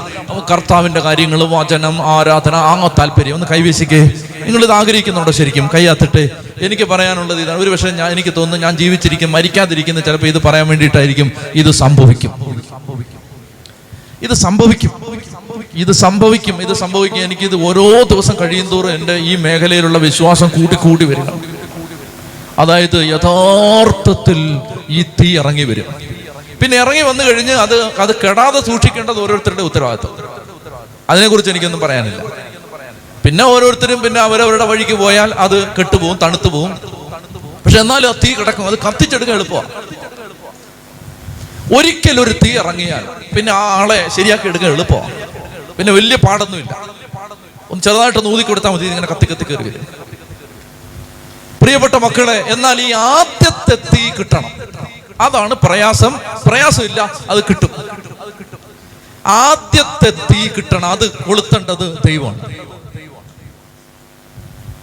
[0.51, 3.35] കർത്താവിന്റെ കാര്യങ്ങൾ വചനം ആരാധന ആ താല്പര്യം.
[3.35, 4.01] ഒന്ന് കൈവീശിക്കേ
[4.47, 5.71] നിങ്ങൾ ഇത് ആഗ്രഹിക്കുന്നുണ്ടോ ശരിക്കും?
[5.75, 7.61] കൈയാത്തിട്ട് എനിക്ക് പറയാനുള്ളത് ഇതാണ്.
[7.61, 11.33] ഒരു പക്ഷേ ഞാൻ എനിക്ക് തോന്നുന്നു ഞാൻ ജീവിച്ചിരിക്കും മരിക്കാതിരിക്കുന്ന ചിലപ്പോൾ ഇത് പറയാൻ വേണ്ടിയിട്ടായിരിക്കും.
[11.55, 12.33] ഇത് സംഭവിക്കും.
[14.23, 14.91] ഇത് സംഭവിക്കും.
[15.75, 16.63] ഇത് സംഭവിക്കും.
[16.63, 17.23] ഇത് സംഭവിക്കും.
[17.23, 21.25] എനിക്കിത് ഓരോ ദിവസം കഴിയും തോറും എന്റെ ഈ മേഖലയിലുള്ള വിശ്വാസം കൂട്ടി കൂട്ടി വരിക.
[22.59, 25.85] അതായത് യഥാർത്ഥത്തിൽ ഈ തീ ഇറങ്ങി വരും.
[26.63, 30.19] പിന്നെ ഇറങ്ങി വന്നു കഴിഞ്ഞ് അത് അത് കെടാതെ സൂക്ഷിക്കേണ്ടത് ഓരോരുത്തരുടെ ഉത്തരവാദിത്വം.
[31.11, 32.48] അതിനെക്കുറിച്ച് എനിക്കൊന്നും പറയാനില്ല.
[33.29, 36.71] പിന്നെ ഓരോരുത്തരും പിന്നെ അവരവരുടെ വഴിക്ക് പോയാൽ അത് കെട്ടുപോകും തണുത്തു പോവും
[37.65, 38.67] പക്ഷെ എന്നാലും ആ തീ കിടക്കും.
[38.71, 39.69] അത് കത്തിച്ചെടുക്കാൻ എളുപ്പമാണ്
[41.77, 43.05] ഒരിക്കൽ ഒരു തീ ഇറങ്ങിയാൽ
[43.35, 45.13] പിന്നെ ആ ആളെ ശരിയാക്കി എടുക്കാൻ എളുപ്പമാണ്
[45.79, 46.73] പിന്നെ വലിയ പാടൊന്നുമില്ല.
[47.71, 49.85] ഒന്ന് ചെറുതായിട്ട് ഊതി കൊടുത്താൽ മതി ഇങ്ങനെ കത്തി കത്തി കയറി വരും.
[51.61, 54.53] പ്രിയപ്പെട്ട മക്കളെ എന്നാൽ ഈ ആദ്യത്തെ തീ കിട്ടണം.
[55.27, 56.13] അതാണ് പ്രയാസം.
[56.47, 57.01] പ്രയാസമില്ല
[57.33, 57.73] അത് കിട്ടും.
[59.45, 60.89] ആദ്യത്തെ തീ കിട്ടണം.
[60.97, 62.41] അത് കൊളുത്തേണ്ടത് ദൈവമാണ്.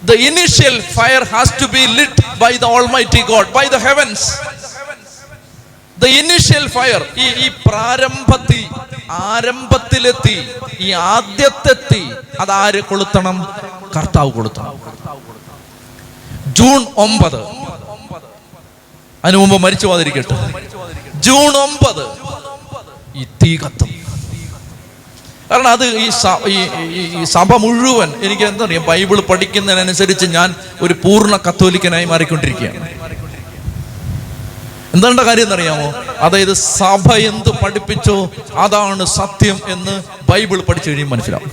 [0.06, 4.20] The initial fire has to be lit by the Almighty God, by the heavens.
[6.04, 8.68] The initial fire, ഈ ഈ പ്രാരംഭത്തി
[9.10, 10.50] ആരംഭത്തിലെത്തി
[10.80, 13.48] ഈ ആദ്യത്തെത്തി അത് ആര് കൊളുത്തണം?
[13.96, 14.80] കർത്താവ് കൊളുത്തണം.
[16.46, 17.44] ജൂൺ ഒമ്പത്.
[19.24, 20.52] അതിനു മുമ്പ് മരിച്ചു പോകാതിരിക്കട്ടെ.
[21.14, 22.06] ജൂൺ ഒമ്പത്.
[23.14, 24.05] ഈ തീ കത്തും.
[25.50, 26.08] കാരണം അത് ഈ
[26.50, 32.88] ഈ- സഭ മുഴുവൻ എനിക്ക് എന്താ പറയുക ബൈബിൾ പഠിക്കുന്നതിനനുസരിച്ച് ഞാൻ ഒരു പൂർണ കത്തോലിക്കനായി മാറിക്കൊണ്ടിരിക്കുകയാണ്.
[34.94, 35.94] എന്താണ്ട കാര്യം എന്നറിയാമോ?
[36.18, 41.50] അതായത് സഭ എന്ത് പഠിപ്പിച്ചോ അതാണ് സത്യം എന്ന് ബൈബിൾ പഠിച്ചു കഴിയും മനസ്സിലാവും.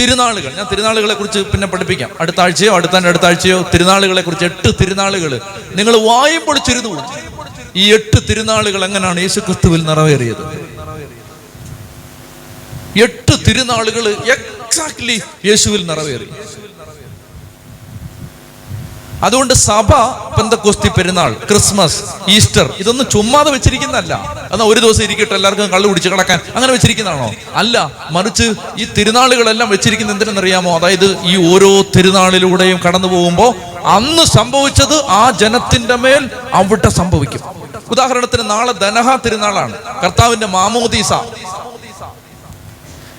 [0.00, 2.10] തിരുനാളുകൾ ഞാൻ തിരുനാളുകളെ കുറിച്ച് പിന്നെ പഠിപ്പിക്കാം.
[2.20, 5.40] അടുത്ത ആഴ്ചയോ അടുത്ത അടുത്ത ആഴ്ചയോ തിരുനാളുകളെ കുറിച്ച് എട്ട് തിരുനാളുകൾ
[5.74, 7.14] നിങ്ങൾ വായും പൊളിച്ചിരുന്നു
[7.76, 10.71] ഈ എട്ട് തിരുനാളുകൾ എങ്ങനെയാണ് യേശു ക്രിസ്തുവിൽ നിറവേറിയത്?
[13.00, 16.28] എട്ട് തിരുനാളുകൾ എക്സാക്ട്ലി യേശുവിൽ നിറവേറി.
[19.22, 19.92] അതുകൊണ്ട് സഭ
[20.36, 24.14] പെന്തക്കോസ്തി പെരുന്നാൾ ക്രിസ്മസ് ഈസ്റ്റർ ഇതൊന്നും ചുമ്മാതെ വെച്ചിരിക്കുന്നതല്ല.
[24.52, 26.40] എന്നാൽ ഒരു ദിവസം ഇരിക്കട്ടെ എല്ലാവർക്കും കള്ളു പിടിച്ച് കിടക്കാൻ.
[26.54, 27.32] അങ്ങനെ വെച്ചിരിക്കുന്നതാണോ?
[27.54, 30.78] അല്ല മറിച്ച് ഈ തിരുനാളുകളെല്ലാം വെച്ചിരിക്കുന്ന എന്തിനെന്നറിയാമോ?
[30.78, 37.40] അതായത് ഈ ഓരോ തിരുനാളിലൂടെയും കടന്നു പോകുമ്പോൾ അന്ന് സംഭവിച്ചത് ആ ജനത്തിന്റെ മേൽ അവിടെ സംഭവിക്കും.
[37.90, 39.76] ഉദാഹരണത്തിന് നാളെ ധനഹ തിരുനാളാണ്.
[40.04, 41.12] കർത്താവിന്റെ മാമോദീസ.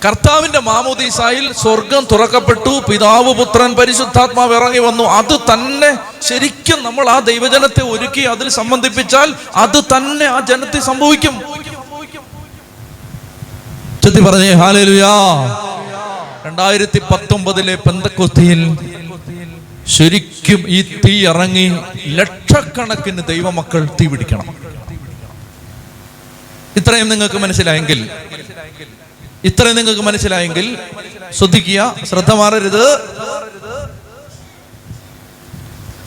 [0.04, 5.04] കർത്താവിന്റെ മാമോദീസായിൽ സ്വർഗം തുറക്കപ്പെട്ടു പിതാവ് പുത്രൻ പരിശുദ്ധാത്മാവ് ഇറങ്ങി വന്നു.
[5.04, 5.90] അത് തന്നെ
[6.22, 11.34] ശരിക്കും നമ്മൾ ആ ദൈവജനത്തെ ഒരുക്കി അതിൽ സംബന്ധിപ്പിച്ചാൽ അത് തന്നെ ആ ജനത്തെ സംഭവിക്കും.
[14.04, 15.12] ചെത്തി പറഞ്ഞേ ഹാലലുയാ.
[16.46, 18.60] രണ്ടായിരത്തി പത്തൊമ്പതിലെ പെന്തക്കൊത്തിയിൽ
[19.88, 21.66] ശരിക്കും ഈ തീ ഇറങ്ങി
[22.06, 24.56] ലക്ഷക്കണക്കിന് ദൈവമക്കൾ തീ പിടിക്കണം.
[26.76, 28.10] ഇത്രയും നിങ്ങൾക്ക് മനസ്സിലായെങ്കിൽ
[29.44, 30.76] ഇത്രയും നിങ്ങൾക്ക് മനസ്സിലായെങ്കിൽ
[31.38, 32.84] ശ്രദ്ധിക്കുക ശ്രദ്ധ മാറരുത്.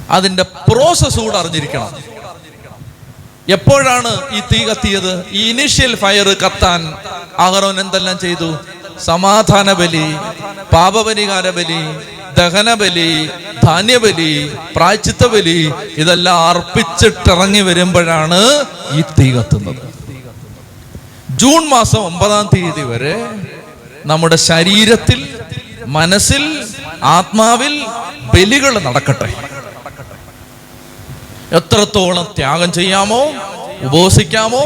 [0.09, 1.91] അതിന്റെ പ്രോസസ് കൂടെ അറിഞ്ഞിരിക്കണം.
[3.49, 5.23] എപ്പോഴാണ് ഈ തീ കത്തിയത്?
[5.31, 6.93] ഈ ഇനിഷ്യൽ ഫയർ കത്താൻ
[7.39, 8.57] അഹറോൻ എന്തെല്ലാം ചെയ്തു?
[9.05, 10.07] സമാധാന ബലി
[10.73, 11.81] പാപപരിഹാര ബലി
[12.39, 13.29] ദഹനബലി
[13.65, 14.33] ധാന്യബലി
[14.75, 18.41] പ്രായച്ചിത്ത ബലി ഇതെല്ലാം അർപ്പിച്ചിട്ടിറങ്ങി വരുമ്പോഴാണ്
[18.97, 19.97] ഈ തീ കത്തുന്നത്.
[21.41, 23.15] ജൂൺ മാസം ഒമ്പതാം തീയതി വരെ
[24.11, 25.19] നമ്മുടെ ശരീരത്തിൽ
[25.97, 26.43] മനസ്സിൽ
[27.15, 27.73] ആത്മാവിൽ
[28.33, 29.29] ബലികൾ നടക്കട്ടെ.
[31.59, 33.21] എത്രത്തോളം ത്യാഗം ചെയ്യാമോ
[33.88, 34.63] ഉപവസിക്കാമോ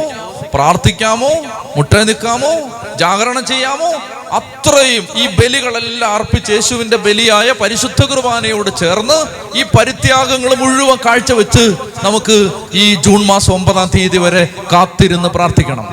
[0.54, 1.32] പ്രാർത്ഥിക്കാമോ
[1.76, 2.54] മുട്ട നിൽക്കാമോ
[3.02, 3.92] ജാഗരണം ചെയ്യാമോ
[4.40, 9.20] അത്രയും ഈ ബലികളെല്ലാം അർപ്പിച്ച് യേശുവിന്റെ ബലിയായ പരിശുദ്ധ കുർബാനയോട് ചേർന്ന്
[9.60, 11.66] ഈ പരിത്യാഗങ്ങൾ മുഴുവൻ കാഴ്ചവെച്ച്
[12.04, 12.38] നമുക്ക്
[12.84, 14.44] ഈ ജൂൺ മാസം ഒമ്പതാം തീയതി വരെ
[14.74, 15.88] കാത്തിരുന്ന് പ്രാർത്ഥിക്കണം.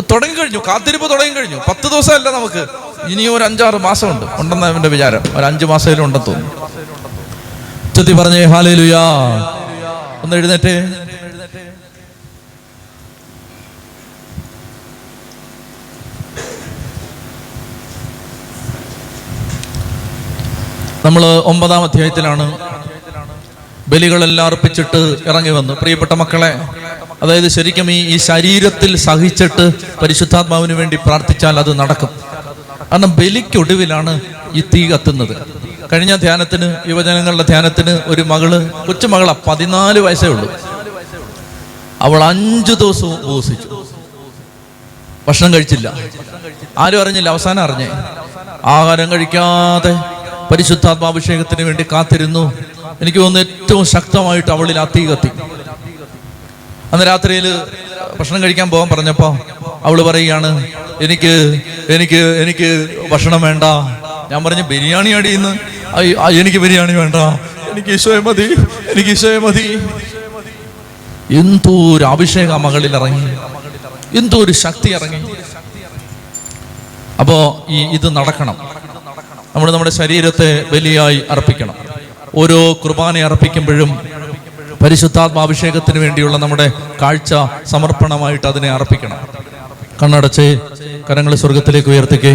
[0.00, 1.56] അത് തുടങ്ങിക്കഴിഞ്ഞു കാത്തിരിപ്പ് തുടങ്ങി കഴിഞ്ഞു.
[1.56, 2.66] പത്ത് ദിവസമല്ല നമുക്ക്.
[3.12, 4.26] ഇനിയും ഒരു അഞ്ചാറ് മാസമുണ്ട്.
[4.34, 5.22] ഉണ്ടെന്ന് അവന്റെ വിചാരം.
[5.36, 7.94] ഒരു അഞ്ച് മാസത്തിലും ഉണ്ടെന്ന് തോന്നുന്നു.
[7.94, 8.98] ചെത്തി പറഞ്ഞേ ഹാലേലുയാ.
[10.22, 10.82] ഒന്ന് എഴുന്നേറ്റേ.
[21.04, 22.58] നമ്മൾ ഒമ്പതാം അധ്യായത്തിലാണ്
[23.88, 25.72] ബലികളെല്ലാം അർപ്പിച്ചിട്ട് ഇറങ്ങി വന്നു.
[25.72, 26.60] പ്രിയപ്പെട്ട മക്കളെ
[27.22, 32.08] അതായത് ശരിക്കും ഈ ഈ ശരീരത്തിൽ സഹിച്ചിട്ട് പരിശുദ്ധാത്മാവിന് വേണ്ടി പ്രാർത്ഥിച്ചാൽ അത് നടക്കും.
[32.92, 34.20] കാരണം ബലിക്കൊടുവിലാണ്
[34.54, 35.36] ഈ തീ കത്തുന്നത്.
[35.92, 40.52] കഴിഞ്ഞ ധ്യാനത്തിന് യുവജനങ്ങളുടെ ധ്യാനത്തിന് ഒരു മകൾ കൊച്ചുമകളാ പതിനാല് വയസ്സേ ഉള്ളൂ.
[42.00, 43.86] അവൾ അഞ്ചു ദിവസവും ഉപസിച്ചു.
[45.28, 45.92] ഭക്ഷണം കഴിച്ചില്ല.
[46.78, 47.88] ആരും അറിഞ്ഞില്ല അവസാനം അറിഞ്ഞേ.
[48.64, 49.94] ആഹാരം കഴിക്കാതെ
[50.52, 52.52] പരിശുദ്ധാത്മാഭിഷേകത്തിന് വേണ്ടി കാത്തിരുന്നു.
[53.00, 55.30] എനിക്ക് തോന്നുന്നു ഏറ്റവും ശക്തമായിട്ട് അവളിൽ ആ കത്തി.
[56.92, 57.46] അന്ന് രാത്രിയിൽ
[58.18, 59.38] ഭക്ഷണം കഴിക്കാൻ പോകാൻ പറഞ്ഞപ്പോ
[59.84, 60.66] അവൾ പറയുകയാണ്
[61.00, 62.68] എനിക്ക് എനിക്ക് എനിക്ക്
[63.10, 63.64] ഭക്ഷണം വേണ്ട.
[64.30, 65.52] ഞാൻ പറഞ്ഞു ബിരിയാണി അടിയിന്ന്
[66.40, 67.14] എനിക്ക് ബിരിയാണി വേണ്ട.
[67.72, 68.46] എനിക്ക് ഈശോയെ മതി
[68.92, 69.66] എനിക്ക് ഈശോയെ മതി.
[71.34, 73.24] എന്തോ ഒരു അഭിഷേക മകളിൽ ഇറങ്ങി.
[74.18, 75.20] എന്തോ ഒരു ശക്തി ഇറങ്ങി.
[77.20, 78.56] അപ്പോ ഈ ഇത് നടക്കണം.
[79.54, 81.74] നമ്മൾ നമ്മുടെ ശരീരത്തെ ബലിയായി അർപ്പിക്കണം.
[82.34, 83.90] ഓരോ കുർബാന അർപ്പിക്കുമ്പോഴും
[84.82, 86.72] പരിശുദ്ധാത്മാഭിഷേകത്തിന് വേണ്ടിയുള്ള നമ്മുടെ
[87.02, 87.34] കാഴ്ച
[87.66, 89.16] സമർപ്പണമായിട്ട് അതിനെ അർപ്പിക്കണം.
[90.02, 90.58] കണ്ണടച്ച്
[91.10, 92.32] കരങ്ങൾ സ്വർഗത്തിലേക്ക് ഉയർത്തിക്കേ.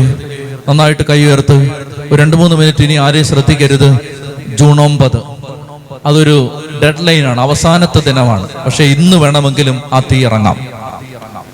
[0.69, 1.71] നന്നായിട്ട് കൈ ഉയർത്ത്.
[2.11, 3.97] ഒരു രണ്ട് മൂന്ന് മിനിറ്റ് ഇനി ആരെയും ശ്രദ്ധിക്കരുത്.
[4.55, 5.21] ജൂൺ ഒമ്പത്.
[6.05, 8.49] അതൊരു ഡെഡ് ലൈനാണ് അവസാനത്തെ ദിനമാണ്.
[8.65, 10.67] പക്ഷെ ഇന്ന് വേണമെങ്കിലും ആ തീ ഇറങ്ങാം.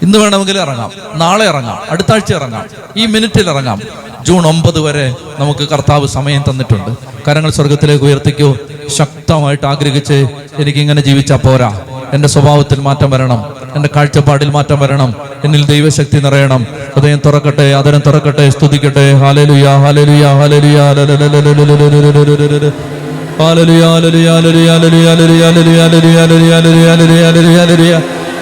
[0.02, 0.92] ഇന്ന് വേണമെങ്കിലും ഇറങ്ങാം.
[1.16, 1.80] നാളെ ഇറങ്ങാം.
[1.92, 2.66] അടുത്ത ആഴ്ച ഇറങ്ങാം.
[2.98, 3.82] ഈ മിനിറ്റിൽ ഇറങ്ങാം.
[4.26, 6.98] ജൂൺ ഒമ്പത് വരെ നമുക്ക് കർത്താവ് സമയം തന്നിട്ടുണ്ട്.
[7.28, 8.56] കരങ്ങൾ സ്വർഗത്തിലേക്ക് ഉയർത്തിക്കൂ.
[8.90, 11.80] ശക്തമായിട്ട് ആഗ്രഹിച്ച് എനിക്ക് എനിക്കിങ്ങനെ ജീവിച്ചാൽ പോരാ.
[12.14, 13.46] എന്റെ സ്വഭാവത്തിൽ മാറ്റം വരണം.
[13.76, 15.14] എന്റെ കാഴ്ചപ്പാടിൽ മാറ്റം വരണം.
[15.44, 16.68] എന്നിൽ ദൈവശക്തി നിറയണം.
[16.96, 19.14] ഹൃദയം തുറക്കട്ടെ അതരം തുറക്കട്ടെ സ്തുതിക്കട്ടെ.
[19.14, 20.82] ഹാലലുയ ഹാലലുയ ഹാലലുയ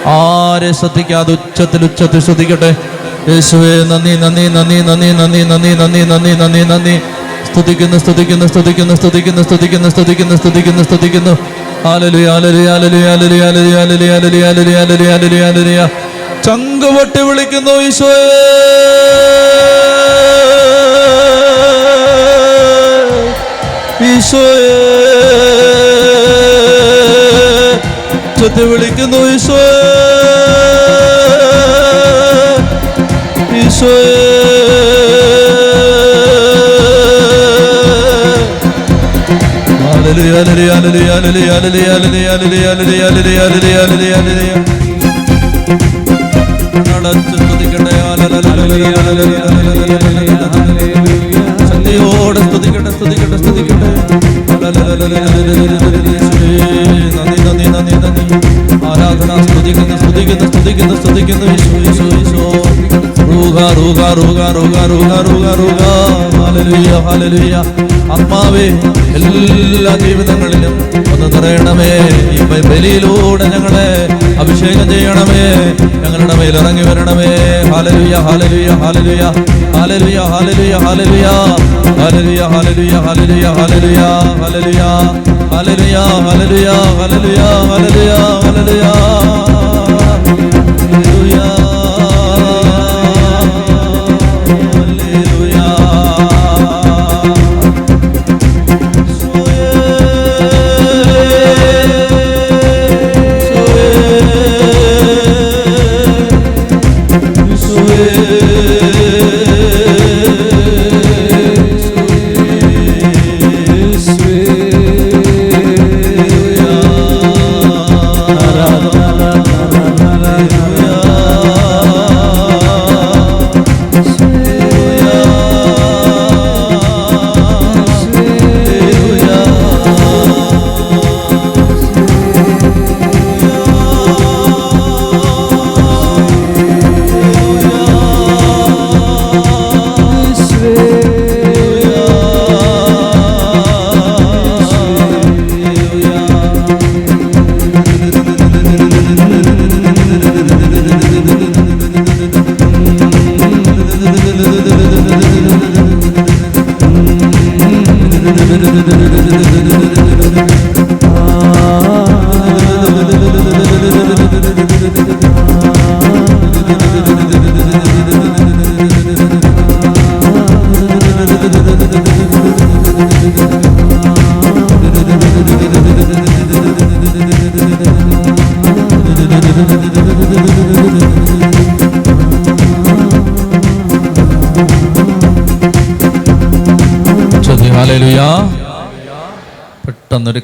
[0.05, 2.75] ആരെ ശ്രദ്ധിക്കാതെ ഉച്ചത്തിൽ ഉച്ചത്തിൽ ശ്രദ്ധിക്കട്ടെ.
[3.29, 6.99] യേശുവേ നന്ദി നന്ദി നന്ദി നന്ദി നന്ദി നന്ദി നന്ദി നന്ദി നന്ദി നന്ദി.
[7.47, 11.33] സ്തുതിക്കുന്നു സ്തുതിക്കുന്നു സ്തുതിക്കുന്നു സ്തുതിക്കുന്നു സ്തുതിക്കുന്നു സ്തുതിക്കുന്നു സ്തുതിക്കുന്നു സ്തുതിക്കുന്നു
[11.83, 15.81] ഹാലലുയ ഹാലലുയ ഹാലലുയ ഹാലലുയ ഹാലലുയ ഹാലലുയ ഹാലലുയ ഹാലലുയ ഹാലലുയ ഹാലലുയ ഹാലലുയ
[16.45, 18.11] ചങ്ക് പൊട്ടി വിളിക്കുന്നു ഈശോ
[24.09, 24.69] ഈശോയെ
[28.17, 29.78] ഉച്ചത്തിൽ വിളിക്കുന്നു ഈശോയേ ഈശോയേ
[58.89, 62.45] ആരാധന സ്തുതിക്കുന്നു സ്തുതിക്കുന്നു സ്തുതിക്കുന്നു സ്തുതിക്കുന്നു ഈശോ ഈശോ ഈശോ
[68.13, 68.65] ആത്മാവേ
[69.17, 70.73] എല്ലാ ജീവിതങ്ങളിലും
[71.13, 71.89] ഒന്ന് നിറയണമേ.
[72.35, 73.87] ഈ ബലിയിലൂടെ ഞങ്ങളെ
[74.39, 75.43] അഭിഷേകം ചെയ്യണമേ.
[76.03, 77.29] ഞങ്ങളുടെ മേൽ ഇറങ്ങി വരണമേ.
[77.73, 79.23] ഹാലലുയ ഹാലലുയ ഹാലലുയ
[79.75, 81.25] ഹാലലുയ ഹാലലുയ ഹാലലുയ
[81.99, 84.01] ഹാലലുയ ഹാലലുയ ഹാലലുയ ഹാലലുയ
[84.39, 84.81] ഹാലലുയ
[85.51, 86.69] ഹാലലുയ ഹാലലുയ ഹാലലുയ
[86.99, 87.39] ഹാലലുയ
[87.69, 88.11] ഹാലലുയ
[88.45, 89.58] ഹല്ലേലൂയ.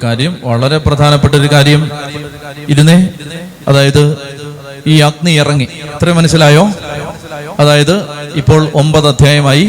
[0.06, 1.90] കാര്യം വളരെ പ്രധാനപ്പെട്ട ഒരു കാര്യം.
[2.68, 3.08] ഇരുന്നേ
[3.68, 4.16] അതായത്
[4.86, 5.64] ഈ അഗ്നി ഇറങ്ങി.
[5.64, 6.68] ഇത്രയും മനസ്സിലായോ?
[7.60, 8.02] അതായത്
[8.34, 9.64] ഇപ്പോൾ ഒമ്പത് അധ്യായമായി.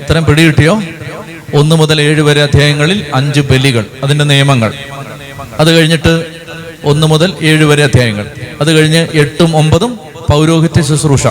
[0.00, 0.82] ഇത്രയും പിടികിട്ടിയോ?
[1.54, 4.72] ഒന്ന് മുതൽ ഏഴ് വരെ അധ്യായങ്ങളിൽ അഞ്ച് ബലികൾ അതിന്റെ നിയമങ്ങൾ.
[5.58, 6.26] അത് കഴിഞ്ഞിട്ട്
[6.84, 8.26] ഒന്ന് മുതൽ ഏഴ് വരെ അധ്യായങ്ങൾ.
[8.60, 9.98] അത് കഴിഞ്ഞ് എട്ടും ഒമ്പതും
[10.30, 11.26] പൗരോഹിത്യ ശുശ്രൂഷ.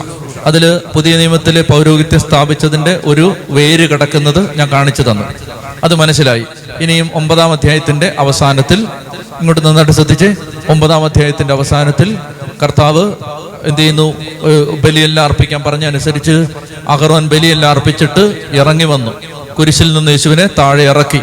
[0.45, 5.23] അതിൽ പുതിയ നിയമത്തിലെ പൗരോഹിത്യം സ്ഥാപിച്ചതിന്റെ ഒരു വേര് കിടക്കുന്നത് ഞാൻ കാണിച്ചു തന്നു.
[5.83, 6.45] അത് മനസ്സിലായി.
[6.81, 8.79] ഇനിയും ഒമ്പതാം അധ്യായത്തിന്റെ അവസാനത്തിൽ
[9.39, 10.35] ഇങ്ങോട്ട് നന്നായിട്ട് ശ്രദ്ധിച്ച്.
[10.69, 12.17] ഒമ്പതാം അധ്യായത്തിന്റെ അവസാനത്തിൽ
[12.63, 13.13] കർത്താവ്
[13.63, 14.13] എന്ത് ചെയ്യുന്നു?
[14.81, 16.45] ബലിയെല്ലാം അർപ്പിക്കാൻ പറഞ്ഞ അനുസരിച്ച്
[16.87, 19.11] അഹറോൻ ബലിയെല്ലാം അർപ്പിച്ചിട്ട് ഇറങ്ങി വന്നു.
[19.59, 21.21] കുരിശിൽ നിന്ന് യേശുവിനെ താഴെ ഇറക്കി.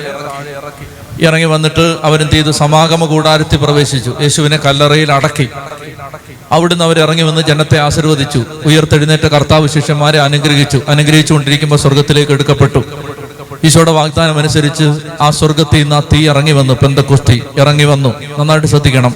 [1.21, 2.51] ഇറങ്ങി വന്നിട്ട് അവരെന്ത് ചെയ്തു?
[2.51, 4.17] സമാഗമ കൂടാരത്തിൽ പ്രവേശിച്ചു.
[4.21, 5.49] യേശുവിനെ കല്ലറയിൽ അടക്കി.
[6.53, 8.45] അവിടുന്ന് അവർ ഇറങ്ങി വന്ന് ജനത്തെ ആശീർവദിച്ചു.
[8.67, 10.83] ഉയർത്തെഴുന്നേറ്റ കർത്താവ് ശിഷ്യന്മാരെ അനുഗ്രഹിച്ചു.
[10.89, 12.85] അനുഗ്രഹിച്ചുകൊണ്ടിരിക്കുമ്പോൾ സ്വർഗത്തിലേക്ക് എടുക്കപ്പെട്ടു.
[13.65, 18.15] ഈശോയുടെ വാഗ്ദാനം അനുസരിച്ച് ആ സ്വർഗത്തിൽ നിന്ന് ആ തീ ഇറങ്ങി വന്നു പെന്തക്കുസ്തി ഇറങ്ങി വന്നു.
[18.39, 19.15] നന്നായിട്ട് ശ്രദ്ധിക്കണം.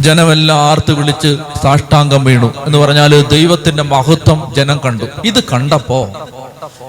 [0.00, 5.04] ജനമെല്ലാം ആർത്ത് വിളിച്ച് സാഷ്ടാംഗം വീണു എന്ന് പറഞ്ഞാൽ ദൈവത്തിന്റെ മഹത്വം ജനം കണ്ടു.
[5.24, 6.08] ഇത് കണ്ടപ്പോ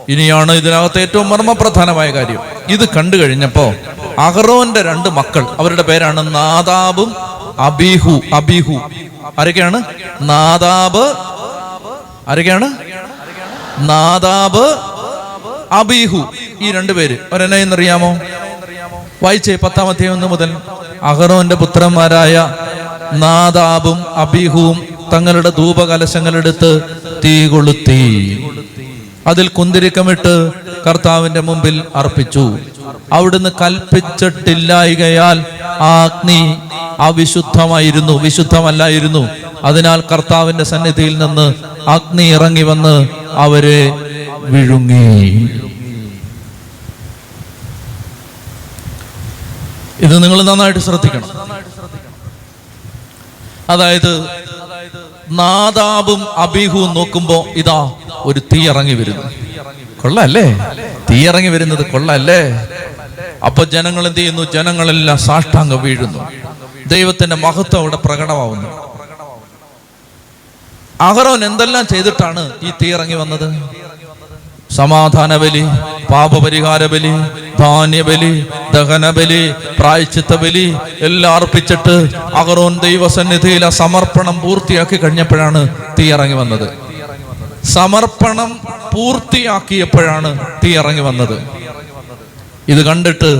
[0.09, 2.39] ഇനിയാണ് ഇതിനകത്ത് ഏറ്റവും മർമ്മപ്രധാനമായ കാര്യം.
[2.67, 3.73] ഇത് കണ്ടു കഴിഞ്ഞപ്പോ
[4.19, 7.15] അഹറോന്റെ രണ്ട് മക്കൾ അവരുടെ പേരാണ് നാദാബും
[7.59, 8.89] അബീഹു അബീഹു.
[9.39, 9.83] ആരൊക്കെയാണ്?
[10.21, 11.13] നാദാബ്
[12.29, 12.69] ആരൊക്കെയാണ്?
[13.79, 14.96] നാദാബ്
[15.71, 16.31] അബീഹു.
[16.61, 18.19] ഈ രണ്ടുപേര് ഒരെന്നറിയാമോ
[19.23, 20.55] വായിച്ചേ പത്താമത്തെ ഒന്ന് മുതൽ.
[21.03, 22.53] അഹറോന്റെ പുത്രന്മാരായ
[23.13, 26.81] നാദാബും അബീഹുവും തങ്ങളുടെ ധൂപകലശങ്ങളെടുത്ത്
[27.25, 28.45] തീ കൊളുത്തി.
[29.27, 30.51] അതിൽ കുന്തിരിക്കമിട്ട്
[30.87, 32.57] കർത്താവിന്റെ മുമ്പിൽ അർപ്പിച്ചു.
[33.13, 36.55] അവിടുന്ന് കൽപ്പിച്ചിട്ടില്ലായികയാൽ ആ അഗ്നി
[36.99, 39.29] അവിശുദ്ധമായിരുന്നു വിശുദ്ധമല്ലായിരുന്നു.
[39.63, 41.53] അതിനാൽ കർത്താവിന്റെ സന്നിധിയിൽ നിന്ന്
[41.89, 43.93] അഗ്നി ഇറങ്ങി വന്ന് അവരെ
[44.47, 45.49] വിഴുങ്ങി.
[49.99, 51.29] ഇത് നിങ്ങൾ നന്നായിട്ട് ശ്രദ്ധിക്കണം.
[53.69, 54.27] അതായത്
[55.29, 59.23] നാദാബും അബിഹുവും നോക്കുമ്പോ ഇതാ ഒരു തീ ഇറങ്ങി വരുന്നു.
[60.01, 60.45] കൊള്ളല്ലേ?
[61.09, 62.67] തീ ഇറങ്ങി വരുന്നത് കൊള്ളല്ലേ?
[63.45, 64.51] അപ്പൊ ജനങ്ങൾ എന്ത് ചെയ്യുന്നു?
[64.53, 66.31] ജനങ്ങളെല്ലാം സാഷ്ടാംഗം വീഴുന്നു.
[66.87, 68.87] ദൈവത്തിന്റെ മഹത്വം അവിടെ പ്രകടമാവുന്നു.
[71.01, 73.76] അഹറോൻ എന്തെല്ലാം ചെയ്തിട്ടാണ് ഈ തീ ഇറങ്ങി വന്നത്?
[74.77, 75.63] സമാധാന ബലി
[76.13, 77.13] പാപപരിഹാര ബലി
[77.59, 78.33] ധാന്യബലി
[78.73, 79.43] ദഹനബലി
[79.79, 80.65] പ്രായച്ചിത്ത ബലി
[81.07, 81.95] എല്ലാം അർപ്പിച്ചിട്ട്
[82.41, 85.61] അഗറോൻ ദൈവസന്നിധിയിൽ ആ സമർപ്പണം പൂർത്തിയാക്കി കഴിഞ്ഞപ്പോഴാണ്
[85.99, 86.67] തീ ഇറങ്ങി വന്നത്.
[87.75, 88.49] സമർപ്പണം
[88.93, 90.31] പൂർത്തിയാക്കിയപ്പോഴാണ്
[90.63, 91.37] തീ ഇറങ്ങി വന്നത്.
[92.73, 93.31] ഇത് കണ്ടിട്ട്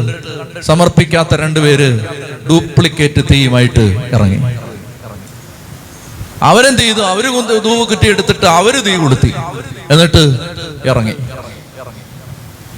[0.61, 1.89] സമർപ്പിക്കാത്ത രണ്ടുപേര്
[2.49, 3.85] ഡ്യൂപ്ലിക്കേറ്റ് തീയുമായിട്ട്
[4.15, 4.39] ഇറങ്ങി.
[6.49, 7.01] അവരെന്ത് ചെയ്തു?
[7.11, 7.25] അവർ
[7.65, 9.31] ധൂവ് കിട്ടിയെടുത്തിട്ട് അവർ തീ കൊളുത്തി.
[9.93, 10.23] എന്നിട്ട്
[10.86, 11.13] ഇറങ്ങി.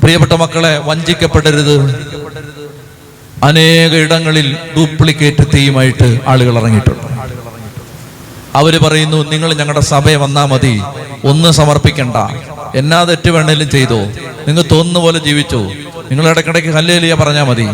[0.02, 1.96] പ്രിയപ്പെട്ട മക്കളെ വഞ്ചിക്കപ്പെടരുത്.
[3.44, 7.10] അനേക ഇടങ്ങളിൽ ഡ്യൂപ്ലിക്കേറ്റ് തീയുമായിട്ട് ആളുകൾ ഇറങ്ങിയിട്ടുണ്ട്.
[8.56, 10.82] അവർ പറയുന്നു നിങ്ങൾ ഞങ്ങളുടെ സഭയെ വന്നാൽ മതി.
[11.26, 12.16] ഒന്ന് സമർപ്പിക്കണ്ട.
[12.76, 14.00] എന്നാ തെറ്റ് വേണേലും ചെയ്തോ.
[14.48, 15.62] നിങ്ങൾ തോന്നുന്ന പോലെ ജീവിച്ചോ.
[16.12, 17.68] നിങ്ങൾ ഇടയ്ക്കിടയ്ക്ക് കല്ലേലിയ പറഞ്ഞാൽ മതി.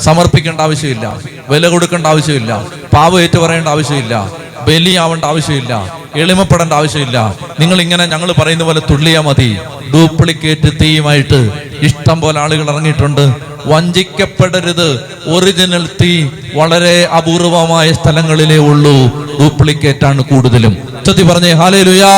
[0.00, 1.16] സമർപ്പിക്കേണ്ട ആവശ്യമില്ല.
[1.48, 2.66] വില കൊടുക്കേണ്ട ആവശ്യമില്ല.
[2.92, 4.32] പാവ ഏറ്റു പറയേണ്ട ആവശ്യമില്ല.
[4.66, 5.94] ബലിയാവേണ്ട ആവശ്യമില്ല.
[6.16, 7.34] എളിമപ്പെടേണ്ട ആവശ്യമില്ല.
[7.60, 9.58] നിങ്ങൾ ഇങ്ങനെ ഞങ്ങൾ പറയുന്ന പോലെ തുള്ളിയാ മതി.
[9.94, 11.50] ഡ്യൂപ്ലിക്കേറ്റ് തീയുമായിട്ട്
[11.80, 13.34] ഇഷ്ടം പോലെ ആളുകൾ ഇറങ്ങിയിട്ടുണ്ട്.
[13.66, 15.04] വഞ്ചിക്കപ്പെടരുത്.
[15.26, 19.26] ഒറിജിനൽ തീ വളരെ അപൂർവമായ സ്ഥലങ്ങളിലേ ഉള്ളൂ.
[19.38, 20.76] ഡ്യൂപ്ലിക്കേറ്റ് ആണ് കൂടുതലും.
[21.06, 22.08] ചൊത്തി പറഞ്ഞേ ഹാലേ ലുയാ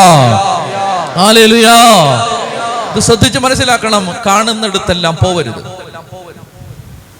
[1.17, 1.77] ഹാലേ ലുയാ
[3.01, 4.09] ശ്രദ്ധിച്ച് മനസ്സിലാക്കണം.
[4.27, 5.82] കാണുന്നിടത്തെല്ലാം പോവരുത്.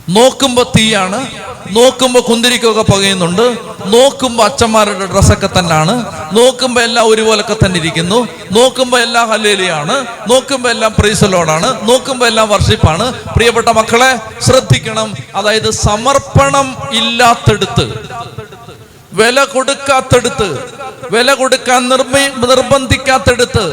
[0.09, 1.27] നോക്കുമ്പോ തീയാണ്
[1.71, 3.43] നോക്കുമ്പോ കുന്തിരിക്കൊക്കെ പുകയുന്നുണ്ട്
[3.87, 5.95] നോക്കുമ്പോ അച്ഛന്മാരുടെ ഡ്രസ്സൊക്കെ തന്നെയാണ്
[6.33, 13.69] നോക്കുമ്പോ എല്ലാം ഒരുപോലൊക്കെ തന്നെ ഇരിക്കുന്നു നോക്കുമ്പോ എല്ലാം ഹലേലിയാണ് നോക്കുമ്പോ എല്ലാം പ്രീസലോടാണ് നോക്കുമ്പോ എല്ലാം വർഷിപ്പാണ് പ്രിയപ്പെട്ട
[13.69, 17.87] മക്കളെ ശ്രദ്ധിക്കണം അതായത് സമർപ്പണം ഇല്ലാത്തടുത്ത്
[19.13, 20.51] വില കൊടുക്കാത്തടുത്ത്
[21.11, 23.65] വില കൊടുക്കാൻ നിർമ്മി നിർബന്ധിക്കാത്തെടുത്ത്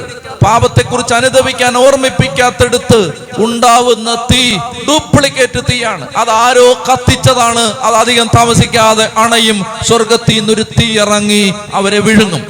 [0.46, 6.08] പാപത്തെക്കുറിച്ച് അനുദവിക്കാൻ ഓർമ്മിപ്പിക്കാത്തെടുത്ത് ഉണ്ടാവുന്ന തീ ഡ്യൂപ്ലിക്കേറ്റ് തീയാണ്.
[6.18, 7.60] അത് ആരോ കത്തിച്ചതാണ്.
[7.60, 12.46] അത് അധികം താമസിക്കാതെ അണയും സ്വർഗത്തിൽ നിന്നൊരു തീ ഇറങ്ങി അവരെ വിഴുങ്ങും.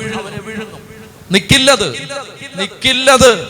[1.32, 1.94] നിക്കില്ലത്.
[2.56, 3.48] നിക്കില്ലത്.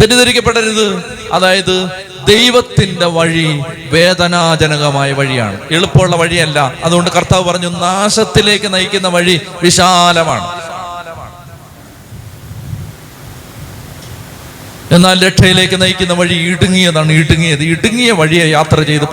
[0.00, 1.04] തെറ്റിദ്ധരിക്കപ്പെടരുത്.
[1.32, 1.90] അതായത്
[2.28, 3.62] ദൈവത്തിന്റെ വഴി
[3.92, 5.60] വേദനാജനകമായ വഴിയാണ്.
[5.70, 6.74] എളുപ്പമുള്ള വഴിയല്ല.
[6.84, 10.62] അതുകൊണ്ട് കർത്താവ് പറഞ്ഞു നാശത്തിലേക്ക് നയിക്കുന്ന വഴി വിശാലമാണ്.
[14.94, 17.12] എന്നാൽ രക്ഷയിലേക്ക് നയിക്കുന്ന വഴി ഇടുങ്ങിയതാണ്.
[17.12, 19.04] ഇടുങ്ങിയത് ഇടുങ്ങിയ വഴിയെ യാത്ര ചെയ്ത്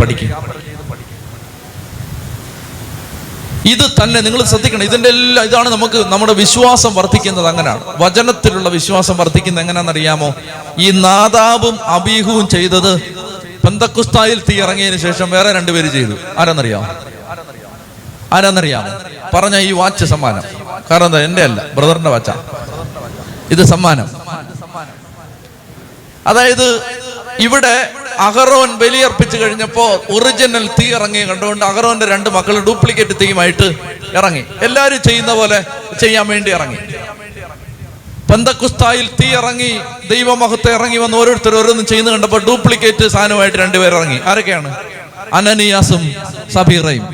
[3.73, 4.83] ഇത് തന്നെ നിങ്ങൾ ശ്രദ്ധിക്കണം.
[4.83, 7.83] ഇതിന്റെ എല്ലാം ഇതാണ് നമുക്ക് നമ്മുടെ വിശ്വാസം വർദ്ധിക്കുന്നത് അങ്ങനെയാണ്.
[7.97, 10.35] വചനത്തിലുള്ള വിശ്വാസം വർദ്ധിക്കുന്നത് എങ്ങനെയാണെന്നറിയാമോ?
[10.79, 13.01] ഈ നാദാബും അബീഹുവും ചെയ്തത്
[13.65, 16.13] പെന്തക്കുസ്തായിൽ തീ ഇറങ്ങിയതിന് ശേഷം വേറെ രണ്ടുപേര് ചെയ്തു.
[16.37, 16.87] ആരാന്നറിയാമോ?
[18.33, 18.91] ആരാന്നറിയാമോ?
[19.33, 20.43] പറഞ്ഞ ഈ വാച്ച് സമ്മാനം.
[20.91, 21.19] കാരണം എന്താ?
[21.19, 22.29] എന്റെ അല്ല ബ്രദറിന്റെ വാച്ച.
[23.51, 24.09] ഇത് സമ്മാനം.
[26.27, 26.81] അതായത്
[27.39, 31.19] ഇവിടെ അഹറോൻ ബലിയർപ്പിച്ചു കഴിഞ്ഞപ്പോ ഒറിജിനൽ തീ ഇറങ്ങി.
[31.19, 33.67] കണ്ടുകൊണ്ട് അഹറോന്റെ രണ്ട് മക്കൾ ഡ്യൂപ്ലിക്കേറ്റ് തീയുമായിട്ട്
[34.13, 34.43] ഇറങ്ങി.
[34.61, 35.59] എല്ലാവരും ചെയ്യുന്ന പോലെ
[35.99, 36.77] ചെയ്യാൻ വേണ്ടി ഇറങ്ങി.
[38.31, 39.79] പന്തക്കുസ്തായിൽ തീ ഇറങ്ങി
[40.09, 44.19] ദൈവമഹത്തെ ഇറങ്ങി വന്ന് ഓരോരുത്തർ ഓരോന്നും ചെയ്യുന്ന കണ്ടപ്പോൾ ഡ്യൂപ്ലിക്കേറ്റ് സാധനമായിട്ട് രണ്ടുപേർ ഇറങ്ങി.
[44.25, 44.75] ആരൊക്കെയാണ്?
[45.33, 46.15] അനനിയാസും
[46.53, 47.05] സബീറയും.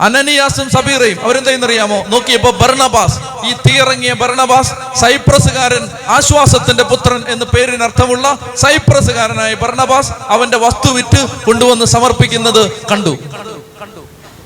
[0.00, 3.16] അനനിയാസും സബീറയും അവരെന്തെന്നറിയാമോ നോക്കിയപ്പോ ഭരണബാസ്
[3.48, 5.84] ഈ തീയിറങ്ങിയ ഭരണബാസ് സൈപ്രസുകാരൻ
[6.16, 8.26] ആശ്വാസത്തിന്റെ പുത്രൻ എന്ന് പേരിനർത്ഥമുള്ള
[8.64, 12.62] സൈപ്രസുകാരനായ ഭരണബാസ് അവന്റെ വസ്തു വിറ്റ് കൊണ്ടുവന്ന് സമർപ്പിക്കുന്നത്
[12.92, 13.14] കണ്ടു.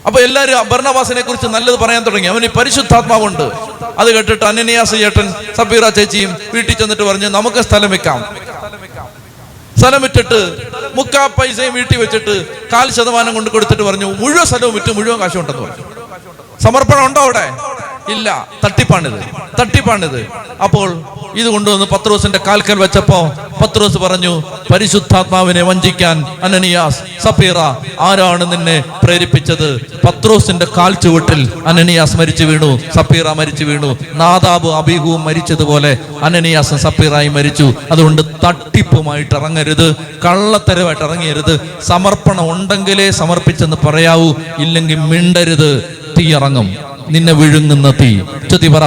[0.06, 2.28] അപ്പൊ എല്ലാരും ഭരണവാസിനെ കുറിച്ച് നല്ലത് പറയാൻ തുടങ്ങി.
[2.28, 3.44] അവന് പരിശുദ്ധാത്മാവുണ്ട്.
[3.98, 5.26] അത് കേട്ടിട്ട് അനനിയാസ് ചേട്ടൻ
[5.58, 8.18] സബീറ ചേച്ചിയും വീട്ടിൽ ചെന്നിട്ട് പറഞ്ഞ് നമുക്ക് സ്ഥലം വെക്കാം.
[9.82, 10.40] സ്ഥലം വിറ്റിട്ട്
[10.94, 12.34] മുക്കാ പൈസയും വീട്ടിൽ വെച്ചിട്ട്
[12.72, 15.84] കാൽ ശതമാനം കൊണ്ട് കൊടുത്തിട്ട് പറഞ്ഞു മുഴുവൻ സ്ഥലവും വിറ്റ് മുഴുവൻ കാശുണ്ടെന്ന് പറഞ്ഞു.
[16.60, 17.44] സമർപ്പണം ഉണ്ടോ അവിടെ?
[18.08, 19.20] ഇല്ല തട്ടിപ്പാണിത്
[19.60, 20.26] തട്ടിപ്പാണിത്.
[20.62, 21.02] അപ്പോൾ
[21.36, 24.42] ഇത് കൊണ്ടുവന്ന് പത്രോസിന്റെ കാൽക്കൽ വെച്ചപ്പോ പത്രോസ് പറഞ്ഞു
[24.72, 27.58] പരിശുദ്ധാത്മാവിനെ വഞ്ചിക്കാൻ അനനിയാസ് സഫീറ
[28.00, 29.80] ആരാണ് നിന്നെ പ്രേരിപ്പിച്ചത്?
[30.06, 33.96] പത്രോസിന്റെ കാൽ ചുവട്ടിൽ അനനിയാസ് മരിച്ചു വീണു സഫീറ മരിച്ചു വീണു.
[34.12, 37.74] നാദാബ് അബീഹുവും മരിച്ചതുപോലെ അനനിയാസും സഫീറായി മരിച്ചു.
[37.92, 41.60] അതുകൊണ്ട് തട്ടിപ്പുമായിട്ട് ഇറങ്ങരുത് കള്ളത്തരമായിട്ട് ഇറങ്ങരുത്.
[41.82, 45.98] സമർപ്പണം ഉണ്ടെങ്കിലേ സമർപ്പിച്ചെന്ന് പറയാവൂ ഇല്ലെങ്കിൽ മിണ്ടരുത്.
[46.18, 46.91] തീയിറങ്ങും.
[47.08, 48.20] നിന്നെ വിഴുങ്ങുന്ന തീ.
[48.48, 48.84] ചത്തി പറ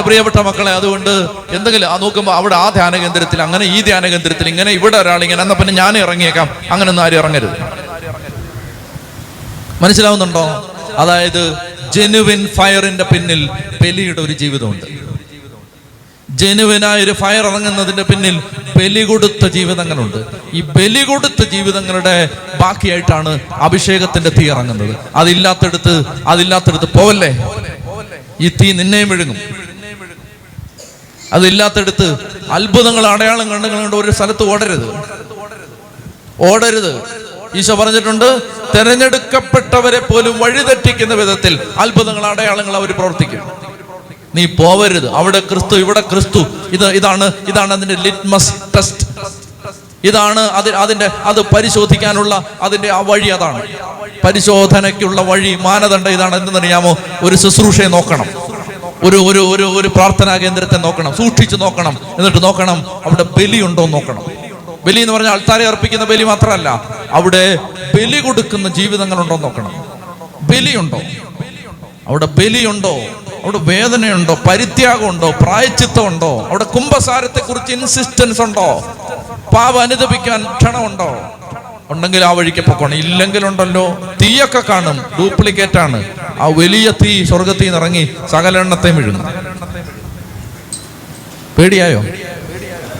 [0.00, 4.70] പ്രിയപ്പെട്ട മക്കളെ അതുകൊണ്ട് എന്തെങ്കിലും ആ നോക്കുമ്പോൾ അവിടെ ആ ധ്യാന കേന്ദ്രത്തിൽ അങ്ങനെ ഈ ധ്യാന കേന്ദ്രത്തിൽ ഇങ്ങനെ
[4.70, 6.48] ഇവിടെ ഒരാൾ ഇങ്ങനെ എന്നാ പിന്നെ ഞാൻ ഇറങ്ങിയേക്കാം.
[6.70, 7.56] അങ്ങനെ ഒന്നും ആരും ഇറങ്ങരുത്.
[9.82, 10.72] മനസ്സിലാവുന്നുണ്ടോ?
[10.96, 11.54] അതായത്
[11.92, 13.50] ജെനുവിൻ ഫയറിന്റെ പിന്നിൽ
[13.82, 15.09] ബലിയുടെ ഒരു ജീവിതമുണ്ട്.
[16.40, 18.36] ജനുവിനായ ഒരു ഫയർ ഇറങ്ങുന്നതിന്റെ പിന്നിൽ
[18.76, 20.18] ബലി കൊടുത്ത ജീവിതങ്ങളുണ്ട്.
[20.54, 22.28] ഈ ബലി കൊടുത്ത ജീവിതങ്ങളുടെ
[22.60, 24.96] ബാക്കിയായിട്ടാണ് അഭിഷേകത്തിന്റെ തീ ഇറങ്ങുന്നത്.
[25.16, 25.94] അതില്ലാത്തടുത്ത്
[26.26, 27.30] അതില്ലാത്തടുത്ത് പോവല്ലേ?
[28.40, 29.38] ഈ തീ നിന്നെയും വിഴുങ്ങും.
[31.32, 32.06] അതില്ലാത്തടുത്ത്
[32.50, 34.86] അത്ഭുതങ്ങൾ അടയാളം കണ്ടുകൊണ്ട് ഒരു സ്ഥലത്ത് ഓടരുത്.
[36.48, 36.92] ഓടരുത്.
[37.58, 38.28] ഈശോ പറഞ്ഞിട്ടുണ്ട്
[38.74, 43.59] തെരഞ്ഞെടുക്കപ്പെട്ടവരെ പോലും വഴിതെറ്റിക്കുന്ന വിധത്തിൽ അത്ഭുതങ്ങൾ അടയാളങ്ങൾ അവർ പ്രവർത്തിക്കും.
[44.34, 45.08] നീ പോവരുത്.
[45.20, 46.40] അവിടെ ക്രിസ്തു ഇവിടെ ക്രിസ്തു.
[46.76, 49.06] ഇത് ഇതാണ് ഇതാണ് അതിന്റെ ലിറ്റ്മസ് ടെസ്റ്റ്
[50.04, 53.62] ഇതാണ് അത് അതിന്റെ അത് പരിശോധിക്കാനുള്ള അതിന്റെ ആ വഴി അതാണ്.
[54.24, 58.26] പരിശോധനയ്ക്കുള്ള വഴി മാനദണ്ഡം ഇതാണ് എന്തെന്നറിയാമോ ഒരു ശുശ്രൂഷയെ നോക്കണം.
[59.04, 61.12] ഒരു ഒരു ഒരു ഒരു പ്രാർത്ഥനാ കേന്ദ്രത്തെ നോക്കണം.
[61.16, 61.98] സൂക്ഷിച്ചു നോക്കണം.
[62.18, 64.24] എന്നിട്ട് നോക്കണം അവിടെ ബലിയുണ്ടോ നോക്കണം.
[64.86, 66.68] ബലി എന്ന് പറഞ്ഞാൽ അൾത്താരെ അർപ്പിക്കുന്ന ബലി മാത്രമല്ല
[67.12, 67.56] അവിടെ
[67.94, 69.72] ബലി കൊടുക്കുന്ന ജീവിതങ്ങളുണ്ടോ നോക്കണം.
[70.42, 71.00] ബലിയുണ്ടോ
[72.08, 72.94] അവിടെ ബലിയുണ്ടോ
[73.44, 74.38] അവിടെ വേദനയുണ്ടോ?
[74.50, 75.30] പരിത്യാഗമുണ്ടോ?
[75.30, 76.48] പ്രായച്ചിത്തമുണ്ടോ?
[76.50, 78.96] അവിടെ കുംഭസാരത്തെ കുറിച്ച് ഇൻസിസ്റ്റൻസ് ഉണ്ടോ?
[79.56, 81.36] പാവ അനുദപിക്കാൻ ക്ഷണമുണ്ടോ?
[81.90, 84.14] ഉണ്ടെങ്കിൽ ആ വഴിക്ക് പൊക്കോണം ഇല്ലെങ്കിലുണ്ടല്ലോ.
[84.22, 85.04] തീയൊക്കെ കാണും.
[85.18, 86.04] ഡ്യൂപ്ലിക്കേറ്റ് ആണ്
[86.40, 89.24] ആ വലിയ തീ സ്വർഗത്തിൽ നിന്ന് ഇറങ്ങി സകല എണ്ണത്തെയും വിഴുന്നു.
[91.58, 91.98] പേടിയായോ?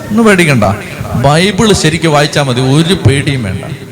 [0.08, 0.64] ഒന്നും പേടിക്കണ്ട.
[1.14, 2.60] ബൈബിൾ ശരിക്കും വായിച്ചാൽ മതി.
[2.60, 3.89] ഒരു പേടിയും വേണ്ട.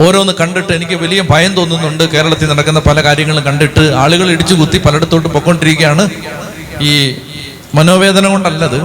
[0.00, 2.10] ഓരോന്ന് കണ്ടിട്ട് എനിക്ക് വലിയ ഭയം തോന്നുന്നുണ്ട്.
[2.10, 6.10] കേരളത്തിൽ നടക്കുന്ന പല കാര്യങ്ങളും കണ്ടിട്ട് ആളുകൾ ഇടിച്ചു കുത്തി പലയിടത്തോട്ട് പൊക്കൊണ്ടിരിക്കുകയാണ്
[6.80, 7.16] ഈ
[7.74, 8.82] മനോവേദന കൊണ്ടല്ലത്.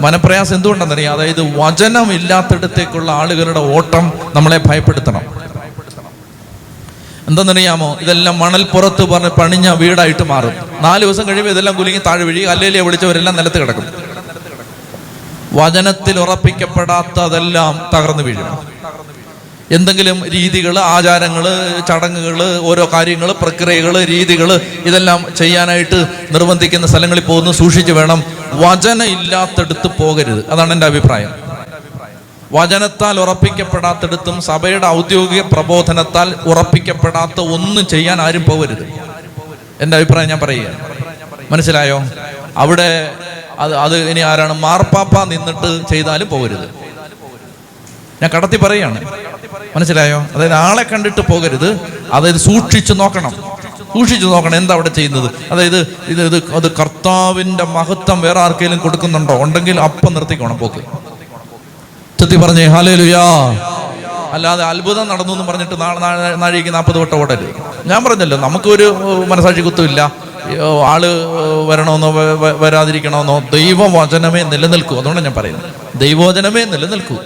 [0.00, 1.14] മനപ്രയാസം എന്തുകൊണ്ടെന്നറിയാം?
[1.14, 5.20] അതായത് വചനം ഇല്ലാത്തടത്തേക്കുള്ള ആളുകളുടെ ഓട്ടം നമ്മളെ ഭയപ്പെടുത്തണം.
[7.28, 7.98] എന്തെന്നറിയാമോ?
[8.00, 10.52] ഇതെല്ലാം മണൽപ്പുറത്ത് പറഞ്ഞ് പണിഞ്ഞ വീടായിട്ട് മാറും.
[10.80, 12.40] നാല് ദിവസം കഴിയുമ്പോൾ ഇതെല്ലാം കുലുങ്ങി താഴെ വീഴി.
[12.40, 13.84] അല്ലേലിയെ വിളിച്ചവരെല്ലാം നിലത്ത് കിടക്കും.
[15.52, 18.71] വചനത്തിൽ ഉറപ്പിക്കപ്പെടാത്തതെല്ലാം തകർന്നു വീഴും.
[19.70, 21.44] എന്തെങ്കിലും രീതികൾ ആചാരങ്ങൾ
[21.88, 28.24] ചടങ്ങുകൾ ഓരോ കാര്യങ്ങൾ പ്രക്രിയകൾ രീതികൾ ഇതെല്ലാം ചെയ്യാനായിട്ട് നിർബന്ധിക്കുന്ന സ്ഥലങ്ങളിൽ പോകുന്ന സൂക്ഷിച്ചു വേണം.
[28.52, 30.50] വചന ഇല്ലാത്തടുത്ത് പോകരുത്.
[30.50, 31.30] അതാണ് എന്റെ അഭിപ്രായം.
[32.52, 38.92] വചനത്താൽ ഉറപ്പിക്കപ്പെടാത്തടത്തും സഭയുടെ ഔദ്യോഗിക പ്രബോധനത്താൽ ഉറപ്പിക്കപ്പെടാത്ത ഒന്നും ചെയ്യാൻ ആരും പോകരുത്.
[39.80, 40.66] എന്റെ അഭിപ്രായം ഞാൻ പറയുക.
[41.50, 42.02] മനസ്സിലായോ?
[42.56, 43.10] അവിടെ
[43.58, 44.52] അത് അത് ഇനി ആരാണ്?
[44.52, 46.81] മാർപ്പാപ്പ നിന്നിട്ട് ചെയ്താലും പോകരുത്.
[48.22, 49.04] ഞാൻ കടത്തി പറയാണ്.
[49.76, 50.26] മനസ്സിലായോ?
[50.36, 51.80] അതായത് ആളെ കണ്ടിട്ട് പോകരുത്.
[52.12, 53.30] അതായത് സൂക്ഷിച്ചു നോക്കണം.
[53.94, 55.30] സൂക്ഷിച്ചു നോക്കണം എന്താ അവിടെ ചെയ്യുന്നത്.
[55.50, 55.78] അതായത്
[56.08, 59.42] ഇത് ഇത് അത് കർത്താവിന്റെ മഹത്വം വേറെ ആർക്കെങ്കിലും കൊടുക്കുന്നുണ്ടോ?
[59.42, 60.82] ഉണ്ടെങ്കിൽ അപ്പം നിർത്തിക്കോണം പോക്ക്.
[62.20, 63.22] ചെത്തി പറഞ്ഞേ ഹാലേലുയാ
[64.32, 65.80] അല്ലാതെ അത്ഭുതം നടന്നു എന്ന് പറഞ്ഞിട്ട്
[66.42, 67.54] നാഴിക്ക് നാൽപ്പത് വട്ടം ഓടരുത്.
[67.86, 68.96] ഞാൻ പറഞ്ഞല്ലോ നമുക്കൊരു
[69.28, 70.12] മനസാക്ഷി കുത്തുമില്ല.
[70.86, 71.02] ആൾ
[71.68, 72.12] വരണമെന്നോ
[72.58, 74.98] വരാതിരിക്കണമെന്നോ ദൈവവചനമേ നിലനിൽക്കൂ.
[74.98, 75.98] അതുകൊണ്ടാണ് ഞാൻ പറയുന്നത്.
[75.98, 77.16] ദൈവവചനമേ നിലനിൽക്കൂ.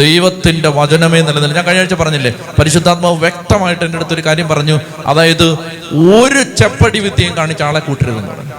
[0.00, 4.76] ദൈവത്തിന്റെ വചനമേ നിലനിൽ ഞാൻ കഴിഞ്ഞ ആഴ്ച പറഞ്ഞില്ലേ പരിശുദ്ധാത്മാവ് വ്യക്തമായിട്ട് എന്റെ അടുത്തൊരു കാര്യം പറഞ്ഞു.
[5.10, 5.46] അതായത്
[6.16, 8.54] ഒരു ചെപ്പടി വിദ്യയും കാണിച്ച ആളെ കൂട്ടരുതെന്ന് പറഞ്ഞു.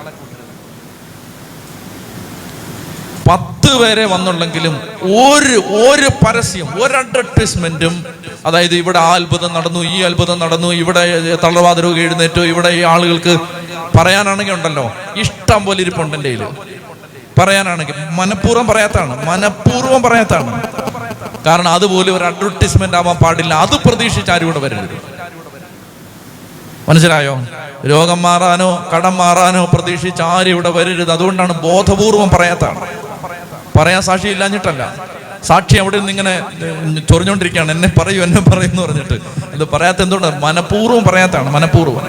[3.30, 4.76] പത്ത് പേരെ വന്നുള്ളെങ്കിലും
[5.24, 7.94] ഒരു ഒരു പരസ്യം ഒരു അഡ്വർടൈസ്മെന്റും
[8.46, 11.04] അതായത് ഇവിടെ ആ അത്ഭുതം നടന്നു ഈ അത്ഭുതം നടന്നു ഇവിടെ
[11.44, 13.34] തളർവാദ രോഗി എഴുന്നേറ്റു ഇവിടെ ഈ ആളുകൾക്ക്
[13.98, 14.86] പറയാനാണെങ്കിൽ ഉണ്ടല്ലോ.
[15.24, 16.50] ഇഷ്ടം പോലെ ഇരിപ്പുണ്ട് എന്റെ
[17.40, 20.52] പറയാനാണെങ്കിൽ മനഃപൂർവം പറയാത്താണ് മനഃപൂർവം പറയാത്താണ്
[21.46, 23.54] കാരണം അതുപോലെ ഒരു അഡ്വർടൈസ്മെന്റ് ആവാൻ പാടില്ല.
[23.54, 24.98] അത് പ്രതീക്ഷിച്ച് ആരും വരരുത്.
[26.90, 27.34] മനസ്സിലായോ?
[27.86, 31.12] രോഗം മാറാനോ കടം മാറാനോ പ്രതീക്ഷിച്ച് ആരും ഇവിടെ വരരുത്.
[31.12, 32.80] അതുകൊണ്ടാണ് ബോധപൂർവം പറയാത്താണ്
[33.78, 34.96] പറയാൻ സാക്ഷി ഇല്ലാഞ്ഞിട്ടല്ല.
[35.44, 36.34] സാക്ഷി അവിടെ നിന്ന് ഇങ്ങനെ
[37.12, 37.72] ചൊറിഞ്ഞോണ്ടിരിക്കുകയാണ്.
[37.72, 39.18] എന്നെ പറയൂ എന്നെ പറയൂ എന്ന് പറഞ്ഞിട്ട്.
[39.54, 42.08] ഇത് പറയാത്ത എന്തുകൊണ്ട് മനഃപൂർവം പറയാത്താണ് മനഃപൂർവം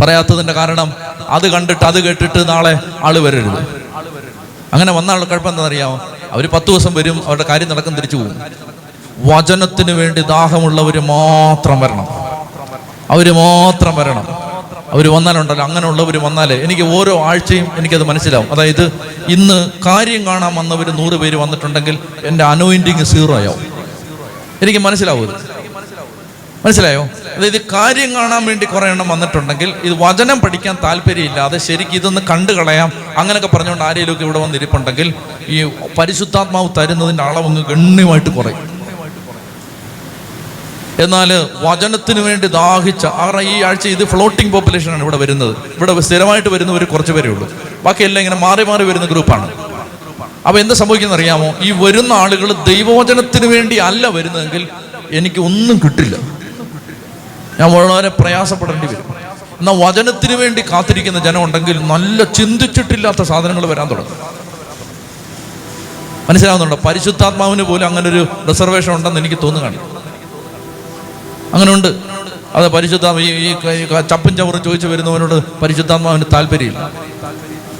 [0.00, 0.92] പറയാത്തതിന്റെ കാരണം
[1.28, 3.60] അത് കണ്ടിട്ട് അത് കേട്ടിട്ട് നാളെ ആൾ വരരുത്.
[4.72, 6.10] അങ്ങനെ വന്ന ആൾ കുഴപ്പം എന്താണെന്നറിയാമോ?
[6.36, 8.42] അവർ പത്ത് ദിവസം വരും അവരുടെ കാര്യം നടക്കും തിരിച്ചു പോകും.
[9.26, 12.06] വചനത്തിന് വേണ്ടി ദാഹമുള്ളവർ മാത്രം വരണം.
[13.10, 14.26] അവർ മാത്രം വരണം.
[14.92, 18.52] അവർ വന്നാലുണ്ടല്ലോ അങ്ങനെയുള്ളവർ വന്നാലേ എനിക്ക് ഓരോ ആഴ്ചയും എനിക്കത് മനസ്സിലാവും.
[18.52, 18.92] അതായത്
[19.28, 23.54] ഇന്ന് കാര്യം കാണാൻ വന്നവർ നൂറ് പേര് വന്നിട്ടുണ്ടെങ്കിൽ എന്റെ അനോയിന്റിങ് സീറോ ആയോ
[24.62, 25.32] എനിക്ക് മനസ്സിലാവും.
[26.64, 27.08] മനസ്സിലായോ?
[27.36, 32.92] അതായത് കാര്യം കാണാൻ വേണ്ടി കുറെ എണ്ണം വന്നിട്ടുണ്ടെങ്കിൽ ഇത് വചനം പഠിക്കാൻ താല്പര്യമില്ലാതെ ശരിക്കും ഇതൊന്ന് കണ്ടു കളയാം
[33.16, 35.14] അങ്ങനെയൊക്കെ പറഞ്ഞുകൊണ്ട് ആരെങ്കിലും ഇവിടെ വന്നിരിപ്പുണ്ടെങ്കിൽ
[35.48, 35.64] ഈ
[35.98, 38.76] പരിശുദ്ധാത്മാവ് തരുന്നതിന്റെ അളവങ്ങ് ഗണ്യമായിട്ട് കുറയും.
[41.00, 41.30] എന്നാൽ
[41.62, 45.56] വചനത്തിന് വേണ്ടി ദാഹിച്ച കാരണം ഈ ആഴ്ച ഇത് ഫ്ലോട്ടിംഗ് പോപ്പുലേഷനാണ് ഇവിടെ വരുന്നത്.
[45.76, 47.48] ഇവിടെ സ്ഥിരമായിട്ട് വരുന്നവർ കുറച്ച് പേരേ ഉള്ളൂ.
[47.84, 49.50] ബാക്കിയെല്ലാം ഇങ്ങനെ മാറി മാറി വരുന്ന ഗ്രൂപ്പാണ്
[50.46, 51.54] അപ്പൊ എന്ത് സംഭവിക്കുന്ന അറിയാമോ?
[51.60, 54.68] ഈ വരുന്ന ആളുകൾ ദൈവവചനത്തിന് വേണ്ടി അല്ല വരുന്നതെങ്കിൽ
[55.10, 56.16] എനിക്ക് ഒന്നും കിട്ടില്ല.
[57.60, 59.16] ഞാൻ വളരെ പ്രയാസപ്പെടേണ്ടി വരും.
[59.60, 64.16] എന്നാൽ വചനത്തിന് വേണ്ടി കാത്തിരിക്കുന്ന ജനം ഉണ്ടെങ്കിൽ നല്ല ചിന്തിച്ചിട്ടില്ലാത്ത സാധനങ്ങൾ വരാൻ തുടങ്ങും.
[66.28, 66.78] മനസ്സിലാവുന്നുണ്ടോ?
[66.86, 69.76] പരിശുദ്ധാത്മാവിന് പോലും അങ്ങനെ ഒരു റിസർവേഷൻ ഉണ്ടെന്ന് എനിക്ക് തോന്നുകയാണ്.
[71.54, 71.96] അങ്ങനെ ഉണ്ട്
[72.54, 73.56] അത് പരിശുദ്ധാത്മ ഈ
[74.10, 76.90] ചപ്പും ചവറും ചോദിച്ചു വരുന്നവനോട് പരിശുദ്ധാത്മാവിന് താല്പര്യമില്ല.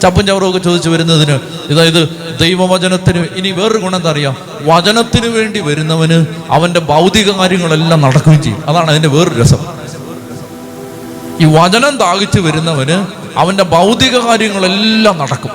[0.02, 1.38] ചപ്പും ചവറും ഒക്കെ ചോദിച്ചു വരുന്നതിന്
[1.72, 2.08] അതായത്
[2.40, 4.36] ദൈവവചനത്തിന് ഇനി വേറൊരു ഗുണം എന്താ അറിയാം?
[4.62, 8.62] വചനത്തിന് വേണ്ടി വരുന്നവന് അവന്റെ ഭൗതിക കാര്യങ്ങളെല്ലാം നടക്കുകയും ചെയ്യും.
[8.68, 9.58] അതാണ് അതിന്റെ വേറൊരു രസം.
[11.40, 13.06] ഈ വചനം ദാഹിച്ചു വരുന്നവന്
[13.36, 15.50] അവന്റെ ഭൗതിക കാര്യങ്ങളെല്ലാം നടക്കും.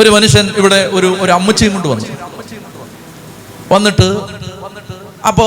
[0.00, 2.04] ഒരു മനുഷ്യൻ ഇവിടെ ഒരു ഒരു അമ്മച്ചിയും കൊണ്ട് വന്നു.
[3.72, 4.16] വന്നിട്ട്
[5.26, 5.44] അപ്പോ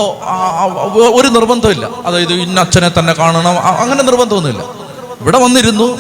[1.16, 1.90] ഒരു നിർബന്ധമില്ല.
[2.06, 4.64] അതായത് ഇന്ന അച്ഛനെ തന്നെ കാണണം അങ്ങനെ നിർബന്ധമൊന്നുമില്ല.
[5.22, 6.00] ഇവിടെ വന്നിരുന്നു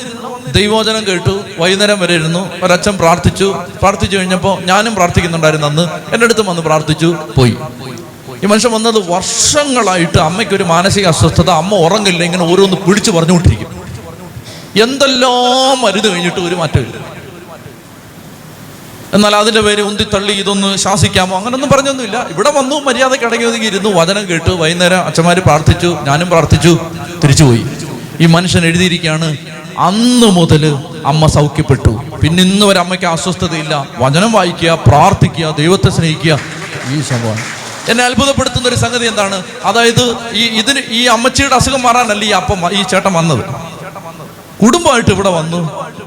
[0.51, 1.43] ദൈവോചനം കേട്ടു.
[1.57, 2.49] വൈകുന്നേരം വരെ ഇരുന്നു.
[2.63, 3.55] ഒരച്ഛൻ പ്രാർത്ഥിച്ചു.
[3.81, 5.81] പ്രാർത്ഥിച്ചു കഴിഞ്ഞപ്പോൾ ഞാനും പ്രാർത്ഥിക്കുന്നുണ്ടായിരുന്നു അന്ന്.
[5.81, 7.15] എന്റെ അടുത്തും വന്ന് പ്രാർത്ഥിച്ചു.
[7.37, 7.55] പോയി.
[8.43, 13.85] ഈ മനുഷ്യൻ വന്നത് വർഷങ്ങളായിട്ട് അമ്മയ്ക്ക് ഒരു മാനസിക അസ്വസ്ഥത അമ്മ ഉറങ്ങില്ല ഇങ്ങനെ ഓരോന്ന് പിടിച്ചു പറഞ്ഞുകൊണ്ടിരിക്കും.
[14.83, 17.05] എന്തെല്ലാം മരുന്ന് കഴിഞ്ഞിട്ട് ഒരു മാറ്റമില്ല.
[19.13, 21.37] എന്നാൽ അതിന്റെ പേര് ഉന്തിത്തള്ളി ഇതൊന്ന് ശാസിക്കാമോ?
[21.37, 22.27] അങ്ങനൊന്നും പറഞ്ഞൊന്നുമില്ല.
[22.31, 24.51] ഇവിടെ വന്നു മര്യാദയ്ക്ക് അടങ്ങി ഇരുന്നു വചനം കേട്ടു.
[24.51, 25.97] വൈകുന്നേരം അച്ഛന്മാർ പ്രാർത്ഥിച്ചു.
[26.03, 26.79] ഞാനും പ്രാർത്ഥിച്ചു.
[27.23, 27.65] തിരിച്ചുപോയി.
[28.21, 29.29] ഈ മനുഷ്യൻ എഴുതിയിരിക്കുകയാണ്
[29.87, 30.63] അന്ന് മുതൽ
[31.11, 31.91] അമ്മ സൗഖ്യപ്പെട്ടു.
[32.21, 33.73] പിന്നെ ഇന്ന് വരെ അമ്മയ്ക്ക് അസ്വസ്ഥതയില്ല.
[34.03, 36.33] വചനം വായിക്കുക പ്രാർത്ഥിക്കുക ദൈവത്തെ സ്നേഹിക്കുക.
[36.93, 37.39] ഈ സംഭവം
[37.91, 39.37] എന്നെ അത്ഭുതപ്പെടുത്തുന്ന ഒരു സംഗതി എന്താണ്?
[39.69, 40.05] അതായത്
[40.41, 43.43] ഈ ഇതിന് ഈ അമ്മച്ചിയുടെ അസുഖം മാറാനല്ല ഈ അപ്പം ഈ ചേട്ടൻ വന്നത്?
[44.61, 45.59] കുടുംബമായിട്ട് ഇവിടെ വന്നു.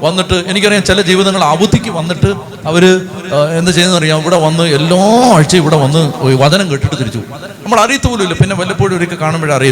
[0.05, 2.29] വന്നിട്ട് എനിക്കറിയാം ചില ജീവിതങ്ങൾ അവധിക്ക് വന്നിട്ട്
[2.69, 4.99] അവർ എന്താ എന്ത് ചെയ്യുന്ന അറിയാം ഇവിടെ വന്ന് എല്ലാ
[5.35, 6.01] ആഴ്ചയും ഇവിടെ വന്ന്
[6.43, 7.21] വചനം കേട്ടിട്ട് തിരിച്ചു
[7.63, 9.53] നമ്മൾ അറിയത്ത് പോലും ഇല്ല പിന്നെ വല്ലപ്പോഴും ഒരിക്കൽ കാണുമ്പോഴേ